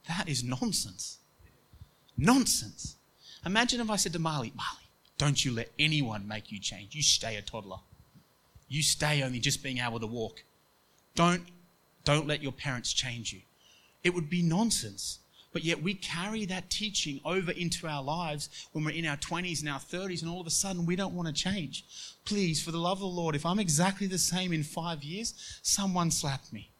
That 0.08 0.28
is 0.28 0.44
nonsense. 0.44 1.20
Nonsense. 2.18 2.96
Imagine 3.46 3.82
if 3.82 3.90
I 3.90 3.96
said 3.96 4.14
to 4.14 4.20
Marley, 4.20 4.52
Marley, 4.56 4.90
don't 5.18 5.44
you 5.46 5.52
let 5.52 5.72
anyone 5.78 6.28
make 6.28 6.52
you 6.52 6.60
change. 6.60 6.96
You 6.96 7.04
stay 7.04 7.36
a 7.36 7.42
toddler. 7.42 7.78
You 8.68 8.82
stay 8.82 9.22
only 9.22 9.40
just 9.40 9.62
being 9.62 9.78
able 9.80 10.00
to 10.00 10.08
walk. 10.08 10.44
Don't 11.16 11.44
Don't 12.04 12.28
let 12.28 12.42
your 12.42 12.52
parents 12.52 12.94
change 12.94 13.32
you. 13.34 13.42
It 14.04 14.14
would 14.14 14.30
be 14.30 14.42
nonsense. 14.42 15.20
But 15.54 15.64
yet 15.64 15.82
we 15.82 15.94
carry 15.94 16.46
that 16.46 16.70
teaching 16.70 17.20
over 17.26 17.52
into 17.52 17.88
our 17.88 18.02
lives 18.02 18.50
when 18.72 18.86
we're 18.86 18.92
in 18.92 19.06
our 19.06 19.18
20s 19.18 19.60
and 19.60 19.70
our 19.70 19.80
30s, 19.80 20.22
and 20.22 20.32
all 20.32 20.40
of 20.40 20.48
a 20.48 20.52
sudden 20.52 20.86
we 20.86 20.96
don't 20.96 21.14
want 21.14 21.28
to 21.28 21.34
change. 21.34 21.86
Please, 22.26 22.64
for 22.64 22.72
the 22.72 22.78
love 22.78 22.98
of 22.98 23.02
the 23.02 23.08
Lord, 23.08 23.36
if 23.36 23.46
I'm 23.46 23.60
exactly 23.60 24.08
the 24.08 24.18
same 24.18 24.54
in 24.54 24.64
five 24.64 25.04
years, 25.04 25.34
someone 25.62 26.12
slap 26.12 26.42
me. 26.52 26.72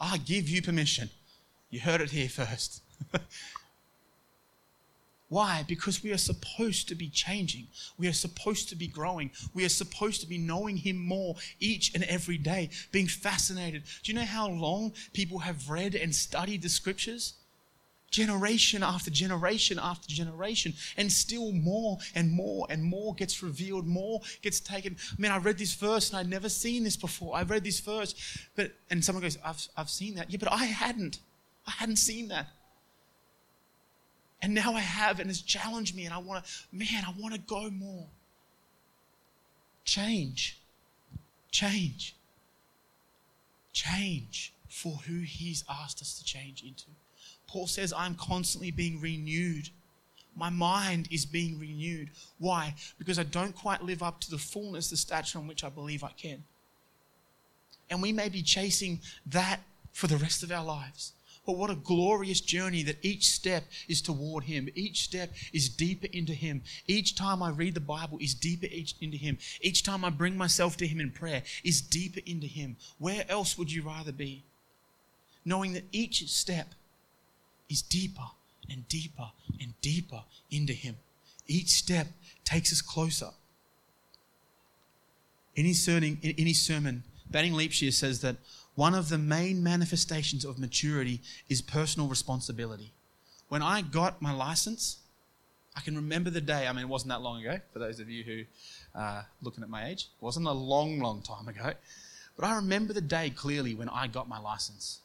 I 0.00 0.18
give 0.18 0.48
you 0.48 0.62
permission. 0.62 1.10
You 1.70 1.80
heard 1.80 2.00
it 2.00 2.10
here 2.10 2.28
first. 2.28 2.82
Why? 5.32 5.64
Because 5.66 6.02
we 6.02 6.12
are 6.12 6.18
supposed 6.18 6.88
to 6.88 6.94
be 6.94 7.08
changing. 7.08 7.68
We 7.96 8.06
are 8.06 8.12
supposed 8.12 8.68
to 8.68 8.76
be 8.76 8.86
growing. 8.86 9.30
We 9.54 9.64
are 9.64 9.70
supposed 9.70 10.20
to 10.20 10.26
be 10.26 10.36
knowing 10.36 10.76
Him 10.76 10.98
more 10.98 11.36
each 11.58 11.94
and 11.94 12.04
every 12.04 12.36
day, 12.36 12.68
being 12.90 13.06
fascinated. 13.06 13.84
Do 14.02 14.12
you 14.12 14.18
know 14.18 14.26
how 14.26 14.50
long 14.50 14.92
people 15.14 15.38
have 15.38 15.70
read 15.70 15.94
and 15.94 16.14
studied 16.14 16.60
the 16.60 16.68
scriptures? 16.68 17.32
Generation 18.10 18.82
after 18.82 19.10
generation 19.10 19.78
after 19.82 20.06
generation, 20.06 20.74
and 20.98 21.10
still 21.10 21.50
more 21.52 21.96
and 22.14 22.30
more 22.30 22.66
and 22.68 22.84
more 22.84 23.14
gets 23.14 23.42
revealed, 23.42 23.86
more 23.86 24.20
gets 24.42 24.60
taken. 24.60 24.98
I 25.12 25.14
mean, 25.18 25.32
I 25.32 25.38
read 25.38 25.56
this 25.56 25.72
verse 25.72 26.10
and 26.10 26.18
I'd 26.18 26.28
never 26.28 26.50
seen 26.50 26.84
this 26.84 26.96
before. 26.96 27.34
I 27.34 27.44
read 27.44 27.64
this 27.64 27.80
verse, 27.80 28.14
but 28.54 28.72
and 28.90 29.02
someone 29.02 29.22
goes, 29.22 29.38
I've, 29.42 29.66
I've 29.78 29.88
seen 29.88 30.16
that. 30.16 30.30
Yeah, 30.30 30.36
but 30.38 30.52
I 30.52 30.66
hadn't. 30.66 31.20
I 31.66 31.70
hadn't 31.70 31.96
seen 31.96 32.28
that. 32.28 32.48
And 34.42 34.54
now 34.54 34.74
I 34.74 34.80
have, 34.80 35.20
and 35.20 35.30
it's 35.30 35.40
challenged 35.40 35.94
me, 35.94 36.04
and 36.04 36.12
I 36.12 36.18
want 36.18 36.44
to, 36.44 36.50
man, 36.72 37.04
I 37.06 37.14
want 37.16 37.32
to 37.34 37.40
go 37.40 37.70
more. 37.70 38.06
Change. 39.84 40.58
Change. 41.52 42.16
Change 43.72 44.52
for 44.68 44.94
who 45.06 45.20
He's 45.20 45.64
asked 45.70 46.02
us 46.02 46.18
to 46.18 46.24
change 46.24 46.62
into. 46.62 46.86
Paul 47.46 47.68
says, 47.68 47.92
I'm 47.96 48.16
constantly 48.16 48.72
being 48.72 49.00
renewed. 49.00 49.68
My 50.34 50.50
mind 50.50 51.08
is 51.10 51.24
being 51.24 51.58
renewed. 51.60 52.10
Why? 52.38 52.74
Because 52.98 53.18
I 53.18 53.24
don't 53.24 53.54
quite 53.54 53.82
live 53.82 54.02
up 54.02 54.20
to 54.22 54.30
the 54.30 54.38
fullness, 54.38 54.90
the 54.90 54.96
stature 54.96 55.38
on 55.38 55.46
which 55.46 55.62
I 55.62 55.68
believe 55.68 56.02
I 56.02 56.12
can. 56.16 56.42
And 57.90 58.00
we 58.00 58.10
may 58.10 58.28
be 58.28 58.42
chasing 58.42 59.00
that 59.26 59.60
for 59.92 60.06
the 60.06 60.16
rest 60.16 60.42
of 60.42 60.50
our 60.50 60.64
lives. 60.64 61.12
But 61.44 61.56
what 61.56 61.70
a 61.70 61.74
glorious 61.74 62.40
journey 62.40 62.82
that 62.84 63.04
each 63.04 63.28
step 63.28 63.64
is 63.88 64.00
toward 64.00 64.44
Him. 64.44 64.68
Each 64.74 65.02
step 65.02 65.32
is 65.52 65.68
deeper 65.68 66.06
into 66.12 66.34
Him. 66.34 66.62
Each 66.86 67.16
time 67.16 67.42
I 67.42 67.50
read 67.50 67.74
the 67.74 67.80
Bible 67.80 68.18
is 68.20 68.34
deeper 68.34 68.68
into 69.00 69.16
Him. 69.16 69.38
Each 69.60 69.82
time 69.82 70.04
I 70.04 70.10
bring 70.10 70.36
myself 70.36 70.76
to 70.76 70.86
Him 70.86 71.00
in 71.00 71.10
prayer 71.10 71.42
is 71.64 71.80
deeper 71.80 72.20
into 72.26 72.46
Him. 72.46 72.76
Where 72.98 73.24
else 73.28 73.58
would 73.58 73.72
you 73.72 73.82
rather 73.82 74.12
be? 74.12 74.44
Knowing 75.44 75.72
that 75.72 75.84
each 75.90 76.28
step 76.28 76.74
is 77.68 77.82
deeper 77.82 78.30
and 78.70 78.86
deeper 78.88 79.32
and 79.60 79.74
deeper 79.80 80.22
into 80.50 80.72
Him. 80.72 80.96
Each 81.48 81.70
step 81.70 82.06
takes 82.44 82.72
us 82.72 82.80
closer. 82.80 83.30
In 85.54 85.66
his 85.66 85.84
sermon, 85.84 86.18
in 86.22 86.46
his 86.46 86.62
sermon 86.62 87.02
Liebscher 87.32 87.92
says 87.92 88.20
that 88.20 88.36
one 88.74 88.94
of 88.94 89.08
the 89.08 89.18
main 89.18 89.62
manifestations 89.62 90.44
of 90.44 90.58
maturity 90.58 91.20
is 91.48 91.60
personal 91.60 92.08
responsibility. 92.08 92.92
When 93.48 93.62
I 93.62 93.82
got 93.82 94.22
my 94.22 94.32
license, 94.32 94.98
I 95.76 95.80
can 95.80 95.94
remember 95.94 96.30
the 96.30 96.40
day. 96.40 96.66
I 96.66 96.72
mean, 96.72 96.84
it 96.84 96.88
wasn't 96.88 97.10
that 97.10 97.22
long 97.22 97.40
ago, 97.40 97.60
for 97.72 97.78
those 97.78 98.00
of 98.00 98.08
you 98.08 98.24
who 98.24 98.44
are 98.94 99.20
uh, 99.20 99.22
looking 99.42 99.62
at 99.62 99.70
my 99.70 99.88
age. 99.88 100.08
It 100.20 100.24
wasn't 100.24 100.46
a 100.46 100.52
long, 100.52 101.00
long 101.00 101.22
time 101.22 101.48
ago. 101.48 101.72
But 102.36 102.46
I 102.46 102.56
remember 102.56 102.92
the 102.92 103.00
day 103.02 103.30
clearly 103.30 103.74
when 103.74 103.88
I 103.88 104.06
got 104.06 104.28
my 104.28 104.38
license 104.38 105.00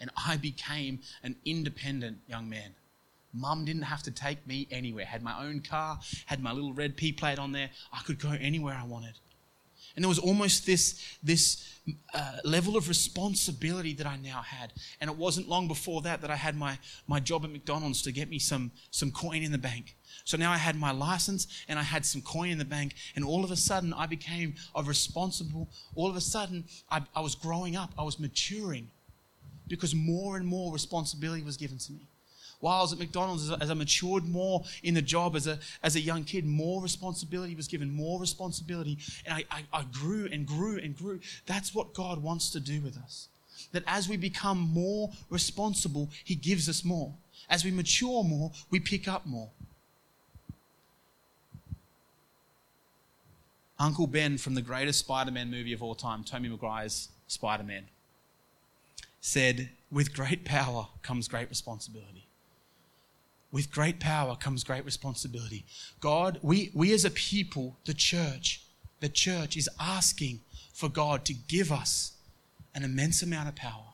and 0.00 0.10
I 0.16 0.36
became 0.36 1.00
an 1.22 1.36
independent 1.44 2.18
young 2.28 2.48
man. 2.48 2.74
Mum 3.32 3.64
didn't 3.64 3.82
have 3.82 4.02
to 4.04 4.10
take 4.10 4.46
me 4.46 4.68
anywhere. 4.70 5.06
Had 5.06 5.22
my 5.22 5.44
own 5.44 5.60
car, 5.60 5.98
had 6.26 6.42
my 6.42 6.52
little 6.52 6.72
red 6.72 6.96
P 6.96 7.12
plate 7.12 7.38
on 7.38 7.52
there. 7.52 7.70
I 7.92 8.00
could 8.02 8.20
go 8.20 8.30
anywhere 8.30 8.78
I 8.80 8.84
wanted. 8.84 9.14
And 9.94 10.04
there 10.04 10.08
was 10.08 10.18
almost 10.18 10.66
this, 10.66 11.18
this 11.22 11.68
uh, 12.14 12.38
level 12.44 12.76
of 12.76 12.88
responsibility 12.88 13.92
that 13.94 14.06
I 14.06 14.16
now 14.16 14.42
had. 14.42 14.72
And 15.00 15.10
it 15.10 15.16
wasn't 15.16 15.48
long 15.48 15.68
before 15.68 16.02
that 16.02 16.20
that 16.20 16.30
I 16.30 16.36
had 16.36 16.56
my, 16.56 16.78
my 17.08 17.20
job 17.20 17.44
at 17.44 17.50
McDonald's 17.50 18.02
to 18.02 18.12
get 18.12 18.30
me 18.30 18.38
some, 18.38 18.70
some 18.90 19.10
coin 19.10 19.42
in 19.42 19.52
the 19.52 19.58
bank. 19.58 19.96
So 20.24 20.36
now 20.36 20.52
I 20.52 20.58
had 20.58 20.76
my 20.76 20.92
license 20.92 21.48
and 21.68 21.78
I 21.78 21.82
had 21.82 22.06
some 22.06 22.22
coin 22.22 22.50
in 22.50 22.58
the 22.58 22.64
bank. 22.64 22.94
And 23.16 23.24
all 23.24 23.44
of 23.44 23.50
a 23.50 23.56
sudden, 23.56 23.92
I 23.92 24.06
became 24.06 24.54
a 24.74 24.82
responsible. 24.82 25.68
All 25.94 26.08
of 26.08 26.16
a 26.16 26.20
sudden, 26.20 26.64
I, 26.90 27.02
I 27.14 27.20
was 27.20 27.34
growing 27.34 27.76
up, 27.76 27.92
I 27.98 28.04
was 28.04 28.20
maturing 28.20 28.90
because 29.66 29.94
more 29.94 30.36
and 30.36 30.46
more 30.46 30.72
responsibility 30.72 31.42
was 31.42 31.56
given 31.56 31.78
to 31.78 31.92
me. 31.92 32.06
While 32.62 32.78
I 32.78 32.82
was 32.82 32.92
at 32.92 33.00
McDonald's, 33.00 33.50
as 33.50 33.72
I 33.72 33.74
matured 33.74 34.24
more 34.24 34.62
in 34.84 34.94
the 34.94 35.02
job 35.02 35.34
as 35.34 35.48
a, 35.48 35.58
as 35.82 35.96
a 35.96 36.00
young 36.00 36.22
kid, 36.22 36.46
more 36.46 36.80
responsibility 36.80 37.56
was 37.56 37.66
given, 37.66 37.92
more 37.92 38.20
responsibility. 38.20 38.98
And 39.26 39.34
I, 39.34 39.44
I, 39.50 39.80
I 39.80 39.84
grew 39.90 40.28
and 40.30 40.46
grew 40.46 40.78
and 40.78 40.96
grew. 40.96 41.18
That's 41.46 41.74
what 41.74 41.92
God 41.92 42.22
wants 42.22 42.50
to 42.50 42.60
do 42.60 42.80
with 42.80 42.96
us. 42.96 43.26
That 43.72 43.82
as 43.88 44.08
we 44.08 44.16
become 44.16 44.60
more 44.60 45.10
responsible, 45.28 46.10
He 46.22 46.36
gives 46.36 46.68
us 46.68 46.84
more. 46.84 47.12
As 47.50 47.64
we 47.64 47.72
mature 47.72 48.22
more, 48.22 48.52
we 48.70 48.78
pick 48.78 49.08
up 49.08 49.26
more. 49.26 49.50
Uncle 53.76 54.06
Ben 54.06 54.38
from 54.38 54.54
the 54.54 54.62
greatest 54.62 55.00
Spider 55.00 55.32
Man 55.32 55.50
movie 55.50 55.72
of 55.72 55.82
all 55.82 55.96
time, 55.96 56.22
Tobey 56.22 56.48
Maguire's 56.48 57.08
Spider 57.26 57.64
Man, 57.64 57.86
said, 59.20 59.70
With 59.90 60.14
great 60.14 60.44
power 60.44 60.86
comes 61.02 61.26
great 61.26 61.48
responsibility. 61.48 62.28
With 63.52 63.70
great 63.70 64.00
power 64.00 64.34
comes 64.34 64.64
great 64.64 64.84
responsibility. 64.84 65.66
God, 66.00 66.38
we, 66.42 66.70
we 66.74 66.92
as 66.94 67.04
a 67.04 67.10
people, 67.10 67.76
the 67.84 67.94
church, 67.94 68.62
the 69.00 69.10
church 69.10 69.56
is 69.56 69.68
asking 69.78 70.40
for 70.72 70.88
God 70.88 71.26
to 71.26 71.34
give 71.34 71.70
us 71.70 72.12
an 72.74 72.82
immense 72.82 73.22
amount 73.22 73.48
of 73.48 73.54
power 73.54 73.92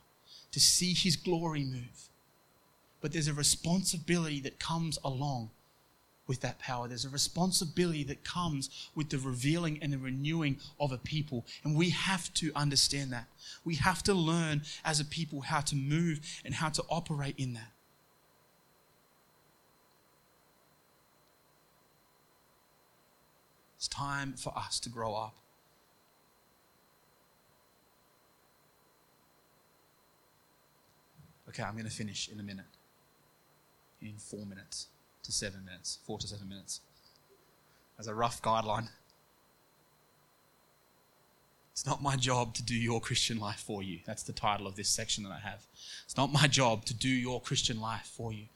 to 0.53 0.61
see 0.61 0.95
His 0.95 1.17
glory 1.17 1.65
move. 1.65 2.09
But 3.01 3.13
there's 3.13 3.29
a 3.29 3.35
responsibility 3.35 4.41
that 4.41 4.61
comes 4.61 4.99
along 5.05 5.51
with 6.29 6.41
that 6.43 6.59
power. 6.59 6.87
There's 6.87 7.05
a 7.05 7.11
responsibility 7.11 8.05
that 8.05 8.23
comes 8.23 8.71
with 8.95 9.09
the 9.09 9.19
revealing 9.19 9.79
and 9.83 9.93
the 9.93 9.99
renewing 9.99 10.59
of 10.79 10.93
a 10.93 10.99
people. 10.99 11.45
And 11.65 11.75
we 11.75 11.91
have 11.91 12.33
to 12.35 12.53
understand 12.55 13.13
that. 13.13 13.27
We 13.65 13.77
have 13.77 14.03
to 14.05 14.15
learn 14.15 14.63
as 14.85 15.01
a 15.01 15.05
people 15.05 15.41
how 15.41 15.61
to 15.63 15.75
move 15.75 16.21
and 16.45 16.55
how 16.55 16.69
to 16.69 16.85
operate 16.91 17.35
in 17.39 17.55
that. 17.55 17.73
It's 23.79 23.87
time 23.87 24.33
for 24.33 24.53
us 24.59 24.81
to 24.81 24.89
grow 24.89 25.15
up. 25.15 25.37
Okay, 31.49 31.63
I'm 31.63 31.75
going 31.75 31.85
to 31.85 31.91
finish 31.91 32.29
in 32.29 32.41
a 32.41 32.43
minute. 32.43 32.67
In 34.03 34.15
four 34.19 34.45
minutes 34.45 34.89
to 35.23 35.31
seven 35.31 35.65
minutes, 35.65 35.99
four 36.05 36.19
to 36.19 36.27
seven 36.27 36.49
minutes. 36.49 36.81
As 38.01 38.09
a 38.09 38.15
rough 38.15 38.43
guideline. 38.43 38.89
It's 41.73 41.87
not 41.87 42.03
my 42.03 42.17
job 42.17 42.55
to 42.55 42.63
do 42.65 42.75
your 42.75 43.01
Christian 43.01 43.39
life 43.39 43.61
for 43.61 43.85
you. 43.85 44.01
That's 44.05 44.25
the 44.25 44.33
title 44.33 44.67
of 44.67 44.75
this 44.75 44.89
section 44.89 45.23
that 45.23 45.31
I 45.31 45.39
have. 45.39 45.65
It's 46.05 46.17
not 46.17 46.33
my 46.33 46.49
job 46.49 46.85
to 46.87 46.95
do 46.95 47.09
your 47.09 47.41
Christian 47.41 47.81
life 47.81 48.11
for 48.13 48.33
you. 48.33 48.47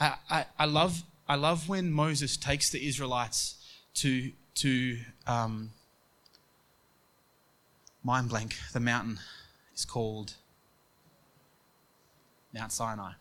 I, 0.00 0.14
I, 0.28 0.46
I 0.58 0.64
love, 0.64 1.04
I 1.28 1.36
love 1.36 1.68
when 1.68 1.92
Moses 1.92 2.36
takes 2.36 2.70
the 2.70 2.84
Israelites 2.84 3.54
to 3.94 4.32
to 4.56 4.98
um, 5.26 5.70
mind 8.02 8.28
blank. 8.28 8.56
The 8.72 8.80
mountain 8.80 9.18
is 9.74 9.84
called 9.84 10.34
Mount 12.52 12.72
Sinai. 12.72 13.12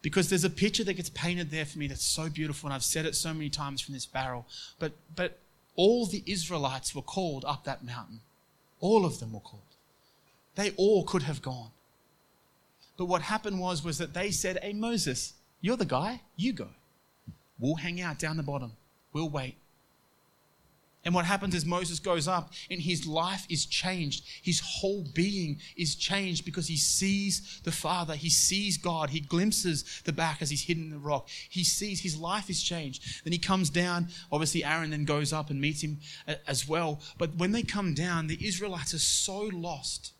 Because 0.00 0.28
there's 0.28 0.44
a 0.44 0.50
picture 0.50 0.82
that 0.84 0.94
gets 0.94 1.10
painted 1.10 1.50
there 1.50 1.64
for 1.64 1.78
me 1.78 1.86
that's 1.86 2.04
so 2.04 2.28
beautiful, 2.28 2.66
and 2.66 2.74
I've 2.74 2.82
said 2.82 3.06
it 3.06 3.14
so 3.14 3.32
many 3.32 3.48
times 3.48 3.80
from 3.80 3.94
this 3.94 4.06
barrel. 4.06 4.46
But, 4.78 4.92
but 5.14 5.38
all 5.76 6.06
the 6.06 6.24
Israelites 6.26 6.94
were 6.94 7.02
called 7.02 7.44
up 7.46 7.64
that 7.64 7.84
mountain. 7.84 8.20
All 8.80 9.06
of 9.06 9.20
them 9.20 9.32
were 9.32 9.40
called. 9.40 9.62
They 10.56 10.72
all 10.76 11.04
could 11.04 11.22
have 11.22 11.40
gone. 11.40 11.70
But 12.96 13.06
what 13.06 13.22
happened 13.22 13.60
was, 13.60 13.84
was 13.84 13.98
that 13.98 14.12
they 14.12 14.30
said, 14.30 14.58
Hey, 14.60 14.72
Moses, 14.72 15.34
you're 15.60 15.76
the 15.76 15.84
guy, 15.84 16.22
you 16.36 16.52
go. 16.52 16.68
We'll 17.58 17.76
hang 17.76 18.00
out 18.00 18.18
down 18.18 18.36
the 18.36 18.42
bottom. 18.42 18.72
We'll 19.12 19.28
wait. 19.28 19.56
And 21.04 21.14
what 21.14 21.24
happens 21.24 21.54
is 21.54 21.66
Moses 21.66 21.98
goes 21.98 22.28
up 22.28 22.52
and 22.70 22.80
his 22.80 23.06
life 23.06 23.44
is 23.48 23.66
changed. 23.66 24.24
His 24.40 24.60
whole 24.60 25.04
being 25.14 25.60
is 25.76 25.96
changed 25.96 26.44
because 26.44 26.68
he 26.68 26.76
sees 26.76 27.60
the 27.64 27.72
Father. 27.72 28.14
He 28.14 28.30
sees 28.30 28.76
God. 28.76 29.10
He 29.10 29.18
glimpses 29.18 30.02
the 30.04 30.12
back 30.12 30.40
as 30.40 30.50
he's 30.50 30.62
hidden 30.62 30.84
in 30.84 30.90
the 30.90 30.98
rock. 30.98 31.28
He 31.48 31.64
sees 31.64 32.00
his 32.00 32.16
life 32.16 32.48
is 32.48 32.62
changed. 32.62 33.24
Then 33.24 33.32
he 33.32 33.38
comes 33.38 33.68
down. 33.68 34.08
Obviously, 34.30 34.64
Aaron 34.64 34.90
then 34.90 35.04
goes 35.04 35.32
up 35.32 35.50
and 35.50 35.60
meets 35.60 35.82
him 35.82 35.98
uh, 36.28 36.34
as 36.46 36.68
well. 36.68 37.00
But 37.18 37.34
when 37.36 37.50
they 37.50 37.62
come 37.62 37.94
down, 37.94 38.28
the 38.28 38.46
Israelites 38.46 38.94
are 38.94 38.98
so 38.98 39.50
lost. 39.52 40.12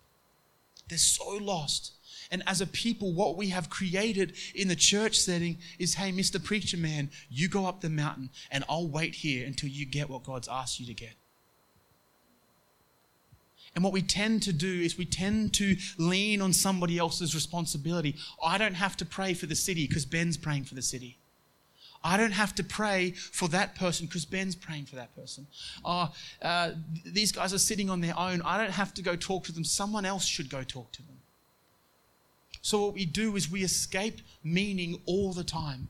They're 0.89 0.99
so 0.99 1.39
lost. 1.41 1.93
And 2.33 2.43
as 2.47 2.63
a 2.63 2.67
people, 2.67 3.13
what 3.13 3.37
we 3.37 3.51
have 3.51 3.69
created 3.69 4.33
in 4.55 4.69
the 4.69 4.75
church 4.75 5.19
setting 5.19 5.59
is 5.79 5.95
hey, 5.95 6.11
Mr. 6.11 6.43
Preacher 6.43 6.79
Man, 6.79 7.11
you 7.31 7.47
go 7.47 7.67
up 7.67 7.83
the 7.83 7.91
mountain 7.91 8.31
and 8.51 8.65
I'll 8.71 8.89
wait 8.89 9.17
here 9.17 9.47
until 9.47 9.69
you 9.69 9.85
get 9.85 10.09
what 10.09 10.25
God's 10.25 10.49
asked 10.49 10.81
you 10.81 10.87
to 10.87 10.95
get. 10.95 11.13
And 13.75 13.85
what 13.85 13.93
we 13.93 14.03
tend 14.03 14.43
to 14.45 14.53
do 14.53 14.81
is 14.81 14.97
we 14.97 15.05
tend 15.05 15.53
to 15.55 15.77
lean 15.99 16.41
on 16.41 16.55
somebody 16.55 16.99
else's 16.99 17.35
responsibility. 17.35 18.17
I 18.43 18.57
don't 18.59 18.75
have 18.75 18.97
to 18.99 19.05
pray 19.05 19.35
for 19.35 19.47
the 19.47 19.55
city 19.55 19.87
because 19.87 20.07
Ben's 20.07 20.37
praying 20.39 20.65
for 20.65 20.75
the 20.75 20.83
city. 20.83 21.19
I 22.05 22.17
don't 22.17 22.33
have 22.33 22.55
to 22.57 22.65
pray 22.65 23.13
for 23.13 23.49
that 23.49 23.75
person 23.75 24.07
because 24.07 24.25
Ben's 24.25 24.57
praying 24.57 24.87
for 24.87 24.97
that 24.97 25.15
person. 25.15 25.47
Oh, 25.85 26.13
uh, 26.41 26.73
these 27.05 27.31
guys 27.31 27.55
are 27.55 27.59
sitting 27.59 27.91
on 27.91 28.01
their 28.01 28.19
own. 28.19 28.43
I 28.43 28.59
don't 28.59 28.73
have 28.73 28.93
to 28.95 29.03
go 29.03 29.17
talk 29.17 29.45
to 29.45 29.53
them. 29.53 29.65
Someone 29.65 30.05
else 30.05 30.27
should 30.27 30.51
go 30.51 30.63
talk 30.63 30.91
to 30.93 31.03
them. 31.03 31.22
So, 32.63 32.87
what 32.87 32.95
we 32.95 33.05
do 33.05 33.37
is 33.37 33.51
we 33.51 33.65
escape 33.65 34.21
meaning 34.43 35.01
all 35.05 35.33
the 35.33 35.45
time. 35.45 35.89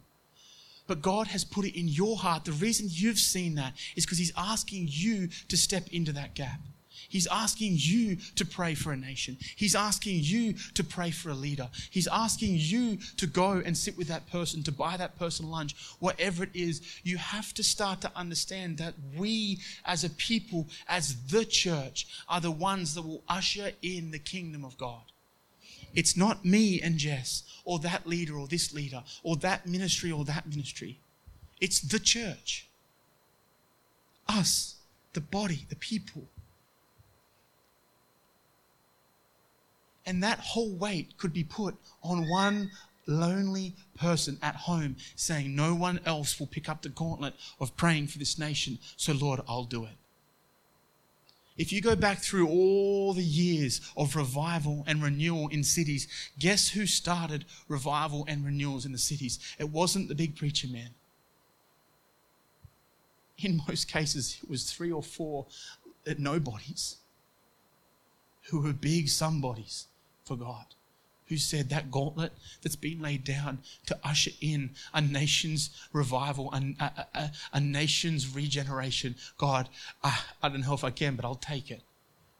But 0.86 1.02
God 1.02 1.28
has 1.28 1.44
put 1.44 1.64
it 1.64 1.78
in 1.78 1.86
your 1.86 2.16
heart. 2.16 2.44
The 2.44 2.52
reason 2.52 2.88
you've 2.90 3.18
seen 3.18 3.54
that 3.54 3.74
is 3.94 4.04
because 4.04 4.18
He's 4.18 4.32
asking 4.36 4.88
you 4.90 5.28
to 5.48 5.56
step 5.56 5.88
into 5.92 6.12
that 6.12 6.34
gap. 6.34 6.60
He's 7.08 7.26
asking 7.26 7.74
you 7.76 8.16
to 8.36 8.46
pray 8.46 8.74
for 8.74 8.92
a 8.92 8.96
nation. 8.96 9.36
He's 9.56 9.74
asking 9.74 10.20
you 10.22 10.54
to 10.74 10.82
pray 10.82 11.10
for 11.10 11.28
a 11.28 11.34
leader. 11.34 11.68
He's 11.90 12.08
asking 12.08 12.54
you 12.56 12.96
to 13.18 13.26
go 13.26 13.52
and 13.52 13.76
sit 13.76 13.98
with 13.98 14.08
that 14.08 14.30
person, 14.30 14.62
to 14.62 14.72
buy 14.72 14.96
that 14.96 15.18
person 15.18 15.50
lunch, 15.50 15.74
whatever 15.98 16.42
it 16.42 16.54
is. 16.54 16.80
You 17.02 17.18
have 17.18 17.52
to 17.54 17.62
start 17.62 18.00
to 18.00 18.12
understand 18.16 18.78
that 18.78 18.94
we, 19.14 19.58
as 19.84 20.04
a 20.04 20.10
people, 20.10 20.68
as 20.88 21.16
the 21.26 21.44
church, 21.44 22.06
are 22.30 22.40
the 22.40 22.50
ones 22.50 22.94
that 22.94 23.02
will 23.02 23.22
usher 23.28 23.72
in 23.82 24.10
the 24.10 24.18
kingdom 24.18 24.64
of 24.64 24.78
God. 24.78 25.11
It's 25.94 26.16
not 26.16 26.44
me 26.44 26.80
and 26.80 26.96
Jess, 26.98 27.42
or 27.64 27.78
that 27.80 28.06
leader, 28.06 28.36
or 28.36 28.46
this 28.46 28.72
leader, 28.72 29.02
or 29.22 29.36
that 29.36 29.66
ministry, 29.66 30.10
or 30.10 30.24
that 30.24 30.48
ministry. 30.48 30.98
It's 31.60 31.80
the 31.80 31.98
church. 31.98 32.66
Us, 34.28 34.76
the 35.12 35.20
body, 35.20 35.66
the 35.68 35.76
people. 35.76 36.28
And 40.04 40.22
that 40.22 40.38
whole 40.40 40.74
weight 40.74 41.16
could 41.18 41.32
be 41.32 41.44
put 41.44 41.76
on 42.02 42.28
one 42.28 42.70
lonely 43.06 43.74
person 43.96 44.38
at 44.42 44.56
home 44.56 44.96
saying, 45.14 45.54
No 45.54 45.74
one 45.74 46.00
else 46.04 46.38
will 46.38 46.46
pick 46.46 46.68
up 46.68 46.82
the 46.82 46.88
gauntlet 46.88 47.34
of 47.60 47.76
praying 47.76 48.08
for 48.08 48.18
this 48.18 48.38
nation, 48.38 48.78
so 48.96 49.12
Lord, 49.12 49.40
I'll 49.48 49.64
do 49.64 49.84
it. 49.84 49.96
If 51.56 51.72
you 51.72 51.82
go 51.82 51.94
back 51.94 52.18
through 52.18 52.48
all 52.48 53.12
the 53.12 53.22
years 53.22 53.80
of 53.96 54.16
revival 54.16 54.84
and 54.86 55.02
renewal 55.02 55.48
in 55.48 55.64
cities, 55.64 56.08
guess 56.38 56.70
who 56.70 56.86
started 56.86 57.44
revival 57.68 58.24
and 58.26 58.44
renewals 58.44 58.86
in 58.86 58.92
the 58.92 58.98
cities? 58.98 59.38
It 59.58 59.68
wasn't 59.68 60.08
the 60.08 60.14
big 60.14 60.36
preacher 60.36 60.68
man. 60.68 60.90
In 63.38 63.60
most 63.68 63.88
cases, 63.88 64.38
it 64.42 64.48
was 64.48 64.70
three 64.70 64.92
or 64.92 65.02
four 65.02 65.46
uh, 66.08 66.14
nobodies 66.18 66.96
who 68.44 68.60
were 68.60 68.72
big 68.72 69.08
somebodies 69.08 69.88
for 70.24 70.36
God. 70.36 70.66
Who 71.32 71.38
said 71.38 71.70
that 71.70 71.90
gauntlet 71.90 72.34
that's 72.60 72.76
been 72.76 73.00
laid 73.00 73.24
down 73.24 73.60
to 73.86 73.98
usher 74.04 74.32
in 74.42 74.72
a 74.92 75.00
nation's 75.00 75.70
revival, 75.90 76.52
a, 76.52 76.58
a, 76.78 77.06
a, 77.14 77.32
a 77.54 77.58
nation's 77.58 78.34
regeneration? 78.34 79.14
God, 79.38 79.70
I, 80.04 80.18
I 80.42 80.50
don't 80.50 80.60
know 80.60 80.74
if 80.74 80.84
I 80.84 80.90
can, 80.90 81.16
but 81.16 81.24
I'll 81.24 81.34
take 81.34 81.70
it. 81.70 81.80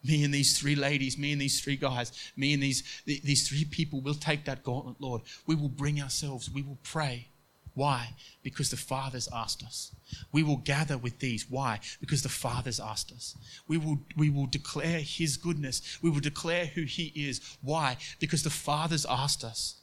Me 0.05 0.25
and 0.25 0.35
these 0.35 0.59
three 0.59 0.75
ladies, 0.75 1.17
me 1.17 1.33
and 1.33 1.41
these 1.41 1.63
three 1.63 1.77
guys, 1.77 2.13
me 2.37 2.53
and 2.53 2.63
these, 2.63 2.83
these 3.07 3.49
three 3.49 3.65
people 3.65 4.03
will 4.03 4.13
take 4.13 4.45
that 4.45 4.63
gauntlet, 4.63 5.01
Lord. 5.01 5.23
We 5.47 5.55
will 5.55 5.71
bring 5.71 5.99
ourselves, 6.03 6.51
we 6.51 6.61
will 6.61 6.79
pray. 6.83 7.29
Why? 7.75 8.15
Because 8.43 8.71
the 8.71 8.77
Father's 8.77 9.29
asked 9.33 9.63
us. 9.63 9.95
We 10.31 10.43
will 10.43 10.59
gather 10.59 10.99
with 10.99 11.21
these. 11.21 11.49
Why? 11.49 11.81
Because 12.01 12.23
the 12.23 12.29
Father's 12.29 12.79
asked 12.79 13.13
us. 13.13 13.37
We 13.67 13.79
will, 13.79 13.99
we 14.17 14.29
will 14.29 14.47
declare 14.47 15.01
His 15.01 15.37
goodness. 15.37 15.99
We 16.03 16.11
will 16.11 16.21
declare 16.21 16.67
who 16.67 16.83
He 16.83 17.13
is. 17.15 17.41
Why? 17.63 17.97
Because 18.21 18.43
the 18.43 18.51
Father's 18.51 19.07
asked 19.07 19.43
us. 19.43 19.77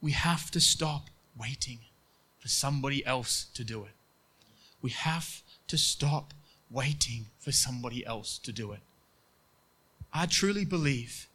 We 0.00 0.12
have 0.12 0.50
to 0.50 0.60
stop 0.60 1.08
waiting 1.36 1.78
for 2.38 2.48
somebody 2.48 3.04
else 3.06 3.46
to 3.54 3.64
do 3.64 3.84
it. 3.84 3.94
We 4.82 4.90
have 4.90 5.42
to 5.68 5.78
stop 5.78 6.34
waiting 6.70 7.26
for 7.38 7.52
somebody 7.52 8.04
else 8.06 8.38
to 8.38 8.52
do 8.52 8.72
it. 8.72 8.80
I 10.12 10.26
truly 10.26 10.64
believe, 10.64 11.28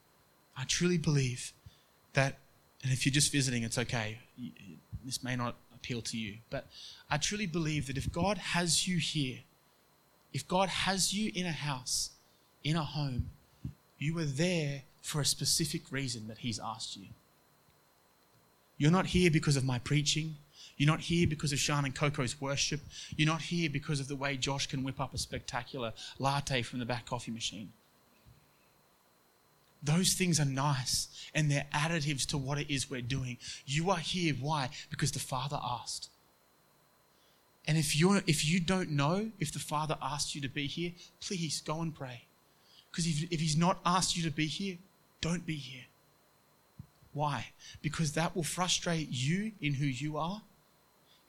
I 0.58 0.64
truly 0.66 0.98
believe 0.98 1.54
that 2.14 2.40
and 2.84 2.92
if 2.92 3.06
you're 3.06 3.14
just 3.14 3.32
visiting, 3.32 3.64
it's 3.64 3.78
okay. 3.78 4.20
This 5.06 5.24
may 5.24 5.36
not 5.36 5.56
appeal 5.74 6.02
to 6.02 6.18
you. 6.18 6.38
But 6.50 6.68
I 7.10 7.18
truly 7.18 7.46
believe 7.46 7.88
that 7.88 7.98
if 7.98 8.12
God 8.12 8.38
has 8.38 8.88
you 8.88 8.98
here, 8.98 9.40
if 10.34 10.48
God 10.48 10.68
has 10.70 11.14
you 11.14 11.32
in 11.34 11.46
a 11.46 11.52
house, 11.52 12.12
in 12.64 12.76
a 12.76 12.84
home, 12.84 13.30
you 13.98 14.18
are 14.20 14.26
there 14.26 14.84
for 15.02 15.22
a 15.22 15.26
specific 15.26 15.92
reason 15.92 16.28
that 16.28 16.40
He's 16.40 16.60
asked 16.60 16.98
you. 16.98 17.08
You're 18.78 18.92
not 18.92 19.08
here 19.08 19.32
because 19.32 19.56
of 19.56 19.64
my 19.64 19.80
preaching. 19.80 20.36
You're 20.76 20.88
not 20.88 21.02
here 21.02 21.28
because 21.28 21.54
of 21.54 21.60
Sean 21.60 21.86
and 21.86 21.96
Coco's 21.96 22.42
worship. 22.42 22.82
You're 23.16 23.28
not 23.28 23.44
here 23.44 23.70
because 23.70 24.00
of 24.00 24.08
the 24.08 24.16
way 24.16 24.36
Josh 24.36 24.68
can 24.68 24.84
whip 24.84 25.00
up 25.00 25.14
a 25.14 25.18
spectacular 25.18 25.94
latte 26.20 26.64
from 26.64 26.80
the 26.80 26.86
back 26.86 27.06
coffee 27.06 27.32
machine. 27.32 27.72
Those 29.84 30.14
things 30.14 30.40
are 30.40 30.46
nice 30.46 31.10
and 31.36 31.52
they're 31.52 31.66
additives 31.74 32.26
to 32.28 32.38
what 32.38 32.58
it 32.58 32.74
is 32.74 32.90
we're 32.90 33.02
doing. 33.02 33.38
You 33.66 33.92
are 33.92 33.98
here. 33.98 34.34
Why? 34.40 34.70
Because 34.90 35.12
the 35.12 35.20
Father 35.20 35.60
asked. 35.62 36.10
And 37.68 37.78
if, 37.78 37.96
you're, 37.96 38.22
if 38.28 38.46
you 38.46 38.60
don't 38.60 38.92
know 38.92 39.32
if 39.40 39.52
the 39.52 39.60
Father 39.60 39.98
asked 40.02 40.36
you 40.36 40.42
to 40.42 40.50
be 40.50 40.68
here, 40.68 40.92
please 41.22 41.62
go 41.62 41.82
and 41.82 41.94
pray. 41.94 42.24
Because 42.92 43.08
if, 43.08 43.32
if 43.32 43.40
He's 43.40 43.58
not 43.58 43.80
asked 43.86 44.16
you 44.16 44.24
to 44.24 44.32
be 44.32 44.48
here, 44.48 44.78
don't 45.22 45.46
be 45.46 45.56
here. 45.56 45.86
Why? 47.14 47.48
Because 47.82 48.14
that 48.14 48.36
will 48.36 48.44
frustrate 48.44 49.08
you 49.10 49.52
in 49.62 49.76
who 49.76 49.86
you 49.86 50.18
are. 50.18 50.42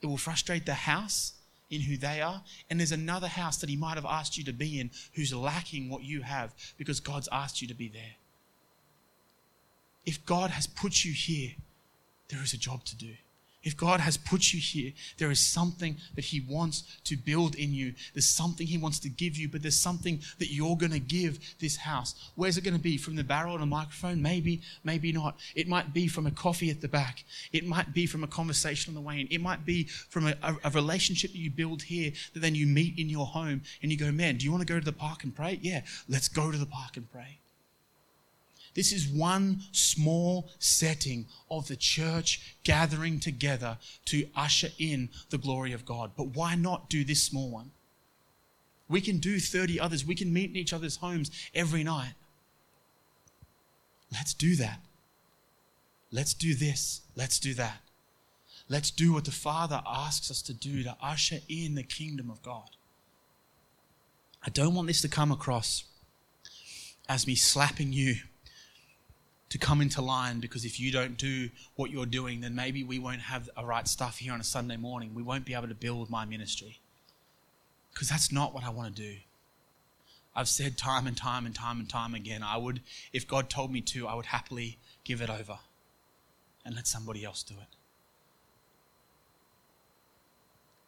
It 0.01 0.07
will 0.07 0.17
frustrate 0.17 0.65
the 0.65 0.73
house 0.73 1.33
in 1.69 1.81
who 1.81 1.97
they 1.97 2.21
are. 2.21 2.43
And 2.69 2.79
there's 2.79 2.91
another 2.91 3.27
house 3.27 3.57
that 3.57 3.69
He 3.69 3.75
might 3.75 3.95
have 3.95 4.05
asked 4.05 4.37
you 4.37 4.43
to 4.45 4.53
be 4.53 4.79
in 4.79 4.91
who's 5.13 5.33
lacking 5.33 5.89
what 5.89 6.03
you 6.03 6.21
have 6.21 6.53
because 6.77 6.99
God's 6.99 7.29
asked 7.31 7.61
you 7.61 7.67
to 7.67 7.73
be 7.73 7.87
there 7.87 8.15
if 10.05 10.25
God 10.25 10.51
has 10.51 10.67
put 10.67 11.03
you 11.03 11.13
here, 11.13 11.51
there 12.29 12.41
is 12.43 12.53
a 12.53 12.57
job 12.57 12.83
to 12.85 12.95
do. 12.95 13.13
If 13.65 13.75
God 13.75 13.99
has 13.99 14.15
put 14.15 14.53
you 14.53 14.59
here, 14.59 14.93
there 15.17 15.31
is 15.31 15.39
something 15.39 15.97
that 16.13 16.25
He 16.25 16.39
wants 16.39 16.83
to 17.05 17.17
build 17.17 17.55
in 17.55 17.73
you. 17.73 17.95
There's 18.13 18.29
something 18.29 18.67
He 18.67 18.77
wants 18.77 18.99
to 18.99 19.09
give 19.09 19.35
you, 19.37 19.49
but 19.49 19.63
there's 19.63 19.79
something 19.79 20.21
that 20.37 20.53
you're 20.53 20.77
going 20.77 20.91
to 20.91 20.99
give 20.99 21.39
this 21.59 21.75
house. 21.75 22.13
Where's 22.35 22.57
it 22.57 22.63
going 22.63 22.75
to 22.75 22.79
be? 22.79 22.97
From 22.97 23.15
the 23.15 23.23
barrel 23.23 23.55
on 23.55 23.63
a 23.63 23.65
microphone? 23.65 24.21
Maybe, 24.21 24.61
maybe 24.83 25.11
not. 25.11 25.37
It 25.55 25.67
might 25.67 25.93
be 25.93 26.07
from 26.07 26.27
a 26.27 26.31
coffee 26.31 26.69
at 26.69 26.81
the 26.81 26.87
back. 26.87 27.25
It 27.51 27.65
might 27.65 27.91
be 27.91 28.05
from 28.05 28.23
a 28.23 28.27
conversation 28.27 28.91
on 28.91 28.95
the 28.95 29.07
way 29.07 29.19
in. 29.19 29.27
It 29.31 29.41
might 29.41 29.65
be 29.65 29.85
from 30.09 30.27
a, 30.27 30.35
a, 30.43 30.55
a 30.65 30.69
relationship 30.69 31.31
that 31.31 31.39
you 31.39 31.49
build 31.49 31.81
here 31.81 32.11
that 32.35 32.41
then 32.41 32.53
you 32.53 32.67
meet 32.67 32.99
in 32.99 33.09
your 33.09 33.25
home 33.25 33.63
and 33.81 33.91
you 33.91 33.97
go, 33.97 34.11
man, 34.11 34.37
do 34.37 34.45
you 34.45 34.51
want 34.51 34.61
to 34.61 34.71
go 34.71 34.79
to 34.79 34.85
the 34.85 34.93
park 34.93 35.23
and 35.23 35.35
pray? 35.35 35.57
Yeah, 35.59 35.81
let's 36.07 36.27
go 36.27 36.51
to 36.51 36.57
the 36.57 36.67
park 36.67 36.97
and 36.97 37.11
pray. 37.11 37.39
This 38.75 38.91
is 38.91 39.07
one 39.07 39.61
small 39.71 40.49
setting 40.59 41.27
of 41.49 41.67
the 41.67 41.77
church 41.77 42.55
gathering 42.65 43.19
together 43.21 43.77
to 44.05 44.27
usher 44.35 44.67
in 44.77 45.09
the 45.29 45.37
glory 45.37 45.71
of 45.71 45.85
God. 45.85 46.11
But 46.15 46.35
why 46.35 46.55
not 46.55 46.89
do 46.89 47.05
this 47.05 47.23
small 47.23 47.49
one? 47.49 47.71
We 48.89 48.99
can 49.01 49.17
do 49.17 49.39
30 49.39 49.79
others. 49.79 50.05
We 50.05 50.13
can 50.13 50.31
meet 50.31 50.49
in 50.49 50.57
each 50.57 50.73
other's 50.73 50.97
homes 50.97 51.31
every 51.55 51.83
night. 51.83 52.13
Let's 54.11 54.33
do 54.33 54.55
that. 54.57 54.81
Let's 56.11 56.33
do 56.33 56.53
this. 56.53 57.01
Let's 57.15 57.39
do 57.39 57.53
that. 57.55 57.79
Let's 58.67 58.91
do 58.91 59.13
what 59.13 59.25
the 59.25 59.31
Father 59.31 59.81
asks 59.87 60.29
us 60.29 60.41
to 60.43 60.53
do 60.53 60.83
to 60.83 60.97
usher 61.01 61.37
in 61.47 61.75
the 61.75 61.83
kingdom 61.83 62.29
of 62.29 62.41
God. 62.41 62.69
I 64.45 64.49
don't 64.49 64.75
want 64.75 64.87
this 64.87 65.01
to 65.01 65.07
come 65.07 65.31
across 65.31 65.85
as 67.07 67.25
me 67.25 67.35
slapping 67.35 67.93
you 67.93 68.15
to 69.55 69.59
come 69.59 69.79
into 69.79 70.01
line 70.01 70.41
because 70.41 70.65
if 70.65 70.81
you 70.81 70.91
don't 70.91 71.15
do 71.17 71.49
what 71.77 71.89
you're 71.89 72.05
doing, 72.05 72.41
then 72.41 72.53
maybe 72.53 72.83
we 72.83 72.99
won't 72.99 73.21
have 73.21 73.49
a 73.55 73.65
right 73.65 73.87
stuff 73.87 74.17
here 74.17 74.33
on 74.33 74.41
a 74.41 74.43
Sunday 74.43 74.75
morning. 74.75 75.15
We 75.15 75.23
won't 75.23 75.45
be 75.45 75.53
able 75.53 75.69
to 75.69 75.73
build 75.73 76.09
my 76.09 76.25
ministry. 76.25 76.81
Because 77.93 78.09
that's 78.09 78.33
not 78.33 78.53
what 78.53 78.65
I 78.65 78.69
want 78.69 78.93
to 78.93 79.01
do. 79.01 79.15
I've 80.35 80.49
said 80.49 80.77
time 80.77 81.07
and 81.07 81.15
time 81.15 81.45
and 81.45 81.55
time 81.55 81.79
and 81.79 81.89
time 81.89 82.13
again, 82.13 82.43
I 82.43 82.57
would, 82.57 82.81
if 83.13 83.25
God 83.25 83.49
told 83.49 83.71
me 83.71 83.79
to, 83.79 84.09
I 84.09 84.15
would 84.15 84.25
happily 84.25 84.77
give 85.05 85.21
it 85.21 85.29
over 85.29 85.59
and 86.65 86.75
let 86.75 86.85
somebody 86.85 87.23
else 87.23 87.41
do 87.41 87.55
it. 87.55 87.77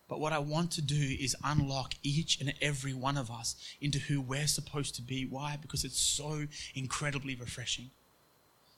But 0.09 0.19
what 0.19 0.33
I 0.33 0.39
want 0.39 0.71
to 0.71 0.81
do 0.81 1.15
is 1.17 1.37
unlock 1.41 1.93
each 2.03 2.41
and 2.41 2.53
every 2.61 2.93
one 2.93 3.17
of 3.17 3.31
us 3.31 3.55
into 3.79 3.99
who 3.99 4.19
we're 4.19 4.45
supposed 4.45 4.93
to 4.95 5.01
be. 5.01 5.25
Why? 5.25 5.57
Because 5.61 5.85
it's 5.85 6.01
so 6.01 6.47
incredibly 6.75 7.33
refreshing. 7.33 7.91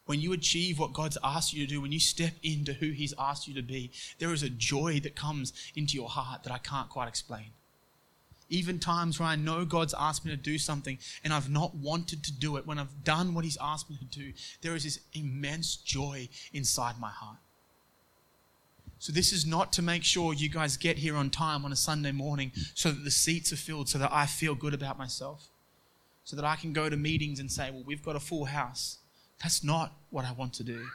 When 0.10 0.22
you 0.22 0.34
achieve 0.34 0.80
what 0.80 0.94
God's 0.94 1.20
asked 1.24 1.54
you 1.54 1.64
to 1.68 1.72
do, 1.72 1.82
when 1.82 1.92
you 1.92 2.00
step 2.00 2.34
into 2.42 2.74
who 2.74 2.90
He's 2.90 3.14
asked 3.20 3.48
you 3.48 3.54
to 3.54 3.62
be, 3.62 3.92
there 4.18 4.34
is 4.34 4.42
a 4.42 4.50
joy 4.50 5.00
that 5.02 5.16
comes 5.16 5.54
into 5.76 5.94
your 5.94 6.10
heart 6.10 6.42
that 6.42 6.52
I 6.52 6.58
can't 6.58 6.90
quite 6.90 7.08
explain. 7.08 7.52
Even 8.50 8.80
times 8.80 9.20
where 9.20 9.30
I 9.30 9.36
know 9.36 9.66
God's 9.66 9.94
asked 9.94 10.26
me 10.26 10.32
to 10.32 10.36
do 10.36 10.58
something 10.58 10.98
and 11.24 11.32
I've 11.32 11.52
not 11.52 11.76
wanted 11.76 12.24
to 12.24 12.34
do 12.34 12.58
it, 12.58 12.66
when 12.66 12.80
I've 12.80 13.04
done 13.04 13.36
what 13.36 13.46
He's 13.46 13.60
asked 13.62 13.88
me 13.88 13.98
to 13.98 14.06
do, 14.06 14.34
there 14.64 14.74
is 14.74 14.84
this 14.84 15.00
immense 15.14 15.76
joy 15.76 16.28
inside 16.54 17.00
my 17.00 17.12
heart. 17.12 17.38
So, 18.98 19.14
this 19.14 19.32
is 19.32 19.46
not 19.46 19.72
to 19.74 19.84
make 19.84 20.04
sure 20.04 20.34
you 20.34 20.50
guys 20.50 20.76
get 20.76 20.98
here 20.98 21.18
on 21.18 21.30
time 21.30 21.66
on 21.66 21.72
a 21.72 21.76
Sunday 21.76 22.14
morning 22.14 22.52
so 22.74 22.90
that 22.90 23.04
the 23.04 23.12
seats 23.12 23.54
are 23.54 23.58
filled, 23.58 23.90
so 23.90 24.00
that 24.00 24.12
I 24.12 24.26
feel 24.26 24.56
good 24.56 24.74
about 24.74 24.98
myself, 24.98 25.50
so 26.24 26.36
that 26.36 26.46
I 26.46 26.56
can 26.56 26.74
go 26.74 26.90
to 26.90 26.98
meetings 26.98 27.40
and 27.40 27.52
say, 27.52 27.70
Well, 27.70 27.84
we've 27.86 28.04
got 28.04 28.16
a 28.16 28.20
full 28.20 28.46
house. 28.46 28.98
That's 29.42 29.64
not 29.64 29.94
what 30.10 30.26
I 30.26 30.32
want 30.32 30.54
to 30.54 30.64
do. 30.64 30.86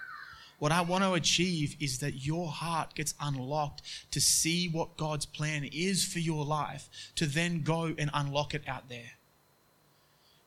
What 0.58 0.72
I 0.72 0.82
want 0.82 1.04
to 1.04 1.14
achieve 1.14 1.76
is 1.80 1.98
that 1.98 2.24
your 2.24 2.48
heart 2.48 2.94
gets 2.94 3.14
unlocked 3.20 3.82
to 4.12 4.20
see 4.20 4.68
what 4.68 4.96
God's 4.96 5.26
plan 5.26 5.68
is 5.72 6.04
for 6.04 6.20
your 6.20 6.44
life, 6.44 6.88
to 7.16 7.26
then 7.26 7.62
go 7.62 7.94
and 7.98 8.10
unlock 8.14 8.54
it 8.54 8.62
out 8.66 8.88
there. 8.88 9.12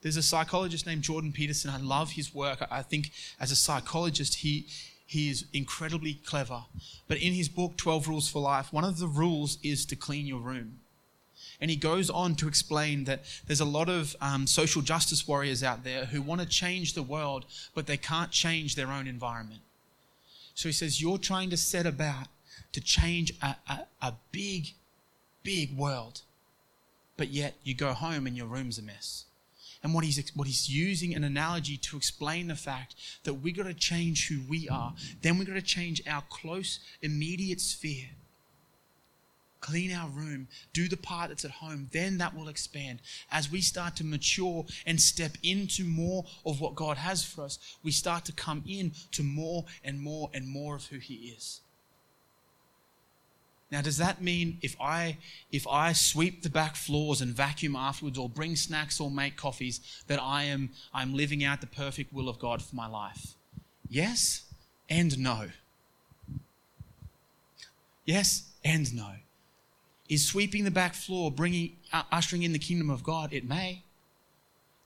There's 0.01 0.17
a 0.17 0.23
psychologist 0.23 0.85
named 0.85 1.01
Jordan 1.01 1.33
Peterson. 1.33 1.69
I 1.69 1.77
love 1.77 2.11
his 2.11 2.33
work. 2.33 2.65
I 2.71 2.81
think 2.81 3.11
as 3.39 3.51
a 3.51 3.55
psychologist, 3.55 4.35
he, 4.35 4.67
he 5.05 5.29
is 5.29 5.45
incredibly 5.53 6.13
clever. 6.13 6.63
But 7.07 7.17
in 7.17 7.33
his 7.33 7.49
book, 7.49 7.77
12 7.77 8.07
Rules 8.07 8.29
for 8.29 8.41
Life, 8.41 8.71
one 8.71 8.85
of 8.85 8.99
the 8.99 9.07
rules 9.07 9.57
is 9.63 9.85
to 9.87 9.95
clean 9.95 10.25
your 10.25 10.39
room. 10.39 10.79
And 11.59 11.71
he 11.71 11.77
goes 11.77 12.09
on 12.09 12.35
to 12.35 12.47
explain 12.47 13.05
that 13.05 13.23
there's 13.47 13.61
a 13.61 13.65
lot 13.65 13.89
of 13.89 14.15
um, 14.21 14.45
social 14.45 14.81
justice 14.81 15.27
warriors 15.27 15.63
out 15.63 15.83
there 15.83 16.05
who 16.05 16.21
want 16.21 16.41
to 16.41 16.47
change 16.47 16.93
the 16.93 17.01
world, 17.01 17.45
but 17.73 17.87
they 17.87 17.97
can't 17.97 18.31
change 18.31 18.75
their 18.75 18.91
own 18.91 19.07
environment. 19.07 19.61
So 20.53 20.69
he 20.69 20.73
says, 20.73 21.01
You're 21.01 21.17
trying 21.17 21.49
to 21.49 21.57
set 21.57 21.85
about 21.85 22.27
to 22.73 22.81
change 22.81 23.33
a, 23.41 23.55
a, 23.67 23.79
a 24.01 24.13
big, 24.31 24.73
big 25.43 25.75
world, 25.75 26.21
but 27.15 27.29
yet 27.29 27.55
you 27.63 27.73
go 27.73 27.93
home 27.93 28.27
and 28.27 28.37
your 28.37 28.47
room's 28.47 28.77
a 28.77 28.83
mess. 28.83 29.25
And 29.83 29.93
what 29.93 30.03
he's, 30.03 30.31
what 30.35 30.47
he's 30.47 30.69
using 30.69 31.13
an 31.13 31.23
analogy 31.23 31.77
to 31.77 31.97
explain 31.97 32.47
the 32.47 32.55
fact 32.55 32.95
that 33.23 33.35
we 33.35 33.51
got 33.51 33.67
to 33.67 33.73
change 33.73 34.27
who 34.27 34.41
we 34.49 34.67
are. 34.67 34.93
Then 35.21 35.37
we 35.37 35.45
got 35.45 35.53
to 35.53 35.61
change 35.61 36.01
our 36.07 36.23
close, 36.29 36.79
immediate 37.01 37.61
sphere. 37.61 38.09
Clean 39.67 39.91
our 39.91 40.07
room, 40.07 40.47
do 40.71 40.87
the 40.87 40.95
part 40.95 41.27
that's 41.27 41.43
at 41.43 41.51
home, 41.51 41.89
then 41.91 42.19
that 42.19 42.33
will 42.33 42.47
expand. 42.47 43.01
As 43.29 43.51
we 43.51 43.59
start 43.59 43.97
to 43.97 44.05
mature 44.05 44.65
and 44.85 45.01
step 45.01 45.33
into 45.43 45.83
more 45.83 46.23
of 46.45 46.61
what 46.61 46.73
God 46.75 46.95
has 46.95 47.25
for 47.25 47.41
us, 47.43 47.59
we 47.83 47.91
start 47.91 48.23
to 48.25 48.31
come 48.31 48.63
in 48.65 48.93
to 49.11 49.23
more 49.23 49.65
and 49.83 49.99
more 49.99 50.29
and 50.33 50.47
more 50.47 50.77
of 50.77 50.85
who 50.85 50.99
He 50.99 51.33
is. 51.35 51.59
Now, 53.69 53.81
does 53.81 53.97
that 53.97 54.21
mean 54.21 54.57
if 54.61 54.79
I 54.79 55.17
if 55.51 55.67
I 55.67 55.91
sweep 55.91 56.43
the 56.43 56.49
back 56.49 56.77
floors 56.77 57.19
and 57.19 57.35
vacuum 57.35 57.75
afterwards, 57.75 58.17
or 58.17 58.29
bring 58.29 58.55
snacks 58.55 59.01
or 59.01 59.11
make 59.11 59.35
coffees, 59.35 59.81
that 60.07 60.21
I 60.21 60.43
am 60.43 60.69
I'm 60.93 61.13
living 61.13 61.43
out 61.43 61.59
the 61.59 61.67
perfect 61.67 62.13
will 62.13 62.29
of 62.29 62.39
God 62.39 62.61
for 62.61 62.73
my 62.73 62.87
life? 62.87 63.35
Yes 63.89 64.43
and 64.89 65.19
no. 65.19 65.49
Yes 68.05 68.43
and 68.63 68.95
no. 68.95 69.11
Is 70.09 70.25
sweeping 70.25 70.63
the 70.63 70.71
back 70.71 70.93
floor, 70.93 71.31
bringing 71.31 71.75
uh, 71.91 72.03
ushering 72.11 72.43
in 72.43 72.53
the 72.53 72.59
kingdom 72.59 72.89
of 72.89 73.03
God? 73.03 73.33
It 73.33 73.47
may, 73.47 73.83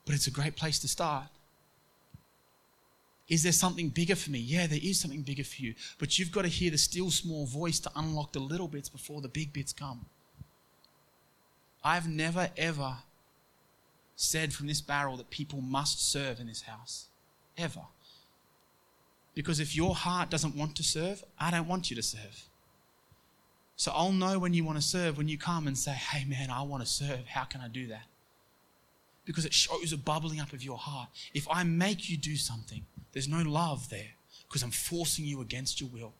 but 0.04 0.14
it's 0.14 0.26
a 0.26 0.32
great 0.32 0.56
place 0.56 0.78
to 0.80 0.88
start. 0.88 1.26
Is 3.28 3.44
there 3.44 3.52
something 3.52 3.88
bigger 3.88 4.16
for 4.16 4.30
me? 4.30 4.40
Yeah, 4.40 4.66
there 4.66 4.80
is 4.82 5.00
something 5.00 5.22
bigger 5.22 5.44
for 5.44 5.62
you. 5.62 5.74
But 5.98 6.18
you've 6.18 6.32
got 6.32 6.42
to 6.42 6.48
hear 6.48 6.70
the 6.70 6.78
still 6.78 7.10
small 7.10 7.46
voice 7.46 7.78
to 7.80 7.90
unlock 7.96 8.32
the 8.32 8.40
little 8.40 8.68
bits 8.68 8.88
before 8.88 9.20
the 9.20 9.28
big 9.28 9.52
bits 9.52 9.72
come. 9.72 10.06
I've 11.84 12.08
never 12.08 12.50
ever 12.56 12.96
said 14.16 14.52
from 14.52 14.66
this 14.66 14.80
barrel 14.80 15.16
that 15.16 15.30
people 15.30 15.60
must 15.60 16.10
serve 16.10 16.40
in 16.40 16.46
this 16.46 16.62
house. 16.62 17.06
Ever. 17.56 17.82
Because 19.34 19.60
if 19.60 19.74
your 19.74 19.94
heart 19.94 20.30
doesn't 20.30 20.56
want 20.56 20.76
to 20.76 20.82
serve, 20.82 21.24
I 21.38 21.50
don't 21.50 21.68
want 21.68 21.90
you 21.90 21.96
to 21.96 22.02
serve. 22.02 22.48
So 23.76 23.92
I'll 23.94 24.12
know 24.12 24.38
when 24.38 24.54
you 24.54 24.64
want 24.64 24.78
to 24.78 24.82
serve 24.82 25.18
when 25.18 25.28
you 25.28 25.38
come 25.38 25.66
and 25.66 25.76
say, 25.76 25.92
hey 25.92 26.24
man, 26.24 26.50
I 26.50 26.62
want 26.62 26.82
to 26.82 26.88
serve. 26.88 27.26
How 27.26 27.44
can 27.44 27.60
I 27.60 27.68
do 27.68 27.86
that? 27.88 28.04
Because 29.24 29.44
it 29.44 29.54
shows 29.54 29.92
a 29.92 29.96
bubbling 29.96 30.40
up 30.40 30.52
of 30.52 30.62
your 30.62 30.78
heart. 30.78 31.08
If 31.32 31.46
I 31.50 31.62
make 31.64 32.08
you 32.10 32.16
do 32.16 32.36
something, 32.36 32.84
there's 33.12 33.28
no 33.28 33.42
love 33.42 33.88
there 33.88 34.12
because 34.48 34.62
I'm 34.62 34.70
forcing 34.70 35.24
you 35.24 35.40
against 35.40 35.80
your 35.80 35.90
will. 35.90 36.12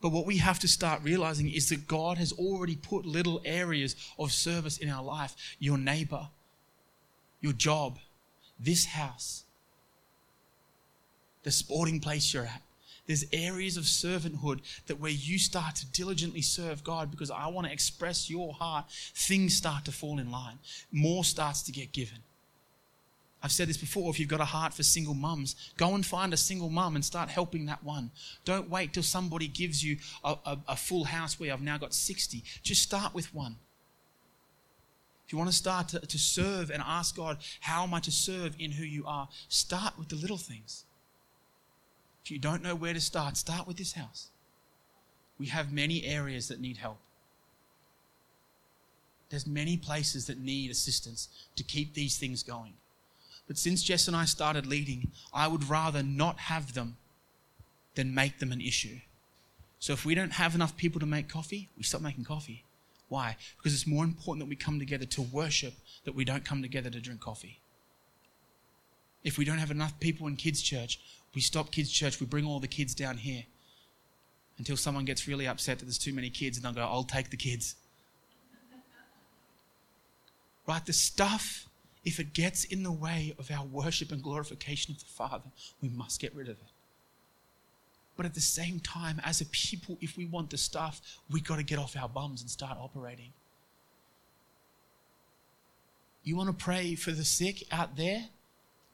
But 0.00 0.10
what 0.10 0.26
we 0.26 0.36
have 0.36 0.58
to 0.60 0.68
start 0.68 1.02
realizing 1.02 1.50
is 1.50 1.68
that 1.70 1.88
God 1.88 2.18
has 2.18 2.32
already 2.32 2.76
put 2.76 3.06
little 3.06 3.40
areas 3.44 3.96
of 4.18 4.30
service 4.32 4.78
in 4.78 4.90
our 4.90 5.02
life 5.02 5.34
your 5.58 5.78
neighbor, 5.78 6.28
your 7.40 7.54
job, 7.54 7.98
this 8.60 8.84
house, 8.84 9.44
the 11.44 11.50
sporting 11.50 12.00
place 12.00 12.34
you're 12.34 12.44
at. 12.44 12.62
There's 13.06 13.24
areas 13.32 13.76
of 13.76 13.84
servanthood 13.84 14.60
that 14.86 14.98
where 14.98 15.10
you 15.10 15.38
start 15.38 15.76
to 15.76 15.86
diligently 15.86 16.42
serve 16.42 16.82
God 16.82 17.10
because 17.10 17.30
I 17.30 17.46
want 17.48 17.66
to 17.66 17.72
express 17.72 18.28
your 18.28 18.52
heart, 18.52 18.86
things 19.14 19.56
start 19.56 19.84
to 19.84 19.92
fall 19.92 20.18
in 20.18 20.30
line. 20.30 20.58
More 20.90 21.24
starts 21.24 21.62
to 21.62 21.72
get 21.72 21.92
given. 21.92 22.18
I've 23.42 23.52
said 23.52 23.68
this 23.68 23.76
before 23.76 24.10
if 24.10 24.18
you've 24.18 24.28
got 24.28 24.40
a 24.40 24.46
heart 24.46 24.74
for 24.74 24.82
single 24.82 25.14
mums, 25.14 25.54
go 25.76 25.94
and 25.94 26.04
find 26.04 26.32
a 26.32 26.36
single 26.36 26.68
mum 26.68 26.96
and 26.96 27.04
start 27.04 27.28
helping 27.28 27.66
that 27.66 27.84
one. 27.84 28.10
Don't 28.44 28.68
wait 28.68 28.92
till 28.92 29.04
somebody 29.04 29.46
gives 29.46 29.84
you 29.84 29.98
a, 30.24 30.36
a, 30.44 30.58
a, 30.68 30.76
full 30.76 31.04
house 31.04 31.38
where 31.38 31.52
I've 31.52 31.62
now 31.62 31.78
got 31.78 31.94
60. 31.94 32.42
Just 32.64 32.82
start 32.82 33.14
with 33.14 33.32
one. 33.32 33.56
If 35.26 35.32
you 35.32 35.38
want 35.38 35.50
to 35.50 35.56
start 35.56 35.88
to, 35.88 36.00
to 36.00 36.18
serve 36.18 36.70
and 36.70 36.82
ask 36.84 37.14
God, 37.14 37.38
how 37.60 37.84
am 37.84 37.94
I 37.94 38.00
to 38.00 38.10
serve 38.10 38.56
in 38.58 38.72
who 38.72 38.84
you 38.84 39.04
are? 39.06 39.28
Start 39.48 39.96
with 39.96 40.08
the 40.08 40.16
little 40.16 40.38
things. 40.38 40.85
If 42.26 42.32
you 42.32 42.40
don't 42.40 42.64
know 42.64 42.74
where 42.74 42.92
to 42.92 43.00
start, 43.00 43.36
start 43.36 43.68
with 43.68 43.76
this 43.76 43.92
house. 43.92 44.30
We 45.38 45.46
have 45.46 45.72
many 45.72 46.04
areas 46.04 46.48
that 46.48 46.60
need 46.60 46.78
help. 46.78 46.98
There's 49.30 49.46
many 49.46 49.76
places 49.76 50.26
that 50.26 50.40
need 50.40 50.72
assistance 50.72 51.28
to 51.54 51.62
keep 51.62 51.94
these 51.94 52.18
things 52.18 52.42
going. 52.42 52.72
But 53.46 53.58
since 53.58 53.84
Jess 53.84 54.08
and 54.08 54.16
I 54.16 54.24
started 54.24 54.66
leading, 54.66 55.12
I 55.32 55.46
would 55.46 55.68
rather 55.68 56.02
not 56.02 56.40
have 56.40 56.74
them 56.74 56.96
than 57.94 58.12
make 58.12 58.40
them 58.40 58.50
an 58.50 58.60
issue. 58.60 58.98
So 59.78 59.92
if 59.92 60.04
we 60.04 60.16
don't 60.16 60.32
have 60.32 60.56
enough 60.56 60.76
people 60.76 60.98
to 60.98 61.06
make 61.06 61.28
coffee, 61.28 61.68
we 61.76 61.84
stop 61.84 62.00
making 62.00 62.24
coffee. 62.24 62.64
Why? 63.08 63.36
Because 63.56 63.72
it's 63.72 63.86
more 63.86 64.02
important 64.02 64.44
that 64.44 64.50
we 64.50 64.56
come 64.56 64.80
together 64.80 65.06
to 65.06 65.22
worship 65.22 65.74
that 66.04 66.16
we 66.16 66.24
don't 66.24 66.44
come 66.44 66.60
together 66.60 66.90
to 66.90 67.00
drink 67.00 67.20
coffee. 67.20 67.60
If 69.22 69.38
we 69.38 69.44
don't 69.44 69.58
have 69.58 69.70
enough 69.70 70.00
people 70.00 70.26
in 70.26 70.34
kids' 70.34 70.62
church, 70.62 70.98
we 71.36 71.40
stop 71.40 71.70
kids' 71.70 71.92
church, 71.92 72.18
we 72.18 72.26
bring 72.26 72.44
all 72.44 72.58
the 72.58 72.66
kids 72.66 72.96
down 72.96 73.18
here 73.18 73.44
until 74.58 74.76
someone 74.76 75.04
gets 75.04 75.28
really 75.28 75.46
upset 75.46 75.78
that 75.78 75.84
there's 75.84 75.98
too 75.98 76.12
many 76.12 76.30
kids 76.30 76.56
and 76.56 76.64
they'll 76.64 76.72
go, 76.72 76.80
I'll 76.80 77.04
take 77.04 77.30
the 77.30 77.36
kids. 77.36 77.76
Right? 80.66 80.84
The 80.84 80.92
stuff 80.92 81.68
if 82.06 82.20
it 82.20 82.32
gets 82.32 82.64
in 82.64 82.84
the 82.84 82.92
way 82.92 83.34
of 83.36 83.50
our 83.50 83.64
worship 83.64 84.12
and 84.12 84.22
glorification 84.22 84.94
of 84.94 85.00
the 85.00 85.06
Father, 85.06 85.50
we 85.82 85.88
must 85.88 86.20
get 86.20 86.32
rid 86.34 86.46
of 86.46 86.54
it. 86.54 86.70
But 88.16 88.26
at 88.26 88.34
the 88.34 88.40
same 88.40 88.78
time, 88.78 89.20
as 89.24 89.40
a 89.40 89.46
people, 89.46 89.98
if 90.00 90.16
we 90.16 90.24
want 90.24 90.50
the 90.50 90.56
stuff, 90.56 91.00
we've 91.28 91.44
got 91.44 91.56
to 91.56 91.64
get 91.64 91.80
off 91.80 91.96
our 91.96 92.08
bums 92.08 92.40
and 92.40 92.48
start 92.48 92.78
operating. 92.80 93.32
You 96.22 96.36
want 96.36 96.48
to 96.48 96.64
pray 96.64 96.94
for 96.94 97.10
the 97.10 97.24
sick 97.24 97.64
out 97.72 97.96
there? 97.96 98.26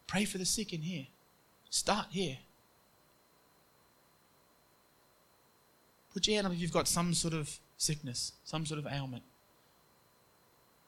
Pray 0.07 0.25
for 0.25 0.39
the 0.39 0.47
sick 0.47 0.73
in 0.73 0.81
here. 0.81 1.07
Start 1.73 2.09
here. 2.11 2.37
Put 6.13 6.27
your 6.27 6.35
hand 6.37 6.47
up 6.47 6.53
if 6.53 6.61
you've 6.61 6.71
got 6.71 6.87
some 6.87 7.15
sort 7.15 7.33
of 7.33 7.59
sickness, 7.79 8.33
some 8.45 8.67
sort 8.67 8.79
of 8.79 8.87
ailment. 8.87 9.23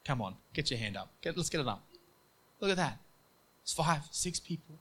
Come 0.04 0.20
on, 0.20 0.34
get 0.52 0.70
your 0.70 0.78
hand 0.78 0.98
up. 0.98 1.08
Get, 1.22 1.38
let's 1.38 1.48
get 1.48 1.62
it 1.62 1.66
up. 1.66 1.82
Look 2.60 2.70
at 2.70 2.76
that. 2.76 2.98
It's 3.62 3.72
five, 3.72 4.02
six 4.10 4.38
people. 4.38 4.74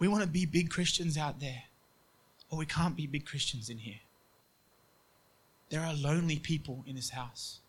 We 0.00 0.08
want 0.08 0.24
to 0.24 0.28
be 0.28 0.44
big 0.44 0.70
Christians 0.70 1.16
out 1.16 1.38
there, 1.38 1.62
but 2.50 2.56
we 2.56 2.66
can't 2.66 2.96
be 2.96 3.06
big 3.06 3.24
Christians 3.24 3.70
in 3.70 3.78
here. 3.78 4.00
There 5.70 5.82
are 5.82 5.94
lonely 5.94 6.40
people 6.40 6.82
in 6.84 6.96
this 6.96 7.10
house. 7.10 7.60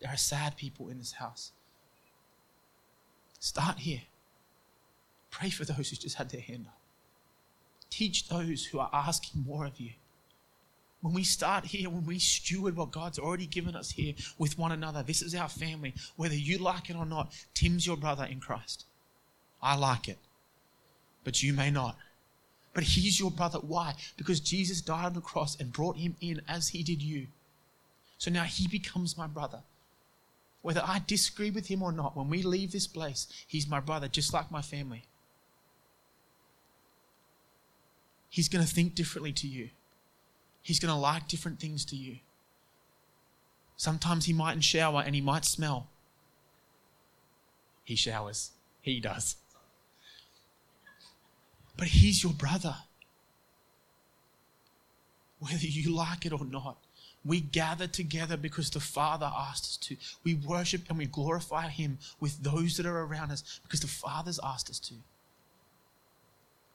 There 0.00 0.12
are 0.12 0.16
sad 0.16 0.56
people 0.56 0.88
in 0.90 0.98
this 0.98 1.14
house. 1.14 1.50
Start 3.40 3.80
here. 3.80 4.02
Pray 5.30 5.50
for 5.50 5.64
those 5.64 5.90
who 5.90 5.96
just 5.96 6.16
had 6.16 6.30
their 6.30 6.40
hand 6.40 6.66
up. 6.66 6.78
Teach 7.88 8.28
those 8.28 8.66
who 8.66 8.78
are 8.78 8.90
asking 8.92 9.44
more 9.46 9.66
of 9.66 9.80
you. 9.80 9.90
When 11.00 11.14
we 11.14 11.24
start 11.24 11.64
here, 11.64 11.88
when 11.88 12.04
we 12.04 12.18
steward 12.18 12.76
what 12.76 12.90
God's 12.90 13.18
already 13.18 13.46
given 13.46 13.74
us 13.74 13.90
here 13.90 14.14
with 14.38 14.58
one 14.58 14.72
another, 14.72 15.02
this 15.02 15.22
is 15.22 15.34
our 15.34 15.48
family. 15.48 15.94
Whether 16.16 16.34
you 16.34 16.58
like 16.58 16.90
it 16.90 16.96
or 16.96 17.06
not, 17.06 17.32
Tim's 17.54 17.86
your 17.86 17.96
brother 17.96 18.24
in 18.24 18.38
Christ. 18.38 18.84
I 19.62 19.76
like 19.76 20.08
it, 20.08 20.18
but 21.24 21.42
you 21.42 21.52
may 21.52 21.70
not. 21.70 21.96
But 22.74 22.84
he's 22.84 23.18
your 23.18 23.30
brother. 23.30 23.58
Why? 23.58 23.94
Because 24.16 24.40
Jesus 24.40 24.80
died 24.80 25.06
on 25.06 25.14
the 25.14 25.20
cross 25.20 25.58
and 25.58 25.72
brought 25.72 25.96
him 25.96 26.16
in 26.20 26.42
as 26.46 26.68
he 26.68 26.82
did 26.82 27.02
you. 27.02 27.26
So 28.18 28.30
now 28.30 28.44
he 28.44 28.68
becomes 28.68 29.16
my 29.16 29.26
brother. 29.26 29.62
Whether 30.62 30.82
I 30.84 31.02
disagree 31.06 31.50
with 31.50 31.68
him 31.68 31.82
or 31.82 31.90
not, 31.90 32.16
when 32.16 32.28
we 32.28 32.42
leave 32.42 32.70
this 32.70 32.86
place, 32.86 33.26
he's 33.46 33.66
my 33.66 33.80
brother, 33.80 34.08
just 34.08 34.32
like 34.32 34.50
my 34.50 34.60
family. 34.62 35.04
He's 38.30 38.48
going 38.48 38.64
to 38.64 38.72
think 38.72 38.94
differently 38.94 39.32
to 39.32 39.46
you. 39.46 39.68
He's 40.62 40.78
going 40.78 40.94
to 40.94 40.98
like 40.98 41.28
different 41.28 41.58
things 41.58 41.84
to 41.86 41.96
you. 41.96 42.18
Sometimes 43.76 44.26
he 44.26 44.32
mightn't 44.32 44.64
shower 44.64 45.02
and 45.04 45.14
he 45.14 45.20
might 45.20 45.44
smell. 45.44 45.88
He 47.82 47.96
showers. 47.96 48.52
He 48.80 49.00
does. 49.00 49.36
But 51.76 51.88
he's 51.88 52.22
your 52.22 52.32
brother. 52.32 52.76
Whether 55.40 55.66
you 55.66 55.94
like 55.94 56.26
it 56.26 56.32
or 56.32 56.44
not, 56.44 56.76
we 57.24 57.40
gather 57.40 57.86
together 57.86 58.36
because 58.36 58.70
the 58.70 58.80
Father 58.80 59.30
asked 59.34 59.64
us 59.64 59.76
to. 59.78 59.96
We 60.22 60.34
worship 60.34 60.82
and 60.88 60.98
we 60.98 61.06
glorify 61.06 61.68
him 61.68 61.98
with 62.20 62.42
those 62.42 62.76
that 62.76 62.86
are 62.86 63.00
around 63.00 63.30
us 63.32 63.60
because 63.64 63.80
the 63.80 63.88
Father's 63.88 64.38
asked 64.42 64.70
us 64.70 64.78
to. 64.80 64.94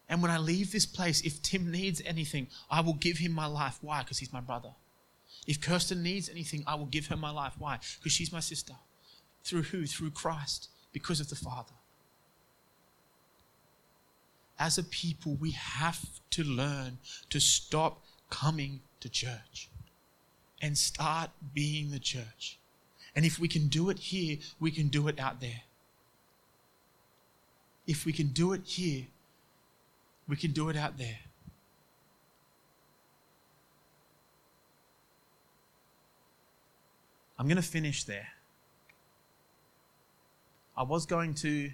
And 0.07 0.21
when 0.21 0.31
I 0.31 0.37
leave 0.37 0.71
this 0.71 0.85
place, 0.85 1.21
if 1.21 1.41
Tim 1.41 1.71
needs 1.71 2.01
anything, 2.05 2.47
I 2.69 2.81
will 2.81 2.93
give 2.93 3.17
him 3.17 3.31
my 3.31 3.47
life. 3.47 3.79
Why? 3.81 4.01
Because 4.03 4.19
he's 4.19 4.33
my 4.33 4.41
brother. 4.41 4.71
If 5.47 5.61
Kirsten 5.61 6.03
needs 6.03 6.29
anything, 6.29 6.63
I 6.67 6.75
will 6.75 6.85
give 6.85 7.07
her 7.07 7.17
my 7.17 7.31
life. 7.31 7.53
Why? 7.57 7.79
Because 7.97 8.11
she's 8.11 8.31
my 8.31 8.39
sister. 8.39 8.73
Through 9.43 9.63
who? 9.63 9.85
Through 9.85 10.11
Christ, 10.11 10.69
because 10.91 11.19
of 11.19 11.29
the 11.29 11.35
Father. 11.35 11.73
As 14.57 14.77
a 14.77 14.83
people, 14.83 15.35
we 15.35 15.51
have 15.51 16.05
to 16.31 16.43
learn 16.43 16.99
to 17.29 17.39
stop 17.39 18.03
coming 18.29 18.81
to 19.01 19.09
church 19.09 19.69
and 20.61 20.77
start 20.77 21.29
being 21.53 21.91
the 21.91 21.99
church. 21.99 22.57
And 23.15 23.25
if 23.25 23.37
we 23.39 23.47
can 23.47 23.67
do 23.67 23.89
it 23.89 23.99
here, 23.99 24.37
we 24.59 24.71
can 24.71 24.87
do 24.87 25.07
it 25.07 25.19
out 25.19 25.41
there. 25.41 25.61
If 27.85 28.05
we 28.05 28.13
can 28.13 28.27
do 28.27 28.53
it 28.53 28.61
here, 28.65 29.07
we 30.27 30.35
can 30.35 30.51
do 30.51 30.69
it 30.69 30.75
out 30.75 30.97
there. 30.97 31.19
I'm 37.37 37.47
going 37.47 37.57
to 37.57 37.63
finish 37.63 38.05
there. 38.05 38.27
I 40.77 40.83
was 40.83 41.05
going 41.05 41.33
to 41.35 41.71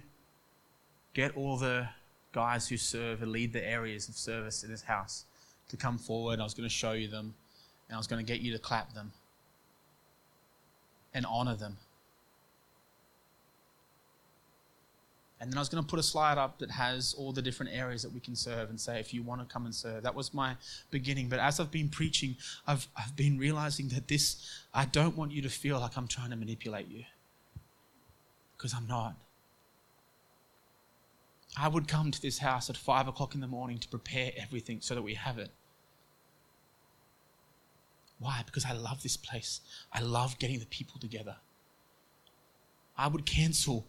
get 1.13 1.35
all 1.35 1.57
the 1.57 1.87
guys 2.31 2.67
who 2.67 2.77
serve 2.77 3.21
and 3.21 3.31
lead 3.31 3.53
the 3.53 3.65
areas 3.65 4.07
of 4.09 4.15
service 4.15 4.63
in 4.63 4.71
this 4.71 4.83
house 4.83 5.25
to 5.69 5.77
come 5.77 5.97
forward. 5.97 6.39
I 6.39 6.43
was 6.43 6.53
going 6.53 6.67
to 6.67 6.73
show 6.73 6.93
you 6.93 7.07
them, 7.07 7.33
and 7.87 7.95
I 7.95 7.97
was 7.97 8.07
going 8.07 8.23
to 8.23 8.31
get 8.31 8.41
you 8.41 8.51
to 8.53 8.59
clap 8.59 8.93
them 8.93 9.11
and 11.13 11.25
honor 11.25 11.55
them. 11.55 11.77
And 15.41 15.51
then 15.51 15.57
I 15.57 15.61
was 15.61 15.69
going 15.69 15.83
to 15.83 15.89
put 15.89 15.97
a 15.97 16.03
slide 16.03 16.37
up 16.37 16.59
that 16.59 16.69
has 16.69 17.15
all 17.17 17.31
the 17.31 17.41
different 17.41 17.73
areas 17.73 18.03
that 18.03 18.13
we 18.13 18.19
can 18.19 18.35
serve 18.35 18.69
and 18.69 18.79
say, 18.79 18.99
if 18.99 19.11
you 19.11 19.23
want 19.23 19.41
to 19.41 19.51
come 19.51 19.65
and 19.65 19.73
serve. 19.73 20.03
That 20.03 20.13
was 20.13 20.35
my 20.35 20.55
beginning. 20.91 21.29
But 21.29 21.39
as 21.39 21.59
I've 21.59 21.71
been 21.71 21.89
preaching, 21.89 22.37
I've, 22.67 22.87
I've 22.95 23.15
been 23.15 23.39
realizing 23.39 23.87
that 23.89 24.07
this, 24.07 24.47
I 24.71 24.85
don't 24.85 25.17
want 25.17 25.31
you 25.31 25.41
to 25.41 25.49
feel 25.49 25.79
like 25.79 25.97
I'm 25.97 26.07
trying 26.07 26.29
to 26.29 26.35
manipulate 26.35 26.89
you. 26.89 27.05
Because 28.55 28.75
I'm 28.75 28.85
not. 28.87 29.15
I 31.57 31.67
would 31.69 31.87
come 31.87 32.11
to 32.11 32.21
this 32.21 32.37
house 32.37 32.69
at 32.69 32.77
five 32.77 33.07
o'clock 33.07 33.33
in 33.33 33.41
the 33.41 33.47
morning 33.47 33.79
to 33.79 33.87
prepare 33.87 34.31
everything 34.37 34.77
so 34.79 34.93
that 34.93 35.01
we 35.01 35.15
have 35.15 35.39
it. 35.39 35.49
Why? 38.19 38.43
Because 38.45 38.65
I 38.65 38.73
love 38.73 39.01
this 39.01 39.17
place. 39.17 39.61
I 39.91 40.01
love 40.01 40.37
getting 40.37 40.59
the 40.59 40.67
people 40.67 40.99
together. 40.99 41.37
I 42.95 43.07
would 43.07 43.25
cancel 43.25 43.87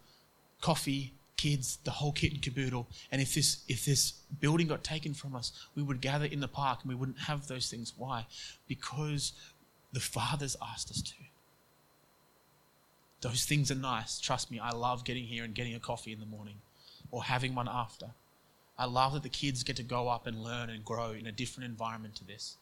coffee, 0.63 1.13
kids, 1.37 1.79
the 1.85 1.91
whole 1.91 2.13
kit 2.13 2.33
and 2.33 2.43
caboodle. 2.43 2.89
And 3.11 3.21
if 3.21 3.35
this 3.35 3.65
if 3.69 3.85
this 3.85 4.13
building 4.41 4.69
got 4.69 4.85
taken 4.85 5.15
from 5.15 5.35
us, 5.35 5.53
we 5.75 5.83
would 5.83 6.01
gather 6.01 6.25
in 6.25 6.41
the 6.41 6.49
park 6.49 6.81
and 6.83 6.89
we 6.89 6.95
wouldn't 6.95 7.21
have 7.21 7.49
those 7.49 7.71
things. 7.71 7.93
Why? 7.97 8.27
Because 8.69 9.33
the 9.93 10.01
Father's 10.01 10.57
asked 10.63 10.91
us 10.91 11.03
to. 11.03 11.15
Those 13.21 13.45
things 13.45 13.71
are 13.71 13.77
nice. 13.77 14.19
Trust 14.21 14.51
me, 14.51 14.59
I 14.59 14.71
love 14.71 15.05
getting 15.05 15.25
here 15.25 15.45
and 15.45 15.55
getting 15.55 15.75
a 15.75 15.81
coffee 15.81 16.13
in 16.13 16.21
the 16.21 16.27
morning 16.27 16.57
or 17.11 17.25
having 17.25 17.55
one 17.55 17.69
after. 17.69 18.07
I 18.79 18.87
love 18.87 19.13
that 19.13 19.23
the 19.23 19.29
kids 19.29 19.63
get 19.63 19.77
to 19.77 19.83
go 19.85 20.09
up 20.09 20.27
and 20.27 20.43
learn 20.43 20.71
and 20.71 20.85
grow 20.85 21.13
in 21.13 21.27
a 21.27 21.33
different 21.33 21.71
environment 21.71 22.17
to 22.17 22.25
this. 22.25 22.57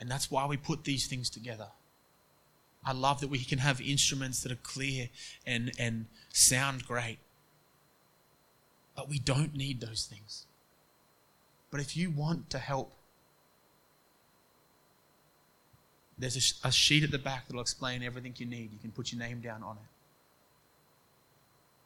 And 0.00 0.08
that's 0.08 0.30
why 0.30 0.46
we 0.46 0.56
put 0.56 0.84
these 0.84 1.08
things 1.08 1.28
together. 1.28 1.68
I 2.84 2.92
love 2.92 3.20
that 3.20 3.28
we 3.28 3.44
can 3.44 3.58
have 3.58 3.80
instruments 3.80 4.42
that 4.42 4.52
are 4.52 4.56
clear 4.62 5.08
and, 5.44 5.72
and 5.78 6.06
sound 6.32 6.86
great. 6.86 7.18
But 8.98 9.08
we 9.08 9.20
don't 9.20 9.54
need 9.54 9.80
those 9.80 10.06
things. 10.06 10.44
But 11.70 11.78
if 11.78 11.96
you 11.96 12.10
want 12.10 12.50
to 12.50 12.58
help, 12.58 12.92
there's 16.18 16.58
a, 16.64 16.66
a 16.66 16.72
sheet 16.72 17.04
at 17.04 17.12
the 17.12 17.18
back 17.18 17.46
that'll 17.46 17.60
explain 17.60 18.02
everything 18.02 18.34
you 18.38 18.46
need. 18.46 18.72
You 18.72 18.78
can 18.82 18.90
put 18.90 19.12
your 19.12 19.20
name 19.20 19.40
down 19.40 19.62
on 19.62 19.76
it. 19.76 19.88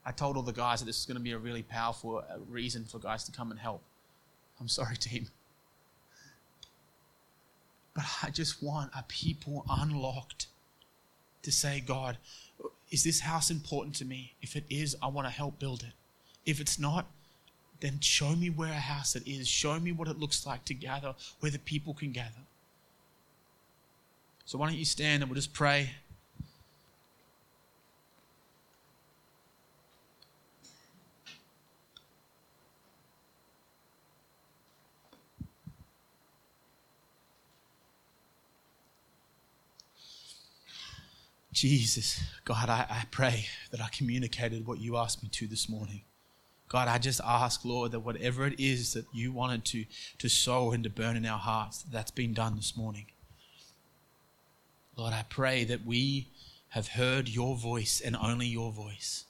I 0.06 0.12
told 0.12 0.38
all 0.38 0.42
the 0.42 0.54
guys 0.54 0.80
that 0.80 0.86
this 0.86 1.00
is 1.00 1.04
going 1.04 1.18
to 1.18 1.22
be 1.22 1.32
a 1.32 1.38
really 1.38 1.62
powerful 1.62 2.24
uh, 2.26 2.38
reason 2.48 2.86
for 2.86 2.98
guys 2.98 3.24
to 3.24 3.32
come 3.32 3.50
and 3.50 3.60
help. 3.60 3.82
I'm 4.58 4.68
sorry, 4.68 4.96
team. 4.96 5.28
But 7.92 8.04
I 8.22 8.30
just 8.30 8.62
want 8.62 8.90
a 8.96 9.04
people 9.06 9.66
unlocked 9.68 10.46
to 11.42 11.52
say, 11.52 11.84
God, 11.86 12.16
is 12.90 13.04
this 13.04 13.20
house 13.20 13.50
important 13.50 13.96
to 13.96 14.06
me? 14.06 14.32
If 14.40 14.56
it 14.56 14.64
is, 14.70 14.96
I 15.02 15.08
want 15.08 15.26
to 15.26 15.30
help 15.30 15.58
build 15.58 15.82
it. 15.82 15.92
If 16.44 16.60
it's 16.60 16.78
not, 16.78 17.06
then 17.80 18.00
show 18.00 18.34
me 18.36 18.50
where 18.50 18.70
a 18.70 18.74
house 18.74 19.16
it 19.16 19.26
is. 19.26 19.48
Show 19.48 19.78
me 19.78 19.92
what 19.92 20.08
it 20.08 20.18
looks 20.18 20.46
like 20.46 20.64
to 20.66 20.74
gather, 20.74 21.14
where 21.40 21.50
the 21.50 21.58
people 21.58 21.94
can 21.94 22.12
gather. 22.12 22.30
So 24.44 24.58
why 24.58 24.68
don't 24.68 24.78
you 24.78 24.84
stand 24.84 25.22
and 25.22 25.30
we'll 25.30 25.36
just 25.36 25.52
pray. 25.52 25.90
Jesus, 41.52 42.20
God, 42.44 42.68
I, 42.68 42.86
I 42.88 43.04
pray 43.10 43.46
that 43.70 43.80
I 43.80 43.88
communicated 43.92 44.66
what 44.66 44.80
you 44.80 44.96
asked 44.96 45.22
me 45.22 45.28
to 45.32 45.46
this 45.46 45.68
morning. 45.68 46.02
God, 46.72 46.88
I 46.88 46.96
just 46.96 47.20
ask, 47.22 47.66
Lord, 47.66 47.92
that 47.92 48.00
whatever 48.00 48.46
it 48.46 48.58
is 48.58 48.94
that 48.94 49.04
you 49.12 49.30
wanted 49.30 49.62
to, 49.66 49.84
to 50.16 50.28
sow 50.30 50.72
and 50.72 50.82
to 50.84 50.88
burn 50.88 51.16
in 51.16 51.26
our 51.26 51.38
hearts, 51.38 51.82
that's 51.82 52.10
been 52.10 52.32
done 52.32 52.56
this 52.56 52.78
morning. 52.78 53.04
Lord, 54.96 55.12
I 55.12 55.26
pray 55.28 55.64
that 55.64 55.84
we 55.84 56.28
have 56.70 56.88
heard 56.88 57.28
your 57.28 57.56
voice 57.56 58.00
and 58.02 58.16
only 58.16 58.46
your 58.46 58.72
voice. 58.72 59.26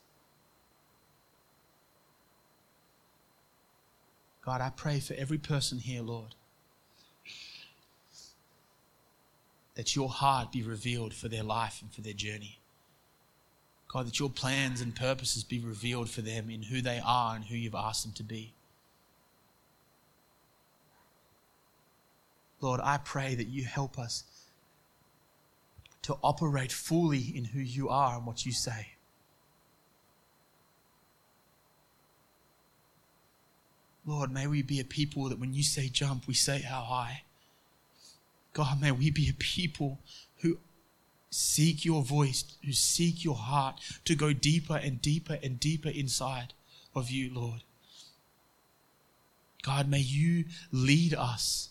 God, 4.44 4.60
I 4.60 4.70
pray 4.70 5.00
for 5.00 5.14
every 5.14 5.38
person 5.38 5.78
here, 5.78 6.02
Lord, 6.02 6.36
that 9.74 9.96
your 9.96 10.08
heart 10.08 10.52
be 10.52 10.62
revealed 10.62 11.12
for 11.12 11.26
their 11.26 11.42
life 11.42 11.80
and 11.82 11.92
for 11.92 12.02
their 12.02 12.12
journey. 12.12 12.60
God, 13.92 14.06
that 14.06 14.18
your 14.18 14.30
plans 14.30 14.80
and 14.80 14.96
purposes 14.96 15.44
be 15.44 15.60
revealed 15.60 16.08
for 16.08 16.22
them 16.22 16.48
in 16.48 16.62
who 16.62 16.80
they 16.80 17.00
are 17.04 17.36
and 17.36 17.44
who 17.44 17.56
you've 17.56 17.74
asked 17.74 18.04
them 18.04 18.12
to 18.14 18.22
be. 18.22 18.54
Lord, 22.60 22.80
I 22.82 22.98
pray 22.98 23.34
that 23.34 23.48
you 23.48 23.64
help 23.64 23.98
us 23.98 24.24
to 26.02 26.16
operate 26.22 26.72
fully 26.72 27.18
in 27.18 27.46
who 27.46 27.60
you 27.60 27.88
are 27.88 28.16
and 28.16 28.24
what 28.24 28.46
you 28.46 28.52
say. 28.52 28.88
Lord, 34.06 34.32
may 34.32 34.46
we 34.46 34.62
be 34.62 34.80
a 34.80 34.84
people 34.84 35.28
that 35.28 35.38
when 35.38 35.54
you 35.54 35.62
say 35.62 35.88
jump, 35.88 36.26
we 36.26 36.34
say 36.34 36.60
how 36.60 36.82
high. 36.82 37.22
God, 38.52 38.80
may 38.80 38.90
we 38.90 39.10
be 39.10 39.28
a 39.28 39.34
people 39.34 39.98
seek 41.32 41.84
your 41.84 42.02
voice, 42.02 42.44
who 42.64 42.72
seek 42.72 43.24
your 43.24 43.34
heart 43.34 43.80
to 44.04 44.14
go 44.14 44.34
deeper 44.34 44.76
and 44.76 45.00
deeper 45.00 45.38
and 45.42 45.58
deeper 45.58 45.88
inside 45.88 46.52
of 46.94 47.10
you, 47.10 47.32
Lord. 47.32 47.62
God, 49.62 49.88
may 49.88 50.00
you 50.00 50.44
lead 50.70 51.14
us 51.14 51.70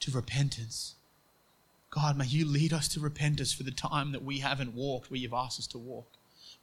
to 0.00 0.10
repentance. 0.10 0.94
God, 1.90 2.16
may 2.16 2.24
you 2.24 2.46
lead 2.46 2.72
us 2.72 2.88
to 2.88 3.00
repentance 3.00 3.52
for 3.52 3.62
the 3.62 3.70
time 3.70 4.12
that 4.12 4.24
we 4.24 4.38
haven't 4.38 4.74
walked 4.74 5.10
where 5.10 5.20
you've 5.20 5.34
asked 5.34 5.58
us 5.58 5.66
to 5.68 5.78
walk. 5.78 6.06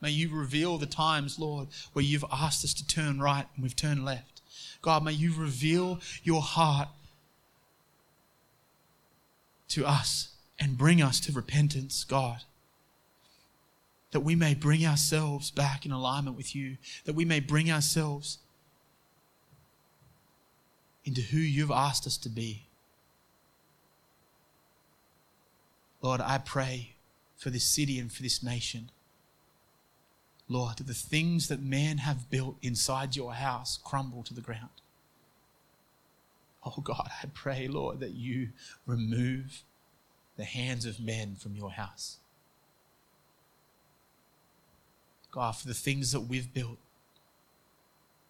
May 0.01 0.09
you 0.09 0.33
reveal 0.33 0.77
the 0.77 0.85
times, 0.85 1.37
Lord, 1.37 1.67
where 1.93 2.03
you've 2.03 2.25
asked 2.31 2.63
us 2.65 2.73
to 2.75 2.87
turn 2.87 3.19
right 3.19 3.45
and 3.55 3.63
we've 3.63 3.75
turned 3.75 4.03
left. 4.03 4.41
God, 4.81 5.03
may 5.03 5.11
you 5.11 5.33
reveal 5.33 5.99
your 6.23 6.41
heart 6.41 6.89
to 9.69 9.85
us 9.85 10.29
and 10.59 10.77
bring 10.77 11.01
us 11.01 11.19
to 11.21 11.31
repentance, 11.31 12.03
God. 12.03 12.43
That 14.11 14.21
we 14.21 14.35
may 14.35 14.53
bring 14.53 14.85
ourselves 14.85 15.51
back 15.51 15.85
in 15.85 15.91
alignment 15.91 16.37
with 16.37 16.55
you, 16.55 16.77
that 17.03 17.15
we 17.15 17.25
may 17.25 17.39
bring 17.39 17.71
ourselves 17.71 18.37
into 21.03 21.21
who 21.21 21.37
you've 21.37 21.71
asked 21.71 22.07
us 22.07 22.17
to 22.17 22.29
be. 22.29 22.63
Lord, 26.01 26.21
I 26.21 26.37
pray 26.37 26.95
for 27.35 27.49
this 27.49 27.63
city 27.63 27.99
and 27.99 28.11
for 28.11 28.23
this 28.23 28.43
nation. 28.43 28.89
Lord, 30.47 30.77
that 30.77 30.87
the 30.87 30.93
things 30.93 31.47
that 31.47 31.61
man 31.61 31.99
have 31.99 32.29
built 32.29 32.57
inside 32.61 33.15
your 33.15 33.33
house 33.33 33.79
crumble 33.83 34.23
to 34.23 34.33
the 34.33 34.41
ground. 34.41 34.69
Oh 36.65 36.81
God, 36.81 37.09
I 37.21 37.27
pray, 37.33 37.67
Lord, 37.67 37.99
that 37.99 38.15
you 38.15 38.49
remove 38.87 39.63
the 40.35 40.43
hands 40.43 40.85
of 40.85 40.99
men 40.99 41.35
from 41.35 41.55
your 41.55 41.71
house. 41.71 42.17
God, 45.31 45.51
for 45.51 45.67
the 45.67 45.73
things 45.73 46.11
that 46.11 46.21
we've 46.21 46.53
built, 46.53 46.77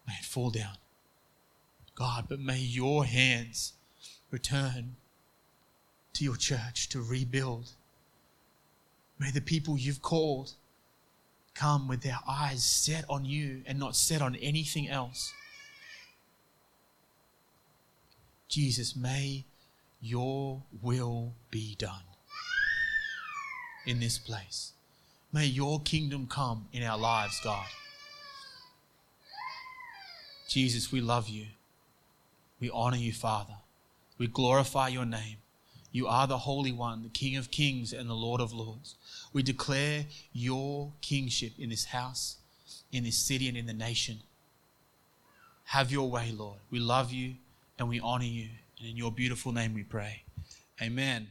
may 0.06 0.14
it 0.14 0.24
fall 0.24 0.50
down. 0.50 0.76
God, 1.94 2.26
but 2.28 2.40
may 2.40 2.58
your 2.58 3.06
hands 3.06 3.72
return 4.30 4.96
to 6.12 6.24
your 6.24 6.36
church 6.36 6.88
to 6.90 7.00
rebuild. 7.00 7.70
May 9.18 9.30
the 9.30 9.40
people 9.40 9.78
you've 9.78 10.02
called 10.02 10.52
come 11.54 11.88
with 11.88 12.02
their 12.02 12.18
eyes 12.28 12.62
set 12.64 13.04
on 13.08 13.24
you 13.24 13.62
and 13.66 13.78
not 13.78 13.96
set 13.96 14.20
on 14.20 14.36
anything 14.36 14.88
else. 14.88 15.32
Jesus, 18.48 18.94
may 18.94 19.44
your 20.00 20.62
will 20.82 21.34
be 21.50 21.74
done 21.76 22.04
in 23.86 24.00
this 24.00 24.18
place. 24.18 24.72
May 25.32 25.46
your 25.46 25.80
kingdom 25.80 26.26
come 26.26 26.68
in 26.72 26.82
our 26.82 26.98
lives, 26.98 27.40
God. 27.42 27.66
Jesus, 30.48 30.92
we 30.92 31.00
love 31.00 31.28
you. 31.28 31.46
We 32.60 32.70
honor 32.70 32.96
you, 32.96 33.12
Father. 33.12 33.54
We 34.16 34.28
glorify 34.28 34.88
your 34.88 35.04
name. 35.04 35.36
You 35.92 36.06
are 36.06 36.26
the 36.26 36.38
Holy 36.38 36.72
One, 36.72 37.02
the 37.02 37.08
King 37.08 37.36
of 37.36 37.50
Kings 37.50 37.92
and 37.92 38.08
the 38.08 38.14
Lord 38.14 38.40
of 38.40 38.52
Lords. 38.52 38.94
We 39.32 39.42
declare 39.42 40.06
your 40.32 40.92
kingship 41.00 41.52
in 41.58 41.70
this 41.70 41.86
house, 41.86 42.36
in 42.92 43.04
this 43.04 43.18
city, 43.18 43.48
and 43.48 43.56
in 43.56 43.66
the 43.66 43.72
nation. 43.72 44.20
Have 45.64 45.90
your 45.90 46.08
way, 46.08 46.32
Lord. 46.32 46.58
We 46.70 46.78
love 46.78 47.12
you 47.12 47.34
and 47.78 47.88
we 47.88 48.00
honor 48.00 48.24
you. 48.24 48.48
And 48.78 48.88
in 48.88 48.96
your 48.96 49.12
beautiful 49.12 49.52
name 49.52 49.74
we 49.74 49.82
pray. 49.82 50.24
Amen. 50.80 51.28